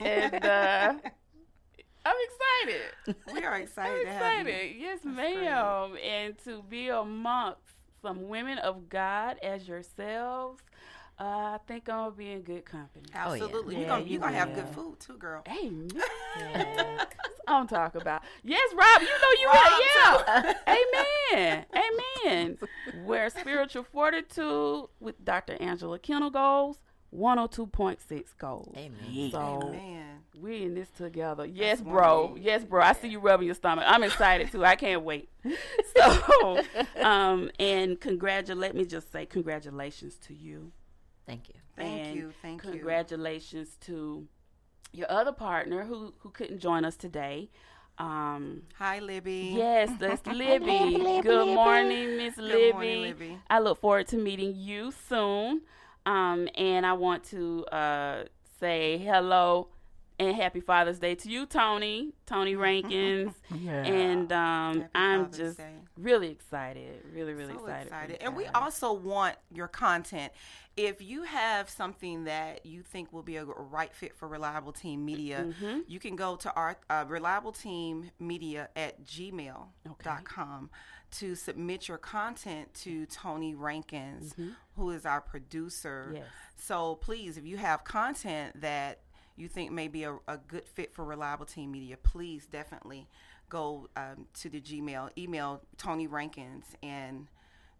And 0.00 0.44
uh, 0.44 0.94
I'm 2.06 2.16
excited. 2.24 3.16
We 3.34 3.44
are 3.44 3.56
excited 3.58 4.00
I'm 4.00 4.04
to 4.06 4.12
have 4.12 4.46
you. 4.46 4.52
excited. 4.52 4.76
Yes, 4.78 4.98
ma'am. 5.04 5.96
And 6.02 6.38
to 6.44 6.62
be 6.68 6.88
amongst 6.88 7.60
some 8.02 8.28
women 8.28 8.58
of 8.58 8.88
God 8.88 9.36
as 9.42 9.66
yourselves. 9.68 10.62
Uh, 11.20 11.24
I 11.24 11.58
think 11.66 11.88
I'm 11.88 11.96
gonna 11.96 12.10
be 12.12 12.30
in 12.30 12.42
good 12.42 12.64
company. 12.64 13.06
Absolutely. 13.12 13.74
Yeah, 13.74 13.80
You're 13.80 13.88
gonna, 13.88 14.04
you 14.04 14.12
you 14.12 14.18
gonna 14.20 14.36
have 14.36 14.54
good 14.54 14.68
food 14.68 15.00
too, 15.00 15.14
girl. 15.16 15.42
Amen. 15.48 15.88
That's 16.44 17.16
what 17.44 17.48
I'm 17.48 17.66
talking 17.66 18.00
about. 18.00 18.22
Yes, 18.44 18.72
Rob, 18.72 19.02
you 19.02 19.08
know 19.08 19.40
you 19.40 19.48
right. 19.48 20.54
Yeah. 20.68 20.76
Amen. 21.34 21.64
Amen. 22.24 22.58
Where 23.04 23.28
spiritual 23.30 23.82
fortitude 23.82 24.84
with 25.00 25.24
Dr. 25.24 25.56
Angela 25.60 25.98
Kennel 25.98 26.30
goes, 26.30 26.76
102.6 27.14 28.36
goes. 28.38 28.70
Amen. 28.76 29.30
So 29.30 29.70
Man. 29.72 30.18
we 30.40 30.62
in 30.64 30.74
this 30.74 30.88
together. 30.90 31.46
Yes, 31.46 31.78
That's 31.78 31.88
bro. 31.88 32.20
wonderful. 32.20 32.38
Yes, 32.44 32.64
bro. 32.64 32.82
I 32.82 32.92
see 32.92 33.08
you 33.08 33.18
rubbing 33.18 33.46
your 33.46 33.54
stomach. 33.54 33.84
I'm 33.86 34.02
excited 34.02 34.52
too. 34.52 34.64
I 34.64 34.76
can't 34.76 35.02
wait. 35.02 35.28
So, 35.96 36.62
um, 37.02 37.50
and 37.58 38.00
congratulate. 38.00 38.60
Let 38.60 38.76
me 38.76 38.84
just 38.84 39.10
say 39.10 39.26
congratulations 39.26 40.16
to 40.26 40.34
you. 40.34 40.70
Thank 41.26 41.48
you. 41.48 41.54
Thank 41.76 42.06
and 42.06 42.16
you. 42.16 42.32
Thank 42.40 42.62
you. 42.64 42.70
Congratulations 42.70 43.76
to 43.82 44.26
your 44.92 45.10
other 45.10 45.32
partner 45.32 45.84
who 45.84 46.14
who 46.20 46.30
couldn't 46.30 46.60
join 46.60 46.84
us 46.84 46.96
today. 46.96 47.50
Um, 47.98 48.62
Hi, 48.78 49.00
Libby. 49.00 49.54
yes, 49.56 49.90
that's 49.98 50.24
Libby. 50.32 51.20
Good 51.22 51.54
morning, 51.54 52.16
Miss 52.16 52.36
Libby. 52.36 52.52
Good 52.52 52.72
morning, 52.74 53.02
Libby. 53.02 53.38
I 53.50 53.58
look 53.58 53.80
forward 53.80 54.06
to 54.08 54.16
meeting 54.18 54.54
you 54.54 54.92
soon. 55.08 55.62
Um, 56.08 56.48
and 56.54 56.86
I 56.86 56.94
want 56.94 57.24
to 57.24 57.64
uh, 57.66 58.24
say 58.60 58.98
hello 58.98 59.68
and 60.18 60.34
happy 60.34 60.60
Father's 60.60 60.98
Day 60.98 61.14
to 61.14 61.28
you, 61.30 61.46
Tony, 61.46 62.12
Tony 62.26 62.56
Rankins. 62.66 63.34
Yeah. 63.54 63.84
And 63.84 64.32
um, 64.32 64.84
I'm 64.94 65.24
Father's 65.26 65.38
just 65.38 65.58
Day. 65.58 65.74
really 65.96 66.30
excited, 66.30 67.04
really, 67.14 67.34
really 67.34 67.52
so 67.54 67.60
excited. 67.60 67.86
excited. 67.86 68.18
And 68.22 68.34
we 68.36 68.46
also 68.46 68.92
want 68.92 69.36
your 69.52 69.68
content. 69.68 70.32
If 70.76 71.02
you 71.02 71.24
have 71.24 71.68
something 71.68 72.24
that 72.24 72.64
you 72.64 72.82
think 72.82 73.12
will 73.12 73.22
be 73.22 73.36
a, 73.36 73.42
a 73.42 73.46
right 73.46 73.92
fit 73.94 74.16
for 74.16 74.26
Reliable 74.28 74.72
Team 74.72 75.04
Media, 75.04 75.44
Mm-hmm. 75.48 75.80
you 75.88 75.98
can 76.00 76.16
go 76.16 76.36
to 76.36 76.52
our 76.54 76.76
uh, 76.90 77.04
Reliable 77.06 77.52
Team 77.52 78.10
Media 78.18 78.68
at 78.76 79.04
gmail.com 79.04 80.70
to 81.12 81.34
submit 81.34 81.88
your 81.88 81.98
content 81.98 82.72
to 82.74 83.06
Tony 83.06 83.54
Rankins, 83.54 84.34
who 84.76 84.90
is 84.90 85.06
our 85.06 85.20
producer. 85.20 86.06
Mm-hmm. 86.06 86.16
Yes. 86.16 86.26
So 86.56 86.96
please, 86.96 87.36
if 87.38 87.46
you 87.46 87.56
have 87.56 87.84
content 87.84 88.60
that 88.60 89.00
you 89.36 89.48
think 89.48 89.70
may 89.70 89.88
be 89.88 90.04
a, 90.04 90.16
a 90.26 90.36
good 90.36 90.66
fit 90.66 90.92
for 90.92 91.04
Reliable 91.04 91.46
Team 91.46 91.70
Media, 91.70 91.96
please 91.96 92.46
definitely 92.46 93.08
go 93.48 93.88
um, 93.96 94.26
to 94.34 94.50
the 94.50 94.60
Gmail, 94.60 95.10
email 95.16 95.62
Tony 95.76 96.06
Rankins, 96.06 96.64
and 96.82 97.28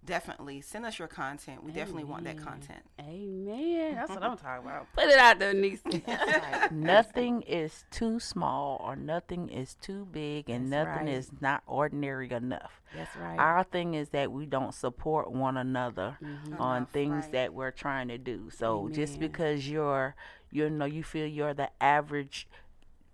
definitely 0.09 0.61
send 0.63 0.85
us 0.87 0.99
your 0.99 1.07
content. 1.07 1.63
We 1.63 1.71
definitely 1.71 2.05
want 2.05 2.25
that 2.25 2.39
content. 2.39 2.81
Amen. 3.01 3.95
That's 3.95 4.11
what 4.11 4.23
I'm 4.25 4.37
talking 4.37 4.67
about. 4.67 4.87
Put 4.95 5.05
it 5.05 5.19
out 5.19 5.39
there, 5.39 5.53
niece. 5.55 5.83
nothing 6.71 7.43
is 7.43 7.85
too 7.91 8.19
small 8.19 8.83
or 8.85 8.97
nothing 8.97 9.49
is 9.51 9.75
too 9.81 10.07
big 10.11 10.49
and 10.51 10.73
That's 10.73 10.87
nothing 10.89 11.07
right. 11.07 11.15
is 11.15 11.31
not 11.41 11.63
ordinary 11.67 12.31
enough. 12.33 12.81
That's 12.97 13.15
right. 13.17 13.39
Our 13.39 13.65
thing 13.65 13.95
is 13.95 14.09
that 14.11 14.33
we 14.33 14.47
don't 14.47 14.75
support 14.75 15.31
one 15.31 15.57
another 15.57 16.19
on 16.59 16.77
Enough, 16.79 16.91
things 16.91 17.23
right. 17.25 17.33
that 17.33 17.55
we're 17.55 17.71
trying 17.71 18.09
to 18.09 18.19
do. 18.19 18.49
So 18.51 18.89
just 18.93 19.21
because 19.21 19.69
you're 19.69 20.15
you 20.51 20.71
know 20.71 20.87
you 20.87 21.05
feel 21.05 21.27
you're 21.27 21.55
the 21.55 21.71
average 21.83 22.49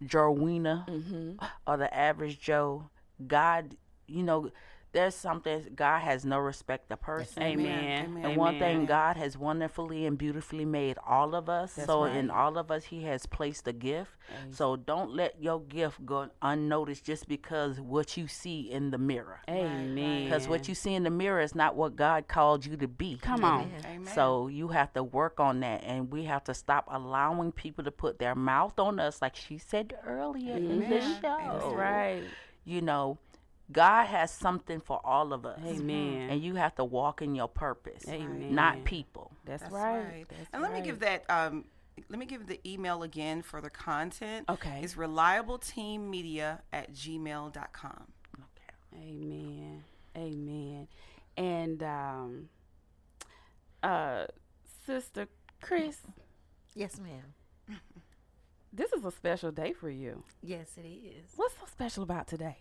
Jowena 0.04 0.86
Mm-hmm. 0.88 1.44
or 1.66 1.76
the 1.76 1.92
average 1.94 2.38
Joe, 2.40 2.88
God, 3.26 3.76
you 4.06 4.22
know, 4.22 4.50
there's 4.94 5.14
something 5.14 5.66
God 5.74 6.00
has 6.00 6.24
no 6.24 6.38
respect 6.38 6.90
of 6.90 7.00
person. 7.02 7.42
Amen. 7.42 8.06
Amen. 8.06 8.24
And 8.24 8.36
one 8.36 8.58
thing 8.58 8.86
God 8.86 9.16
has 9.16 9.36
wonderfully 9.36 10.06
and 10.06 10.16
beautifully 10.16 10.64
made 10.64 10.96
all 11.06 11.34
of 11.34 11.50
us. 11.50 11.74
That's 11.74 11.86
so 11.86 12.04
in 12.04 12.30
all 12.30 12.56
of 12.56 12.70
us 12.70 12.84
he 12.84 13.02
has 13.02 13.26
placed 13.26 13.68
a 13.68 13.72
gift. 13.72 14.12
So 14.50 14.76
don't 14.76 15.10
let 15.10 15.42
your 15.42 15.60
gift 15.60 16.06
go 16.06 16.30
unnoticed 16.40 17.04
just 17.04 17.28
because 17.28 17.78
what 17.80 18.16
you 18.16 18.26
see 18.26 18.70
in 18.70 18.90
the 18.90 18.96
mirror. 18.96 19.40
Amen. 19.48 20.24
Because 20.24 20.48
what 20.48 20.66
you 20.68 20.74
see 20.74 20.94
in 20.94 21.02
the 21.02 21.10
mirror 21.10 21.40
is 21.40 21.54
not 21.54 21.76
what 21.76 21.96
God 21.96 22.26
called 22.26 22.64
you 22.64 22.76
to 22.78 22.88
be. 22.88 23.18
Come 23.18 23.44
on. 23.44 23.70
Amen. 23.84 24.06
So 24.14 24.48
you 24.48 24.68
have 24.68 24.92
to 24.94 25.02
work 25.02 25.40
on 25.40 25.60
that, 25.60 25.84
and 25.84 26.10
we 26.10 26.24
have 26.24 26.44
to 26.44 26.54
stop 26.54 26.88
allowing 26.90 27.52
people 27.52 27.84
to 27.84 27.90
put 27.90 28.18
their 28.18 28.34
mouth 28.34 28.78
on 28.78 28.98
us, 28.98 29.20
like 29.20 29.36
she 29.36 29.58
said 29.58 29.94
earlier 30.06 30.56
in 30.56 30.88
the 30.88 31.00
show. 31.00 31.20
That's 31.22 31.64
right. 31.64 32.22
You 32.64 32.80
know, 32.80 33.18
God 33.72 34.04
has 34.06 34.30
something 34.30 34.80
for 34.80 35.00
all 35.04 35.32
of 35.32 35.46
us, 35.46 35.58
Amen. 35.64 36.28
and 36.30 36.42
you 36.42 36.54
have 36.56 36.74
to 36.76 36.84
walk 36.84 37.22
in 37.22 37.34
your 37.34 37.48
purpose, 37.48 38.04
Amen. 38.08 38.54
not 38.54 38.84
people. 38.84 39.30
That's, 39.44 39.62
That's 39.62 39.72
right. 39.74 39.98
right. 40.04 40.26
That's 40.28 40.48
and 40.52 40.62
let 40.62 40.72
me 40.72 40.80
give 40.82 41.00
that. 41.00 41.24
Um, 41.30 41.64
let 42.08 42.18
me 42.18 42.26
give 42.26 42.46
the 42.46 42.60
email 42.68 43.02
again 43.04 43.40
for 43.42 43.60
the 43.60 43.70
content. 43.70 44.46
Okay. 44.50 44.80
It's 44.82 44.94
reliableteammedia 44.94 46.58
at 46.72 46.92
gmail.com. 46.92 48.04
Amen. 48.96 49.84
Amen. 50.16 50.88
And 51.36 51.82
um 51.82 52.48
uh 53.82 54.26
Sister 54.86 55.26
Chris, 55.60 55.98
Yes, 56.74 56.98
ma'am. 57.00 57.78
this 58.72 58.92
is 58.92 59.04
a 59.04 59.10
special 59.10 59.50
day 59.50 59.72
for 59.72 59.88
you. 59.90 60.22
Yes, 60.42 60.68
it 60.76 60.86
is. 60.86 61.32
What's 61.36 61.54
so 61.54 61.66
special 61.66 62.02
about 62.02 62.26
today? 62.28 62.58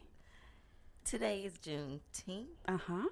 Today 1.06 1.42
is 1.42 1.54
Juneteenth. 1.60 2.48
Uh-huh. 2.68 3.08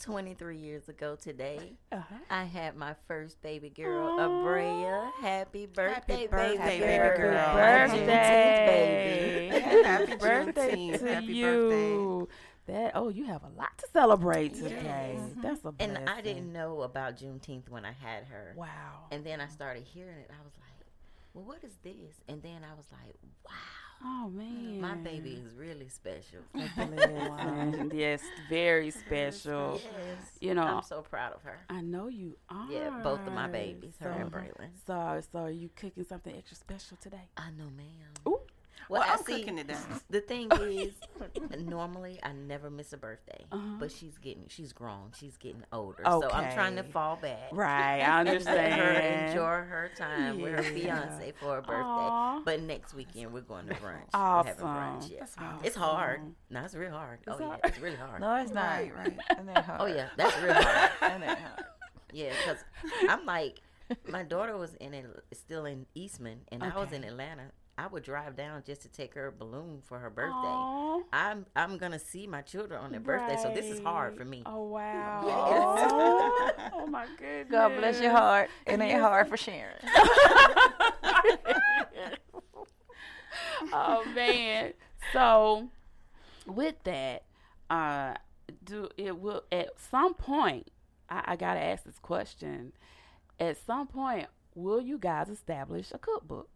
23 0.00 0.56
years 0.58 0.88
ago 0.88 1.16
today, 1.16 1.72
Uh-huh. 1.90 2.14
I 2.30 2.44
had 2.44 2.76
my 2.76 2.94
first 3.08 3.40
baby 3.42 3.68
girl, 3.68 4.16
Abrea. 4.18 5.10
Happy 5.20 5.66
birthday, 5.66 6.26
birthday, 6.28 6.56
baby 6.58 6.80
baby 6.84 7.16
girl. 7.16 7.36
Happy 7.36 7.98
Birthday. 7.98 9.48
Juneteenth, 9.50 9.64
baby. 9.72 9.84
Happy 9.84 10.16
birthday 10.20 10.76
Juneteenth. 10.76 10.98
to 11.00 11.14
Happy 11.14 11.26
you. 11.26 12.28
That 12.66 12.92
oh, 12.94 13.08
you 13.08 13.24
have 13.24 13.42
a 13.42 13.48
lot 13.58 13.76
to 13.78 13.86
celebrate 13.92 14.54
today. 14.54 15.16
Yes. 15.18 15.30
That's 15.42 15.64
a 15.64 15.72
blessing. 15.72 15.96
And 15.96 16.08
I 16.08 16.20
didn't 16.20 16.52
know 16.52 16.82
about 16.82 17.16
Juneteenth 17.16 17.68
when 17.70 17.84
I 17.84 17.92
had 17.92 18.24
her. 18.24 18.52
Wow. 18.56 19.06
And 19.10 19.24
then 19.24 19.40
I 19.40 19.48
started 19.48 19.84
hearing 19.84 20.18
it. 20.18 20.30
I 20.30 20.42
was 20.44 20.52
like, 20.60 20.86
well, 21.34 21.44
what 21.44 21.64
is 21.64 21.72
this? 21.82 22.20
And 22.28 22.42
then 22.42 22.62
I 22.70 22.74
was 22.74 22.84
like, 22.92 23.14
wow, 23.48 23.52
Oh 24.04 24.30
man. 24.32 24.80
my 24.80 24.94
baby 24.94 25.30
is 25.44 25.52
really 25.54 25.88
special. 25.88 26.40
Yes, 27.92 28.22
very 28.48 28.90
special. 28.90 29.80
Yes. 29.82 30.28
You 30.40 30.54
know, 30.54 30.62
I'm 30.62 30.82
so 30.82 31.02
proud 31.02 31.32
of 31.32 31.42
her. 31.42 31.58
I 31.68 31.80
know 31.80 32.08
you 32.08 32.36
are. 32.48 32.70
Yeah, 32.70 33.00
both 33.02 33.26
of 33.26 33.32
my 33.32 33.48
babies, 33.48 33.94
her 34.00 34.10
and 34.10 34.30
So- 34.30 34.38
Braylon. 34.38 34.68
So, 34.86 35.20
so 35.32 35.38
are 35.40 35.50
you 35.50 35.68
cooking 35.76 36.04
something 36.04 36.34
extra 36.36 36.56
special 36.56 36.96
today? 37.00 37.28
I 37.36 37.50
know, 37.50 37.64
ma'am. 37.76 38.12
Ooh. 38.28 38.37
Well, 38.90 39.02
I 39.02 39.12
I'm 39.12 39.18
see- 39.24 39.40
cooking 39.40 39.56
today. 39.56 39.76
The 40.10 40.20
thing 40.22 40.48
is, 40.60 40.94
normally 41.58 42.18
I 42.22 42.32
never 42.32 42.70
miss 42.70 42.92
a 42.92 42.96
birthday, 42.96 43.44
Uh-huh. 43.52 43.76
but 43.78 43.92
she's 43.92 44.16
getting, 44.18 44.44
she's 44.48 44.72
grown, 44.72 45.12
she's 45.18 45.36
getting 45.36 45.62
older, 45.72 46.02
so 46.06 46.30
I'm 46.30 46.52
trying 46.54 46.76
to 46.76 46.82
fall 46.82 47.16
back. 47.16 47.50
Right, 47.52 48.00
I 48.00 48.20
And 48.20 48.28
let 48.44 48.46
her 48.46 48.84
understand. 48.84 49.28
enjoy 49.30 49.42
her 49.44 49.90
time 49.96 50.40
with 50.40 50.54
her 50.54 50.62
fiance 50.62 51.32
for 51.38 51.56
her 51.56 51.60
birthday. 51.62 51.82
Aw. 51.84 52.42
But 52.44 52.62
next 52.62 52.94
weekend 52.94 53.32
we're 53.32 53.40
going 53.42 53.66
to 53.68 53.74
brunch. 53.74 54.08
We're 54.14 54.44
having 54.44 54.54
brunch. 54.54 54.96
Awesome. 54.98 55.10
Yeah. 55.12 55.18
That's 55.20 55.64
It's 55.66 55.76
hard. 55.76 56.20
No, 56.50 56.64
it's 56.64 56.74
real 56.74 56.90
hard. 56.92 57.18
It's 57.26 57.36
oh 57.40 57.50
yeah, 57.50 57.56
it's 57.68 57.78
really 57.80 57.96
hard. 57.96 58.20
No, 58.20 58.34
it's 58.36 58.52
not. 58.52 58.64
Right, 58.78 58.94
right. 58.96 59.18
Isn't 59.32 59.46
that 59.46 59.64
hard? 59.64 59.80
Oh 59.82 59.86
yeah, 59.86 60.08
that's 60.16 60.36
real 60.42 60.54
hard. 60.54 60.90
Isn't 61.02 61.20
that 61.20 61.38
hard? 61.38 61.64
Yeah, 62.12 62.32
because 62.40 62.64
I'm 63.08 63.26
like, 63.26 63.60
my 64.08 64.22
daughter 64.22 64.56
was 64.56 64.74
in 64.76 64.94
Al- 64.94 65.02
still 65.32 65.66
in 65.66 65.84
Eastman, 65.94 66.40
and 66.50 66.62
I 66.64 66.74
was 66.78 66.92
in 66.92 67.04
Atlanta. 67.04 67.50
I 67.78 67.86
would 67.86 68.02
drive 68.02 68.34
down 68.34 68.64
just 68.66 68.82
to 68.82 68.88
take 68.88 69.14
her 69.14 69.28
a 69.28 69.32
balloon 69.32 69.82
for 69.84 70.00
her 70.00 70.10
birthday. 70.10 70.32
Aw. 70.34 71.00
I'm 71.12 71.46
I'm 71.54 71.78
gonna 71.78 72.00
see 72.00 72.26
my 72.26 72.42
children 72.42 72.80
on 72.80 72.90
their 72.90 72.98
birthday, 72.98 73.36
so 73.40 73.54
this 73.54 73.66
is 73.66 73.78
hard 73.78 74.16
for 74.16 74.24
me. 74.24 74.42
Oh 74.44 74.64
wow. 74.64 75.22
Yes. 75.24 76.70
oh 76.74 76.88
my 76.88 77.06
goodness. 77.16 77.52
God 77.52 77.76
bless 77.76 78.00
your 78.00 78.10
heart. 78.10 78.50
It 78.66 78.80
ain't 78.80 79.00
hard 79.00 79.28
for 79.28 79.36
Sharon. 79.36 79.76
oh 83.72 84.04
man. 84.12 84.72
So 85.12 85.68
with 86.48 86.82
that, 86.82 87.26
uh 87.70 88.14
do 88.64 88.88
it 88.96 89.16
will 89.20 89.44
at 89.52 89.68
some 89.90 90.14
point 90.14 90.68
I, 91.08 91.22
I 91.26 91.36
gotta 91.36 91.60
ask 91.60 91.84
this 91.84 92.00
question. 92.00 92.72
At 93.38 93.56
some 93.64 93.86
point, 93.86 94.26
will 94.56 94.80
you 94.80 94.98
guys 94.98 95.28
establish 95.28 95.92
a 95.92 95.98
cookbook? 95.98 96.48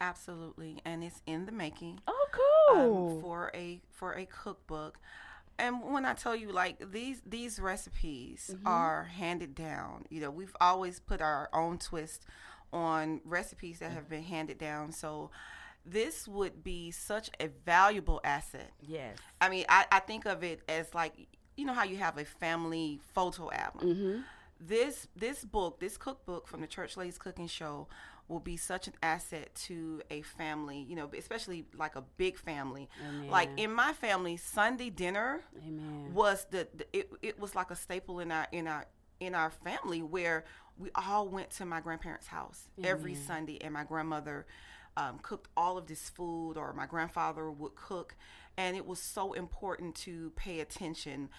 Absolutely, 0.00 0.80
and 0.84 1.02
it's 1.02 1.22
in 1.26 1.46
the 1.46 1.52
making. 1.52 2.00
Oh 2.06 2.26
um, 2.70 2.76
cool. 2.76 3.20
for 3.20 3.50
a 3.54 3.80
for 3.90 4.12
a 4.14 4.26
cookbook. 4.26 4.98
And 5.60 5.82
when 5.92 6.04
I 6.04 6.14
tell 6.14 6.36
you 6.36 6.52
like 6.52 6.92
these 6.92 7.20
these 7.26 7.58
recipes 7.58 8.50
Mm-hmm. 8.54 8.66
are 8.66 9.04
handed 9.04 9.54
down, 9.54 10.04
you 10.08 10.20
know, 10.20 10.30
we've 10.30 10.54
always 10.60 11.00
put 11.00 11.20
our 11.20 11.48
own 11.52 11.78
twist 11.78 12.24
on 12.72 13.20
recipes 13.24 13.78
that 13.80 13.90
have 13.92 14.08
been 14.08 14.22
handed 14.22 14.58
down. 14.58 14.92
So 14.92 15.30
this 15.84 16.28
would 16.28 16.62
be 16.62 16.90
such 16.90 17.30
a 17.40 17.48
valuable 17.64 18.20
asset. 18.22 18.70
yes. 18.80 19.16
I 19.40 19.48
mean, 19.48 19.64
I, 19.68 19.86
I 19.90 20.00
think 20.00 20.26
of 20.26 20.44
it 20.44 20.60
as 20.68 20.94
like 20.94 21.14
you 21.56 21.64
know 21.64 21.72
how 21.72 21.84
you 21.84 21.96
have 21.96 22.18
a 22.18 22.24
family 22.24 23.00
photo 23.14 23.50
album. 23.50 23.88
Mm-hmm. 23.88 24.20
this 24.60 25.08
this 25.16 25.44
book, 25.44 25.80
this 25.80 25.96
cookbook 25.96 26.46
from 26.46 26.60
the 26.60 26.66
Church 26.68 26.96
Ladies 26.96 27.18
Cooking 27.18 27.48
Show, 27.48 27.88
will 28.28 28.40
be 28.40 28.56
such 28.56 28.86
an 28.86 28.94
asset 29.02 29.54
to 29.54 30.02
a 30.10 30.22
family. 30.22 30.84
You 30.88 30.96
know, 30.96 31.10
especially 31.16 31.64
like 31.76 31.96
a 31.96 32.04
big 32.16 32.38
family. 32.38 32.88
Like 33.30 33.50
in 33.56 33.72
my 33.72 33.92
family, 33.92 34.36
Sunday 34.36 34.90
dinner 34.90 35.42
Amen. 35.66 36.12
was 36.14 36.46
the, 36.50 36.68
the 36.74 36.86
it, 36.92 37.10
it 37.22 37.40
was 37.40 37.54
like 37.54 37.70
a 37.70 37.76
staple 37.76 38.20
in 38.20 38.30
our 38.30 38.46
in 38.52 38.66
our 38.66 38.86
in 39.20 39.34
our 39.34 39.50
family 39.50 40.02
where 40.02 40.44
we 40.78 40.90
all 40.94 41.28
went 41.28 41.50
to 41.50 41.64
my 41.64 41.80
grandparents' 41.80 42.28
house 42.28 42.68
every 42.84 43.14
Sunday, 43.14 43.58
and 43.60 43.74
my 43.74 43.84
grandmother 43.84 44.46
um, 44.96 45.18
cooked 45.20 45.48
all 45.56 45.78
of 45.78 45.86
this 45.86 46.08
food, 46.10 46.56
or 46.56 46.72
my 46.72 46.86
grandfather 46.86 47.50
would 47.50 47.74
cook, 47.74 48.14
and 48.56 48.76
it 48.76 48.86
was 48.86 49.00
so 49.00 49.32
important 49.32 49.94
to 49.96 50.32
pay 50.36 50.60
attention. 50.60 51.30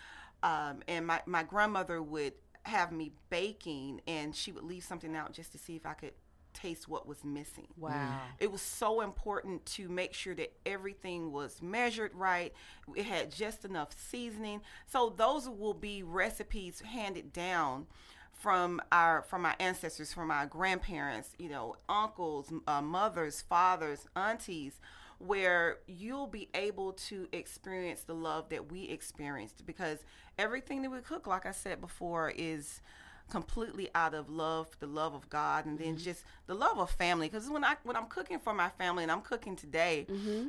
Um, 0.43 0.81
and 0.87 1.05
my 1.07 1.21
my 1.25 1.43
grandmother 1.43 2.01
would 2.01 2.33
have 2.63 2.91
me 2.91 3.11
baking, 3.29 4.01
and 4.07 4.35
she 4.35 4.51
would 4.51 4.63
leave 4.63 4.83
something 4.83 5.15
out 5.15 5.33
just 5.33 5.51
to 5.53 5.57
see 5.57 5.75
if 5.75 5.85
I 5.85 5.93
could 5.93 6.13
taste 6.61 6.87
what 6.87 7.07
was 7.07 7.23
missing 7.23 7.67
Wow. 7.77 8.19
it 8.39 8.51
was 8.51 8.61
so 8.61 9.01
important 9.01 9.65
to 9.67 9.87
make 9.89 10.13
sure 10.13 10.35
that 10.35 10.51
everything 10.65 11.31
was 11.31 11.61
measured 11.61 12.13
right. 12.13 12.53
It 12.95 13.05
had 13.05 13.31
just 13.31 13.65
enough 13.65 13.89
seasoning. 13.97 14.61
So 14.87 15.13
those 15.15 15.47
will 15.47 15.73
be 15.73 16.03
recipes 16.03 16.81
handed 16.81 17.31
down 17.33 17.87
from 18.31 18.81
our 18.91 19.21
from 19.23 19.45
our 19.45 19.55
ancestors, 19.59 20.13
from 20.13 20.31
our 20.31 20.45
grandparents, 20.45 21.29
you 21.37 21.49
know, 21.49 21.75
uncles, 21.89 22.51
uh, 22.67 22.81
mothers, 22.81 23.41
fathers, 23.41 24.05
aunties, 24.15 24.79
where 25.19 25.79
you'll 25.87 26.27
be 26.27 26.47
able 26.53 26.93
to 26.93 27.27
experience 27.33 28.03
the 28.03 28.13
love 28.15 28.49
that 28.49 28.71
we 28.71 28.83
experienced 28.83 29.65
because 29.65 29.99
everything 30.37 30.81
that 30.83 30.89
we 30.89 30.99
cook, 30.99 31.27
like 31.27 31.45
I 31.45 31.51
said 31.51 31.81
before, 31.81 32.31
is 32.35 32.81
completely 33.29 33.89
out 33.95 34.13
of 34.13 34.29
love, 34.29 34.67
the 34.79 34.87
love 34.87 35.13
of 35.13 35.29
God, 35.29 35.65
and 35.65 35.79
then 35.79 35.97
just 35.97 36.23
the 36.47 36.53
love 36.53 36.77
of 36.79 36.89
family. 36.91 37.29
Because 37.29 37.49
when 37.49 37.63
I 37.63 37.75
when 37.83 37.95
I'm 37.95 38.07
cooking 38.07 38.39
for 38.39 38.53
my 38.53 38.69
family, 38.69 39.03
and 39.03 39.11
I'm 39.11 39.21
cooking 39.21 39.55
today, 39.55 40.05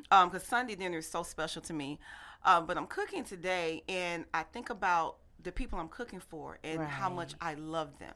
because 0.08 0.42
Sunday 0.42 0.74
dinner 0.74 0.98
is 0.98 1.08
so 1.08 1.22
special 1.22 1.62
to 1.62 1.72
me, 1.72 1.98
um, 2.44 2.66
but 2.66 2.76
I'm 2.76 2.86
cooking 2.86 3.24
today, 3.24 3.82
and 3.88 4.24
I 4.34 4.42
think 4.42 4.70
about 4.70 5.16
the 5.42 5.52
people 5.52 5.78
I'm 5.78 5.88
cooking 5.88 6.20
for 6.20 6.58
and 6.64 6.80
how 6.88 7.08
much 7.16 7.34
I 7.40 7.54
love 7.54 7.98
them. 7.98 8.14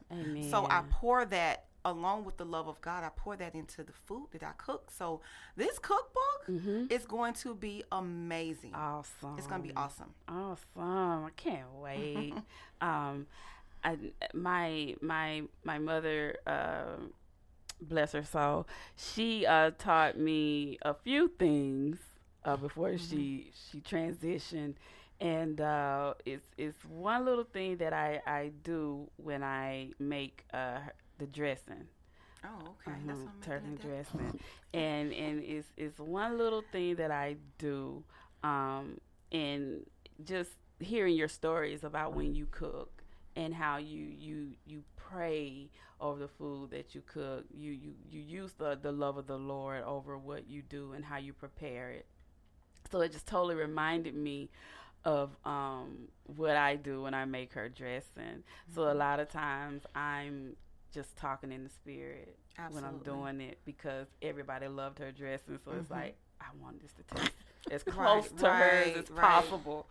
So 0.51 0.67
I 0.67 0.83
pour 0.91 1.25
that 1.27 1.67
along 1.87 2.25
with 2.25 2.39
the 2.39 2.45
love 2.47 2.67
of 2.67 2.81
God. 2.81 3.05
I 3.05 3.11
pour 3.15 3.37
that 3.37 3.55
into 3.55 3.83
the 3.83 3.93
food 3.93 4.29
that 4.33 4.43
I 4.43 4.53
cook. 4.57 4.91
So 4.91 5.21
this 5.57 5.79
cookbook 5.79 6.45
is 6.91 7.05
going 7.07 7.35
to 7.35 7.55
be 7.55 7.85
amazing. 7.93 8.75
Awesome. 8.75 9.37
It's 9.39 9.47
going 9.47 9.63
to 9.63 9.69
be 9.69 9.75
awesome. 9.77 10.13
Awesome. 10.29 11.25
I 11.27 11.31
can't 11.37 11.73
wait. 11.75 12.35
um, 12.81 13.27
I, 13.85 13.99
my 14.35 14.95
my 15.01 15.43
my 15.65 15.79
mother, 15.79 16.37
uh, 16.47 16.97
bless 17.81 18.13
her 18.13 18.25
soul, 18.25 18.67
she 18.97 19.47
uh, 19.47 19.71
taught 19.79 20.19
me 20.19 20.79
a 20.83 20.95
few 20.95 21.29
things 21.39 21.99
uh, 22.45 22.57
before 22.57 22.97
she 22.99 23.53
she 23.71 23.81
transitioned, 23.81 24.75
and 25.21 25.61
uh, 25.61 26.15
it's 26.25 26.47
it's 26.57 26.85
one 26.85 27.25
little 27.25 27.45
thing 27.45 27.77
that 27.79 27.93
I 27.93 28.21
I 28.27 28.53
do 28.63 29.09
when 29.17 29.43
I 29.43 29.91
make 29.99 30.45
uh, 30.53 30.81
the 31.19 31.27
dressing. 31.27 31.89
Oh, 32.45 32.75
okay. 32.81 32.99
That's 33.07 33.25
Mhm, 33.25 33.25
what 33.25 33.35
turkey 33.41 33.67
making 33.67 33.71
it 33.71 33.79
down. 33.79 33.89
dressing, 33.89 34.39
and 34.73 35.13
and 35.13 35.43
it's 35.43 35.69
it's 35.77 35.99
one 35.99 36.37
little 36.39 36.63
thing 36.63 36.97
that 36.97 37.11
I 37.11 37.37
do, 37.59 38.03
um, 38.43 38.99
and 39.33 39.87
just 40.25 40.51
hearing 40.81 41.15
your 41.17 41.29
stories 41.29 41.83
about 41.85 42.15
when 42.15 42.35
you 42.35 42.47
cook 42.51 42.94
and 43.37 43.55
how 43.55 43.77
you 43.79 44.05
you 44.05 44.55
you 44.65 44.83
pray 44.97 45.71
over 46.01 46.19
the 46.21 46.29
food 46.29 46.71
that 46.71 46.95
you 46.95 47.03
cook. 47.07 47.45
You 47.53 47.73
you 47.73 47.95
you 48.11 48.21
use 48.21 48.53
the 48.55 48.79
the 48.81 48.93
love 48.93 49.17
of 49.17 49.27
the 49.27 49.39
Lord 49.39 49.83
over 49.85 50.19
what 50.19 50.49
you 50.49 50.63
do 50.63 50.93
and 50.93 51.05
how 51.05 51.19
you 51.19 51.33
prepare 51.33 51.91
it. 51.91 52.07
So 52.91 53.01
it 53.01 53.13
just 53.13 53.27
totally 53.27 53.55
reminded 53.57 54.15
me 54.15 54.51
of 55.05 55.37
um, 55.45 56.09
what 56.25 56.57
I 56.57 56.77
do 56.77 57.03
when 57.03 57.15
I 57.15 57.25
make 57.25 57.53
her 57.55 57.69
dressing. 57.69 58.43
So 58.75 58.83
Mm-hmm. 58.83 58.91
a 58.91 58.95
lot 58.95 59.21
of 59.21 59.29
times 59.31 59.85
I'm 59.95 60.57
just 60.93 61.17
talking 61.17 61.53
in 61.53 61.65
the 61.65 61.71
spirit 61.71 62.39
when 62.69 62.85
I'm 62.85 63.01
doing 63.01 63.41
it 63.41 63.59
because 63.65 64.07
everybody 64.23 64.69
loved 64.69 64.99
her 65.01 65.13
dressing. 65.13 65.59
So 65.65 65.73
it's 65.73 65.91
like 65.91 66.17
I 66.41 66.47
want 66.61 66.81
this 66.83 66.93
to 66.95 67.03
taste 67.05 67.44
as 67.71 67.83
close 67.89 68.31
Right, 68.33 68.39
to 68.39 68.47
hers 68.51 68.95
right, 68.95 68.97
as 68.97 69.11
right. 69.11 69.21
possible. 69.21 69.89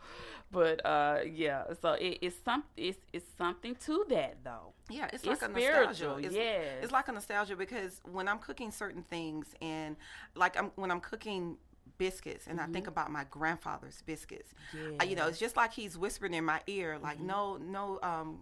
But 0.52 0.86
uh, 0.86 1.20
yeah, 1.32 1.64
so 1.82 1.94
it, 1.94 2.20
it's 2.22 2.36
some 2.46 2.64
it's 2.78 3.00
it's 3.12 3.26
something 3.38 3.76
to 3.86 4.06
that 4.10 4.38
though. 4.44 4.74
Yeah, 4.90 5.06
it's, 5.12 5.24
It's 5.24 5.26
like 5.26 5.42
a 5.42 5.50
spiritual, 5.50 5.88
nostalgia. 5.88 6.28
It's, 6.28 6.36
yes. 6.36 6.66
it's 6.84 6.92
like 6.92 7.08
a 7.08 7.12
nostalgia 7.12 7.56
because 7.56 8.02
when 8.04 8.28
I'm 8.28 8.38
cooking 8.40 8.72
certain 8.72 9.04
things 9.04 9.48
and 9.62 9.96
like 10.36 10.56
I'm 10.58 10.72
when 10.76 10.92
I'm 10.92 11.00
cooking 11.00 11.58
biscuits 11.98 12.46
and 12.48 12.60
I 12.60 12.68
think 12.68 12.88
about 12.88 13.12
my 13.12 13.24
grandfather's 13.32 14.02
biscuits, 14.06 14.54
uh, 15.02 15.04
you 15.06 15.16
know, 15.16 15.28
it's 15.28 15.40
just 15.40 15.56
like 15.58 15.74
he's 15.74 15.98
whispering 15.98 16.34
in 16.36 16.46
my 16.46 16.62
ear, 16.68 17.00
like 17.02 17.20
no, 17.20 17.58
no, 17.58 18.00
um, 18.04 18.40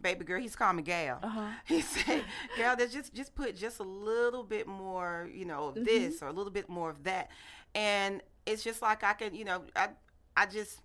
baby 0.00 0.24
girl, 0.24 0.40
he's 0.40 0.56
calling 0.56 0.76
me 0.76 0.82
Gail. 0.82 1.20
He 1.66 1.80
said, 1.80 2.24
Gail, 2.56 2.76
there's 2.76 2.92
just 2.92 3.14
just 3.14 3.34
put 3.34 3.56
just 3.56 3.80
a 3.80 3.84
little 3.84 4.44
bit 4.44 4.66
more, 4.66 5.28
you 5.32 5.46
know, 5.46 5.68
of 5.68 5.84
this 5.84 6.22
or 6.22 6.28
a 6.28 6.32
little 6.32 6.52
bit 6.52 6.68
more 6.68 6.90
of 6.90 7.04
that, 7.04 7.30
and 7.74 8.22
it's 8.46 8.62
just 8.62 8.82
like 8.82 9.04
I 9.04 9.12
can, 9.14 9.34
you 9.34 9.44
know, 9.44 9.62
I 9.74 9.88
I 10.36 10.46
just 10.46 10.80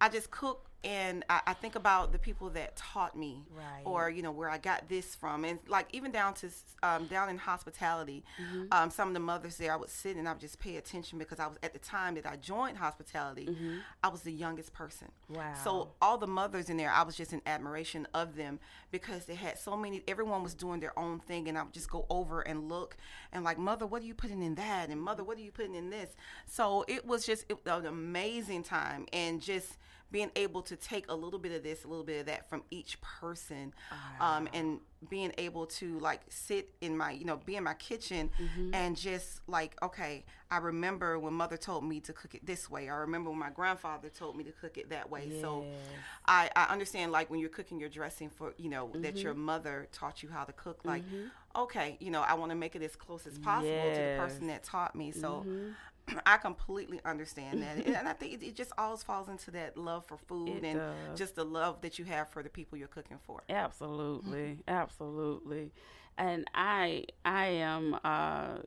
I 0.00 0.08
just 0.08 0.30
cook 0.30 0.66
and 0.86 1.24
I, 1.28 1.40
I 1.48 1.52
think 1.54 1.74
about 1.74 2.12
the 2.12 2.18
people 2.18 2.48
that 2.50 2.76
taught 2.76 3.16
me, 3.16 3.42
Right. 3.54 3.82
or 3.84 4.08
you 4.08 4.22
know 4.22 4.30
where 4.32 4.48
I 4.48 4.56
got 4.58 4.88
this 4.88 5.14
from, 5.14 5.44
and 5.44 5.58
like 5.68 5.88
even 5.92 6.12
down 6.12 6.32
to 6.34 6.48
um, 6.82 7.06
down 7.08 7.28
in 7.28 7.36
hospitality, 7.38 8.24
Mm-hmm. 8.40 8.64
um, 8.72 8.90
some 8.90 9.08
of 9.08 9.14
the 9.14 9.20
mothers 9.20 9.56
there, 9.56 9.72
I 9.72 9.76
would 9.76 9.90
sit 9.90 10.16
and 10.16 10.28
I 10.28 10.32
would 10.32 10.40
just 10.40 10.58
pay 10.60 10.76
attention 10.76 11.18
because 11.18 11.40
I 11.40 11.46
was 11.48 11.58
at 11.62 11.72
the 11.72 11.78
time 11.80 12.14
that 12.14 12.24
I 12.26 12.36
joined 12.36 12.78
hospitality, 12.78 13.48
I 14.02 14.08
was 14.08 14.22
the 14.22 14.32
youngest 14.32 14.72
person. 14.72 15.08
Mm-hmm. 15.30 15.40
Wow. 15.40 15.54
So 15.64 15.88
all 16.00 16.16
the 16.18 16.26
mothers 16.26 16.70
in 16.70 16.76
there, 16.76 16.90
I 16.90 17.02
was 17.02 17.16
just 17.16 17.32
in 17.32 17.42
admiration 17.46 18.06
of 18.14 18.36
them 18.36 18.60
because 18.92 19.24
they 19.26 19.34
had 19.34 19.58
so 19.58 19.76
many. 19.76 20.02
Everyone 20.06 20.42
was 20.42 20.54
doing 20.54 20.80
their 20.80 20.96
own 20.98 21.18
thing, 21.20 21.48
and 21.48 21.58
I 21.58 21.62
would 21.64 21.72
just 21.72 21.90
go 21.90 22.06
over 22.08 22.40
and 22.42 22.68
look 22.68 22.96
and 23.32 23.42
like, 23.44 23.58
mother, 23.58 23.86
what 23.86 24.02
are 24.02 24.06
you 24.06 24.14
putting 24.14 24.42
in 24.42 24.54
that? 24.54 24.88
And 24.90 25.00
mother, 25.00 25.24
what 25.24 25.36
are 25.38 25.42
you 25.42 25.50
putting 25.52 25.74
in 25.74 25.90
this? 25.90 26.10
So 26.46 26.84
it 26.86 27.04
was 27.04 27.26
just 27.26 27.44
it, 27.48 27.58
an 27.66 27.86
amazing 27.86 28.62
time, 28.62 29.06
and 29.12 29.40
just 29.42 29.76
being 30.10 30.30
able 30.36 30.62
to 30.62 30.76
take 30.76 31.04
a 31.08 31.14
little 31.14 31.38
bit 31.38 31.52
of 31.52 31.62
this, 31.62 31.84
a 31.84 31.88
little 31.88 32.04
bit 32.04 32.20
of 32.20 32.26
that 32.26 32.48
from 32.48 32.62
each 32.70 33.00
person, 33.00 33.74
ah. 33.90 34.36
um, 34.36 34.48
and 34.52 34.78
being 35.10 35.32
able 35.36 35.66
to 35.66 35.98
like 35.98 36.20
sit 36.28 36.70
in 36.80 36.96
my, 36.96 37.10
you 37.10 37.24
know, 37.24 37.36
be 37.36 37.56
in 37.56 37.64
my 37.64 37.74
kitchen 37.74 38.30
mm-hmm. 38.40 38.74
and 38.74 38.96
just 38.96 39.40
like, 39.46 39.76
okay, 39.82 40.24
I 40.50 40.58
remember 40.58 41.18
when 41.18 41.34
mother 41.34 41.56
told 41.56 41.84
me 41.84 42.00
to 42.00 42.12
cook 42.12 42.34
it 42.34 42.46
this 42.46 42.70
way. 42.70 42.88
I 42.88 42.94
remember 42.94 43.30
when 43.30 43.38
my 43.38 43.50
grandfather 43.50 44.08
told 44.08 44.36
me 44.36 44.44
to 44.44 44.52
cook 44.52 44.78
it 44.78 44.90
that 44.90 45.10
way. 45.10 45.40
So 45.40 45.64
I, 46.26 46.50
I 46.54 46.64
understand 46.64 47.12
like 47.12 47.28
when 47.28 47.40
you're 47.40 47.48
cooking 47.48 47.80
your 47.80 47.88
dressing 47.88 48.30
for, 48.30 48.54
you 48.56 48.70
know, 48.70 48.90
that 48.94 49.16
your 49.16 49.34
mm-hmm. 49.34 49.44
mother 49.44 49.88
taught 49.92 50.22
you 50.22 50.28
how 50.28 50.44
to 50.44 50.52
cook, 50.52 50.80
like, 50.84 51.04
mm-hmm. 51.04 51.62
okay, 51.62 51.96
you 52.00 52.10
know, 52.10 52.22
I 52.22 52.34
want 52.34 52.50
to 52.50 52.56
make 52.56 52.76
it 52.76 52.82
as 52.82 52.94
close 52.94 53.26
as 53.26 53.38
possible 53.38 53.70
to 53.70 54.00
the 54.00 54.16
person 54.18 54.46
that 54.46 54.62
taught 54.62 54.94
me. 54.94 55.10
So 55.10 55.44
I 56.26 56.36
completely 56.38 57.00
understand 57.04 57.62
that. 57.62 57.76
and 57.78 57.86
and 57.96 58.08
I 58.08 58.12
think 58.12 58.34
it, 58.34 58.42
it 58.46 58.54
just 58.56 58.72
always 58.78 59.02
falls 59.02 59.28
into 59.28 59.50
that 59.52 59.76
love 59.76 60.04
for 60.06 60.16
food 60.16 60.48
It 60.48 60.64
and 60.64 60.78
does. 60.78 61.18
just 61.18 61.34
the 61.36 61.44
love 61.44 61.80
that 61.82 61.98
you 61.98 62.04
have 62.06 62.28
for 62.30 62.42
the 62.42 62.48
people 62.50 62.78
you're 62.78 62.88
cooking 62.88 63.18
for. 63.26 63.42
Absolutely, 63.48 64.58
absolutely. 64.68 65.72
And 66.18 66.46
I 66.54 67.06
I 67.24 67.46
am 67.46 67.94
uh 68.04 68.58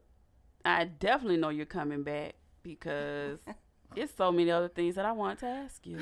I 0.65 0.85
definitely 0.85 1.37
know 1.37 1.49
you're 1.49 1.65
coming 1.65 2.03
back 2.03 2.35
because 2.63 3.39
it's 3.95 4.13
so 4.15 4.31
many 4.31 4.51
other 4.51 4.67
things 4.67 4.95
that 4.95 5.05
I 5.05 5.13
want 5.13 5.39
to 5.39 5.47
ask 5.47 5.87
you. 5.87 5.99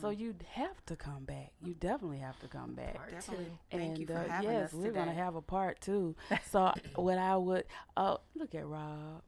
so 0.00 0.10
you 0.10 0.34
have 0.52 0.84
to 0.86 0.94
come 0.96 1.24
back. 1.24 1.52
You 1.64 1.74
definitely 1.74 2.18
have 2.18 2.38
to 2.40 2.48
come 2.48 2.74
back. 2.74 3.10
Definitely. 3.10 3.46
Thank 3.70 3.82
and 3.82 3.98
you 3.98 4.06
for 4.06 4.14
uh, 4.14 4.28
having 4.28 4.50
yes, 4.50 4.68
us 4.68 4.74
we're 4.74 4.86
today. 4.88 4.98
gonna 5.00 5.14
have 5.14 5.34
a 5.34 5.42
part 5.42 5.80
two. 5.80 6.14
So 6.50 6.72
what 6.94 7.18
I 7.18 7.36
would 7.36 7.64
oh 7.96 8.18
look 8.34 8.54
at 8.54 8.66
Rob. 8.66 9.22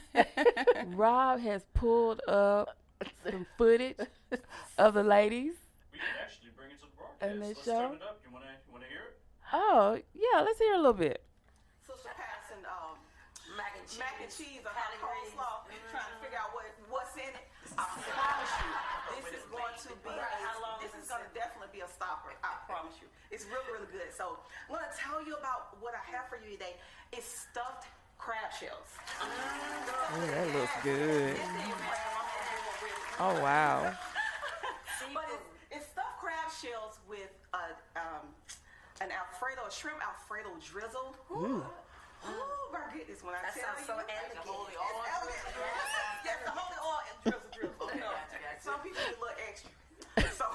Rob 0.96 1.40
has 1.40 1.62
pulled 1.74 2.20
up 2.28 2.76
some 3.28 3.46
footage 3.58 3.96
of 4.78 4.94
the 4.94 5.02
ladies. 5.02 5.54
We 5.92 5.98
can 5.98 6.06
actually 6.22 6.50
bring 6.56 6.70
it 6.70 6.78
to 6.80 6.86
the 6.86 6.92
broadcast. 6.96 7.22
And 7.22 7.42
they 7.42 7.52
Let's 7.54 7.64
show? 7.64 7.92
turn 7.92 7.96
it 7.98 8.02
up. 8.02 8.20
You 8.24 8.30
wanna 8.32 8.52
you 8.66 8.72
wanna 8.72 8.88
hear 8.88 9.12
it? 9.12 9.18
Oh 9.52 9.98
yeah, 10.14 10.40
let's 10.40 10.58
hear 10.58 10.74
a 10.74 10.80
little 10.80 10.96
bit. 10.96 11.22
So 11.86 11.92
she's 11.98 12.08
passing 12.16 12.62
um, 12.64 12.96
mac 13.58 13.76
and 13.76 13.84
cheese, 13.84 14.00
mac 14.00 14.16
and 14.22 14.30
cheese 14.32 14.62
or 14.64 14.72
coleslaw, 14.72 15.66
trying 15.90 16.08
to 16.08 16.18
figure 16.22 16.40
out 16.40 16.54
what 16.56 16.64
what's 16.88 17.14
in 17.18 17.28
it. 17.28 17.46
I 17.76 17.88
promise 17.88 18.52
you, 18.60 18.70
this 19.16 19.28
is 19.40 19.44
going 19.48 19.76
to 19.76 19.92
be. 20.04 20.12
This 20.82 20.92
is 20.98 21.08
going 21.08 21.24
to 21.24 21.30
definitely 21.32 21.72
be 21.72 21.80
a 21.84 21.88
stopper. 21.88 22.34
I 22.44 22.60
promise 22.68 22.96
you, 23.00 23.08
it's 23.32 23.44
really 23.48 23.70
really 23.72 23.90
good. 23.92 24.10
So 24.12 24.40
I'm 24.68 24.76
going 24.76 24.84
to 24.84 24.94
tell 24.96 25.20
you 25.24 25.36
about 25.36 25.76
what 25.80 25.94
I 25.96 26.02
have 26.16 26.28
for 26.28 26.36
you 26.40 26.56
today. 26.56 26.76
It's 27.12 27.28
stuffed 27.28 27.88
crab 28.22 28.54
shells. 28.54 28.86
Oh, 29.18 30.26
that 30.30 30.46
looks 30.54 30.76
good. 30.82 31.34
Oh 33.18 33.34
wow. 33.42 33.92
But 35.12 35.26
it's, 35.28 35.82
it's 35.82 35.86
stuffed 35.92 36.22
crab 36.22 36.46
shells 36.48 37.02
with 37.10 37.28
uh, 37.52 37.74
um, 37.98 38.24
an 39.02 39.10
Alfredo, 39.10 39.66
a 39.66 39.72
shrimp 39.74 39.98
Alfredo 39.98 40.54
drizzle. 40.62 41.12
Ooh. 41.34 41.60
Oh 42.22 42.70
my 42.70 42.86
goodness! 42.94 43.18
When 43.20 43.34
I 43.34 43.42
That 43.42 43.50
tell 43.58 43.74
sounds 43.74 43.82
you, 43.82 43.90
so 43.90 43.94
it's 43.98 44.08
elegant. 44.08 44.46
holy 44.46 44.72
oil 44.78 45.02
drizzle. 45.26 45.58
Yes, 45.58 45.90
yes, 46.30 46.38
the 46.46 46.54
holy 46.54 46.78
oil 46.80 47.02
and 47.02 47.16
drizzle 47.26 47.50
drizzle. 47.50 47.88
You 47.92 48.00
know, 48.06 48.14
some 48.62 48.78
people 48.80 49.02
do 49.02 49.14
look 49.20 49.36
extra. 49.42 49.74
So, 50.38 50.46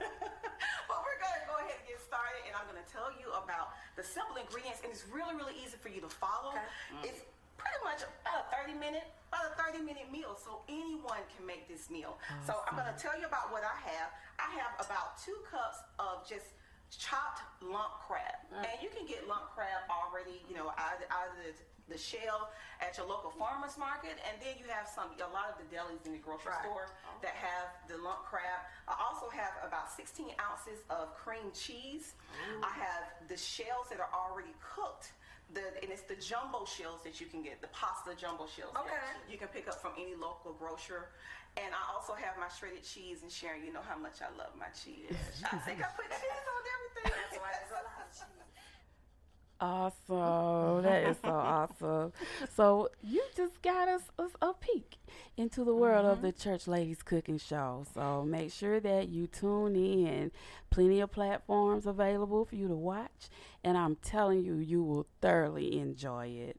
but 0.88 0.98
we're 1.04 1.20
gonna 1.20 1.44
go 1.46 1.60
ahead 1.60 1.76
and 1.78 1.86
get 1.86 2.00
started, 2.00 2.42
and 2.48 2.56
I'm 2.56 2.64
gonna 2.66 2.88
tell 2.88 3.12
you 3.20 3.28
about 3.36 3.76
the 3.96 4.04
simple 4.04 4.36
ingredients, 4.36 4.80
and 4.82 4.92
it's 4.92 5.04
really, 5.12 5.34
really 5.36 5.54
easy 5.60 5.76
for 5.76 5.88
you 5.88 6.00
to 6.00 6.08
follow. 6.08 6.56
Mm. 6.56 7.04
It's 7.04 7.22
pretty 7.60 7.80
much 7.84 8.02
about 8.24 8.48
a 8.48 8.64
30 8.64 8.78
minute, 8.78 9.06
about 9.28 9.52
a 9.52 9.54
30 9.60 9.84
minute 9.84 10.08
meal, 10.10 10.34
so 10.34 10.64
anyone 10.68 11.22
can 11.36 11.46
make 11.46 11.68
this 11.68 11.90
meal. 11.90 12.18
So 12.46 12.58
I'm 12.66 12.76
gonna 12.76 12.96
tell 12.98 13.14
you 13.18 13.26
about 13.26 13.52
what 13.52 13.62
I 13.62 13.76
have. 13.86 14.08
I 14.40 14.48
have 14.58 14.74
about 14.80 15.20
two 15.20 15.36
cups 15.46 15.78
of 16.00 16.26
just 16.26 16.56
chopped 16.98 17.42
lump 17.62 18.00
crab, 18.04 18.36
mm. 18.52 18.60
and 18.60 18.76
you 18.82 18.88
can 18.92 19.06
get 19.06 19.26
lump 19.28 19.52
crab 19.54 19.88
already, 19.88 20.42
you 20.48 20.54
know, 20.54 20.74
out, 20.76 21.00
out 21.08 21.32
of 21.32 21.36
the, 21.40 21.52
the 21.88 21.98
shell 21.98 22.52
at 22.80 22.96
your 22.96 23.06
local 23.06 23.30
farmers 23.30 23.78
market, 23.78 24.18
and 24.28 24.36
then 24.40 24.54
you 24.60 24.68
have 24.68 24.88
some, 24.88 25.12
a 25.16 25.32
lot 25.32 25.48
of 25.48 25.56
the 25.56 25.66
delis 25.72 26.04
in 26.04 26.12
the 26.12 26.22
grocery 26.22 26.52
store 26.60 26.92
oh. 26.92 27.16
that 27.22 27.32
have 27.36 27.72
the 27.88 27.96
lump 28.02 28.24
crab. 28.28 28.66
I 28.88 28.94
also 29.00 29.30
have 29.32 29.56
about 29.64 29.90
16 29.92 30.36
ounces 30.40 30.84
of 30.90 31.14
cream 31.16 31.52
cheese. 31.54 32.14
I 32.62 32.72
have 32.76 33.28
the 33.28 33.36
shells 33.36 33.88
that 33.90 34.00
are 34.00 34.12
already 34.12 34.52
cooked. 34.60 35.12
The, 35.52 35.64
and 35.84 35.92
it's 35.92 36.08
the 36.08 36.16
jumbo 36.16 36.64
shells 36.64 37.04
that 37.04 37.20
you 37.20 37.26
can 37.28 37.42
get, 37.42 37.60
the 37.60 37.68
pasta 37.76 38.16
jumbo 38.16 38.48
shells. 38.48 38.72
that 38.72 38.88
Okay. 38.88 39.04
You 39.28 39.36
can 39.36 39.48
pick 39.48 39.68
up 39.68 39.80
from 39.80 39.92
any 40.00 40.16
local 40.16 40.56
grocer. 40.56 41.12
And 41.60 41.68
I 41.76 41.82
also 41.92 42.16
have 42.16 42.40
my 42.40 42.48
shredded 42.48 42.80
cheese. 42.80 43.20
And 43.20 43.28
Sharon, 43.28 43.60
you 43.60 43.72
know 43.72 43.84
how 43.84 44.00
much 44.00 44.24
I 44.24 44.32
love 44.40 44.56
my 44.56 44.72
cheese. 44.72 45.12
I 45.52 45.60
think 45.68 45.84
I 45.84 45.92
put 45.92 46.08
cheese 46.08 46.46
on 46.48 46.62
everything. 46.64 47.12
That's 47.12 47.36
why 47.36 47.52
there's 47.52 47.76
a 47.76 47.84
lot 47.84 48.00
of 48.00 48.08
cheese. 48.08 48.61
Awesome. 49.62 50.82
That 50.82 51.04
is 51.04 51.16
so 51.22 51.28
awesome. 51.30 52.12
So 52.56 52.90
you 53.00 53.22
just 53.36 53.62
got 53.62 53.86
us, 53.86 54.02
us 54.18 54.32
a 54.42 54.52
peek 54.54 54.96
into 55.36 55.62
the 55.62 55.72
world 55.72 56.04
of 56.04 56.18
mm-hmm. 56.18 56.26
the 56.26 56.32
Church 56.32 56.66
Ladies 56.66 57.04
Cooking 57.04 57.38
Show. 57.38 57.84
So 57.94 58.24
make 58.24 58.50
sure 58.52 58.80
that 58.80 59.08
you 59.08 59.28
tune 59.28 59.76
in. 59.76 60.32
Plenty 60.70 61.00
of 61.00 61.12
platforms 61.12 61.86
available 61.86 62.44
for 62.44 62.56
you 62.56 62.66
to 62.66 62.74
watch. 62.74 63.28
And 63.62 63.78
I'm 63.78 63.94
telling 63.96 64.42
you, 64.42 64.56
you 64.56 64.82
will 64.82 65.06
thoroughly 65.20 65.78
enjoy 65.78 66.26
it. 66.26 66.58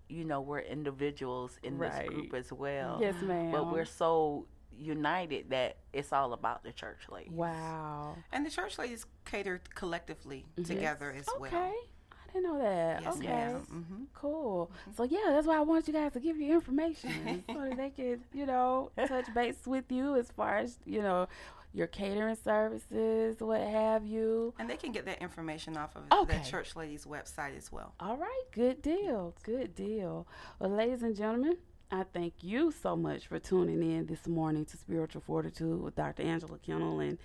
you 0.08 0.24
know, 0.24 0.40
we're 0.40 0.60
individuals 0.60 1.58
in 1.64 1.76
Right. 1.76 1.90
this 2.02 2.08
group 2.08 2.34
as 2.34 2.52
well. 2.52 2.98
yes, 3.00 3.20
ma'am. 3.20 3.50
But 3.50 3.72
we're 3.72 3.84
so 3.84 4.46
united 4.80 5.50
that 5.50 5.76
it's 5.92 6.12
all 6.12 6.32
about 6.32 6.64
the 6.64 6.72
church 6.72 7.00
ladies. 7.10 7.32
wow. 7.32 8.16
And 8.32 8.44
the 8.46 8.50
church 8.50 8.78
ladies 8.78 9.06
cater 9.24 9.60
collectively 9.74 10.46
together 10.64 11.14
as 11.16 11.26
Mm-hmm. 11.26 11.44
Okay. 11.44 11.56
well. 11.56 11.74
I 12.12 12.32
didn't 12.32 12.44
know 12.44 12.58
that. 12.60 13.02
Yes, 13.02 13.16
okay. 13.16 13.26
ma'am. 13.26 13.66
Mm-hmm. 13.72 14.02
Cool. 14.14 14.70
So 14.96 15.02
yeah, 15.02 15.18
that's 15.30 15.46
why 15.48 15.56
I 15.56 15.60
wanted 15.62 15.88
you 15.88 15.94
guys 15.94 16.12
to 16.12 16.20
give 16.20 16.36
you 16.38 16.54
information 16.54 17.42
so 17.52 17.54
that 17.60 17.76
they 17.76 17.90
could, 17.90 18.20
you 18.32 18.46
know, 18.46 18.92
touch 19.08 19.26
base 19.34 19.66
with 19.66 19.90
you 19.90 20.14
as 20.16 20.30
far 20.30 20.58
as 20.58 20.78
you 20.86 21.02
know 21.02 21.26
your 21.72 21.86
catering 21.88 22.36
services, 22.36 23.36
what 23.40 23.60
have 23.60 24.04
you. 24.06 24.54
And 24.58 24.68
they 24.70 24.76
can 24.76 24.92
get 24.92 25.04
that 25.06 25.20
information 25.22 25.76
off 25.76 25.94
of 25.96 26.02
Okay. 26.22 26.38
the 26.38 26.48
church 26.48 26.74
ladies 26.76 27.04
website 27.04 27.56
as 27.56 27.70
well. 27.72 27.94
All 28.00 28.16
right, 28.16 28.42
good 28.52 28.82
deal, 28.82 29.34
good 29.44 29.74
deal. 29.74 30.26
Well, 30.58 30.70
ladies 30.70 31.02
and 31.02 31.14
gentlemen, 31.16 31.58
I 31.92 32.04
thank 32.04 32.34
you 32.42 32.70
so 32.70 32.94
much 32.94 33.26
for 33.26 33.40
tuning 33.40 33.82
in 33.82 34.06
this 34.06 34.28
morning 34.28 34.64
to 34.66 34.76
Spiritual 34.76 35.22
Fortitude 35.22 35.82
with 35.82 35.96
Dr. 35.96 36.22
Angela 36.22 36.58
Kennel, 36.58 37.00
and 37.00 37.18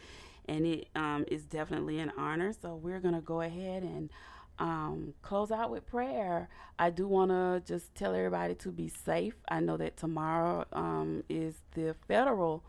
and 0.48 0.66
it 0.66 0.88
um, 0.96 1.24
is 1.28 1.44
definitely 1.44 2.00
an 2.00 2.12
honor. 2.18 2.52
So 2.52 2.76
we're 2.76 3.00
gonna 3.00 3.22
go 3.22 3.42
ahead 3.42 3.84
and 3.84 4.10
um, 4.58 5.14
close 5.22 5.52
out 5.52 5.70
with 5.70 5.86
prayer. 5.86 6.50
I 6.80 6.90
do 6.90 7.08
want 7.08 7.30
to 7.30 7.62
just 7.72 7.94
tell 7.94 8.16
everybody 8.16 8.56
to 8.56 8.72
be 8.72 8.88
safe. 8.88 9.36
I 9.50 9.60
know 9.60 9.78
that 9.78 9.98
tomorrow 9.98 10.66
um, 10.74 11.24
is 11.30 11.56
the 11.76 11.96
federal 12.08 12.64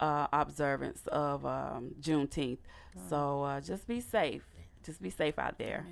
uh, 0.00 0.26
observance 0.32 1.06
of 1.08 1.46
um, 1.46 1.94
Juneteenth, 2.00 2.58
so 3.08 3.44
uh, 3.44 3.60
just 3.60 3.86
be 3.86 4.00
safe. 4.00 4.42
Just 4.84 5.00
be 5.00 5.10
safe 5.10 5.38
out 5.38 5.58
there. 5.58 5.86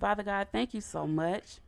Father 0.00 0.24
God, 0.24 0.48
thank 0.50 0.74
you 0.74 0.80
so 0.80 1.06
much 1.06 1.58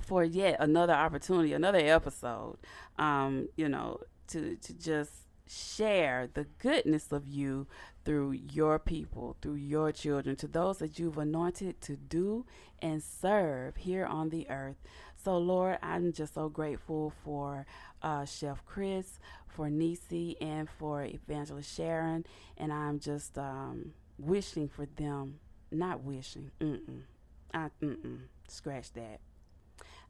for 0.00 0.24
yet 0.24 0.56
another 0.60 0.94
opportunity, 0.94 1.52
another 1.52 1.78
episode. 1.78 2.58
Um, 2.98 3.48
you 3.56 3.68
know, 3.68 4.00
to 4.28 4.56
to 4.56 4.74
just 4.74 5.10
share 5.48 6.28
the 6.32 6.44
goodness 6.58 7.12
of 7.12 7.26
you 7.26 7.66
through 8.04 8.32
your 8.32 8.78
people, 8.78 9.36
through 9.40 9.54
your 9.54 9.92
children, 9.92 10.36
to 10.36 10.46
those 10.46 10.78
that 10.78 10.98
you've 10.98 11.18
anointed 11.18 11.80
to 11.82 11.96
do 11.96 12.44
and 12.80 13.02
serve 13.02 13.76
here 13.76 14.04
on 14.04 14.30
the 14.30 14.48
earth. 14.50 14.76
So, 15.16 15.38
Lord, 15.38 15.78
I'm 15.82 16.12
just 16.12 16.34
so 16.34 16.48
grateful 16.48 17.12
for 17.24 17.66
uh, 18.02 18.24
Chef 18.24 18.64
Chris, 18.64 19.18
for 19.48 19.68
Nisi, 19.68 20.36
and 20.40 20.68
for 20.68 21.04
Evangelist 21.04 21.74
Sharon. 21.74 22.24
And 22.56 22.72
I'm 22.72 23.00
just 23.00 23.36
um, 23.36 23.92
wishing 24.18 24.68
for 24.68 24.86
them, 24.86 25.40
not 25.72 26.04
wishing, 26.04 26.52
mm-mm, 26.60 27.02
I, 27.52 27.70
mm-mm, 27.82 28.20
scratch 28.46 28.92
that. 28.92 29.20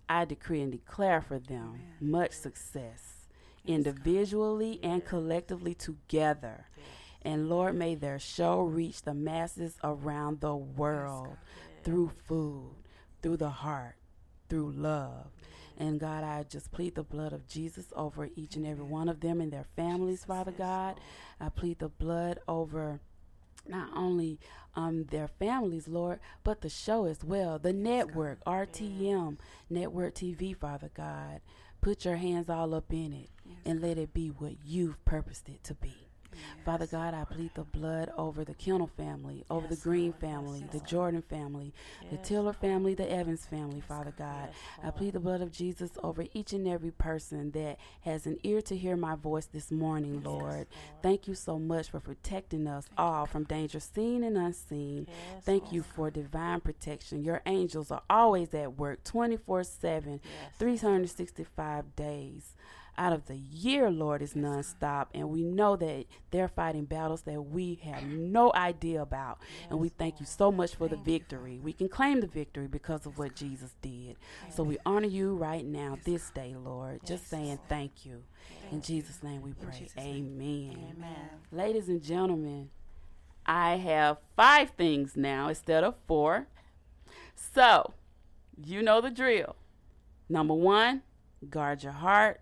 I 0.08 0.24
decree 0.24 0.62
and 0.62 0.72
declare 0.72 1.20
for 1.20 1.38
them 1.38 1.80
much 2.00 2.32
success, 2.32 3.26
individually 3.64 4.78
and 4.82 5.04
collectively 5.04 5.74
together. 5.74 6.66
And 7.22 7.48
Lord, 7.48 7.74
may 7.74 7.96
their 7.96 8.18
show 8.18 8.62
reach 8.62 9.02
the 9.02 9.14
masses 9.14 9.76
around 9.82 10.40
the 10.40 10.54
world 10.54 11.36
through 11.82 12.12
food, 12.26 12.76
through 13.20 13.38
the 13.38 13.50
heart, 13.50 13.96
through 14.48 14.72
love. 14.72 15.26
And 15.78 16.00
God, 16.00 16.24
I 16.24 16.44
just 16.44 16.70
plead 16.70 16.94
the 16.94 17.02
blood 17.02 17.32
of 17.32 17.48
Jesus 17.48 17.86
over 17.94 18.30
each 18.36 18.56
and 18.56 18.66
every 18.66 18.84
one 18.84 19.08
of 19.08 19.20
them 19.20 19.40
and 19.40 19.52
their 19.52 19.66
families, 19.76 20.24
Father 20.24 20.52
God. 20.52 21.00
I 21.40 21.48
plead 21.48 21.80
the 21.80 21.88
blood 21.88 22.38
over 22.48 23.00
not 23.68 23.90
only 23.94 24.38
um, 24.74 25.04
their 25.04 25.28
families, 25.28 25.88
Lord, 25.88 26.20
but 26.44 26.60
the 26.60 26.68
show 26.68 27.06
as 27.06 27.24
well, 27.24 27.58
the 27.58 27.72
network, 27.72 28.44
RTM, 28.44 29.38
Network 29.70 30.14
TV, 30.14 30.56
Father 30.56 30.90
God. 30.94 31.40
Put 31.80 32.04
your 32.04 32.16
hands 32.16 32.50
all 32.50 32.74
up 32.74 32.92
in 32.92 33.12
it 33.12 33.30
and 33.64 33.80
let 33.80 33.98
it 33.98 34.12
be 34.12 34.28
what 34.28 34.54
you've 34.64 35.02
purposed 35.04 35.48
it 35.48 35.62
to 35.64 35.74
be. 35.74 36.05
Father 36.64 36.86
God, 36.86 37.14
I 37.14 37.24
plead 37.24 37.54
the 37.54 37.64
blood 37.64 38.10
over 38.16 38.44
the 38.44 38.54
Kennel 38.54 38.90
family, 38.96 39.44
over 39.50 39.66
the 39.66 39.76
Green 39.76 40.12
family, 40.12 40.64
the 40.72 40.80
Jordan 40.80 41.22
family, 41.22 41.72
the 42.10 42.16
Tiller 42.18 42.52
family, 42.52 42.94
the 42.94 43.10
Evans 43.10 43.46
family, 43.46 43.80
Father 43.80 44.12
God. 44.16 44.50
I 44.82 44.90
plead 44.90 45.14
the 45.14 45.20
blood 45.20 45.40
of 45.40 45.52
Jesus 45.52 45.90
over 46.02 46.24
each 46.34 46.52
and 46.52 46.66
every 46.66 46.90
person 46.90 47.50
that 47.52 47.78
has 48.02 48.26
an 48.26 48.38
ear 48.42 48.60
to 48.62 48.76
hear 48.76 48.96
my 48.96 49.14
voice 49.14 49.46
this 49.46 49.70
morning, 49.70 50.22
Lord. 50.22 50.66
Thank 51.02 51.28
you 51.28 51.34
so 51.34 51.58
much 51.58 51.90
for 51.90 52.00
protecting 52.00 52.66
us 52.66 52.86
all 52.98 53.26
from 53.26 53.44
danger 53.44 53.80
seen 53.80 54.24
and 54.24 54.36
unseen. 54.36 55.06
Thank 55.42 55.72
you 55.72 55.82
for 55.82 56.10
divine 56.10 56.60
protection. 56.60 57.24
Your 57.24 57.42
angels 57.46 57.90
are 57.90 58.02
always 58.08 58.52
at 58.54 58.76
work 58.78 59.04
24 59.04 59.64
7, 59.64 60.20
365 60.58 61.96
days. 61.96 62.56
Out 62.98 63.12
of 63.12 63.26
the 63.26 63.36
year, 63.36 63.90
Lord, 63.90 64.22
is 64.22 64.34
nonstop. 64.34 65.06
And 65.14 65.30
we 65.30 65.42
know 65.42 65.76
that 65.76 66.06
they're 66.30 66.48
fighting 66.48 66.84
battles 66.84 67.22
that 67.22 67.40
we 67.42 67.80
have 67.84 68.02
no 68.04 68.52
idea 68.54 69.02
about. 69.02 69.38
and 69.70 69.78
we 69.78 69.88
thank 69.88 70.20
you 70.20 70.26
so 70.26 70.50
much 70.50 70.74
for 70.74 70.88
the 70.88 70.96
victory. 70.96 71.58
We 71.62 71.72
can 71.72 71.88
claim 71.88 72.20
the 72.20 72.26
victory 72.26 72.66
because 72.66 73.06
of 73.06 73.18
what 73.18 73.34
Jesus 73.34 73.74
did. 73.82 74.16
So 74.50 74.62
we 74.62 74.78
honor 74.86 75.08
you 75.08 75.34
right 75.34 75.64
now, 75.64 75.98
this 76.04 76.30
day, 76.30 76.54
Lord. 76.56 77.00
Just 77.04 77.28
saying 77.28 77.58
thank 77.68 78.04
you. 78.04 78.22
In 78.70 78.80
Jesus' 78.82 79.22
name 79.22 79.42
we 79.42 79.52
pray. 79.52 79.88
Amen. 79.98 80.94
Amen. 80.96 81.30
Ladies 81.52 81.88
and 81.88 82.02
gentlemen, 82.02 82.70
I 83.44 83.76
have 83.76 84.18
five 84.36 84.70
things 84.70 85.16
now 85.16 85.48
instead 85.48 85.84
of 85.84 85.94
four. 86.06 86.48
So, 87.34 87.94
you 88.56 88.82
know 88.82 89.00
the 89.00 89.10
drill. 89.10 89.56
Number 90.28 90.54
one, 90.54 91.02
guard 91.48 91.82
your 91.82 91.92
heart. 91.92 92.40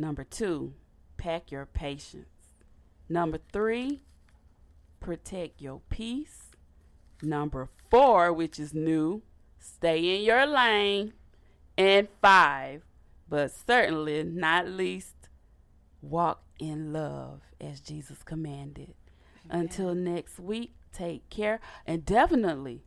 Number 0.00 0.22
two, 0.22 0.74
pack 1.16 1.50
your 1.50 1.66
patience. 1.66 2.54
Number 3.08 3.40
three, 3.52 4.04
protect 5.00 5.60
your 5.60 5.80
peace. 5.90 6.52
Number 7.20 7.68
four, 7.90 8.32
which 8.32 8.60
is 8.60 8.72
new, 8.72 9.22
stay 9.58 10.16
in 10.16 10.22
your 10.22 10.46
lane. 10.46 11.14
And 11.76 12.08
five, 12.22 12.82
but 13.28 13.50
certainly 13.50 14.22
not 14.22 14.68
least, 14.68 15.28
walk 16.00 16.42
in 16.60 16.92
love 16.92 17.40
as 17.60 17.80
Jesus 17.80 18.22
commanded. 18.22 18.94
Until 19.50 19.94
next 19.94 20.38
week, 20.38 20.74
take 20.92 21.28
care 21.30 21.60
and 21.86 22.04
definitely, 22.04 22.84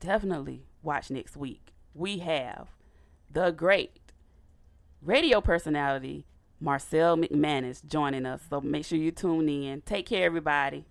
definitely 0.00 0.66
watch 0.82 1.10
next 1.10 1.36
week. 1.36 1.72
We 1.94 2.18
have 2.18 2.68
the 3.30 3.50
great 3.50 4.00
radio 5.02 5.40
personality 5.40 6.26
Marcel 6.62 7.16
McManus 7.16 7.84
joining 7.84 8.24
us. 8.24 8.40
So 8.48 8.60
make 8.60 8.84
sure 8.84 8.96
you 8.96 9.10
tune 9.10 9.48
in. 9.48 9.82
Take 9.82 10.06
care, 10.06 10.24
everybody. 10.24 10.84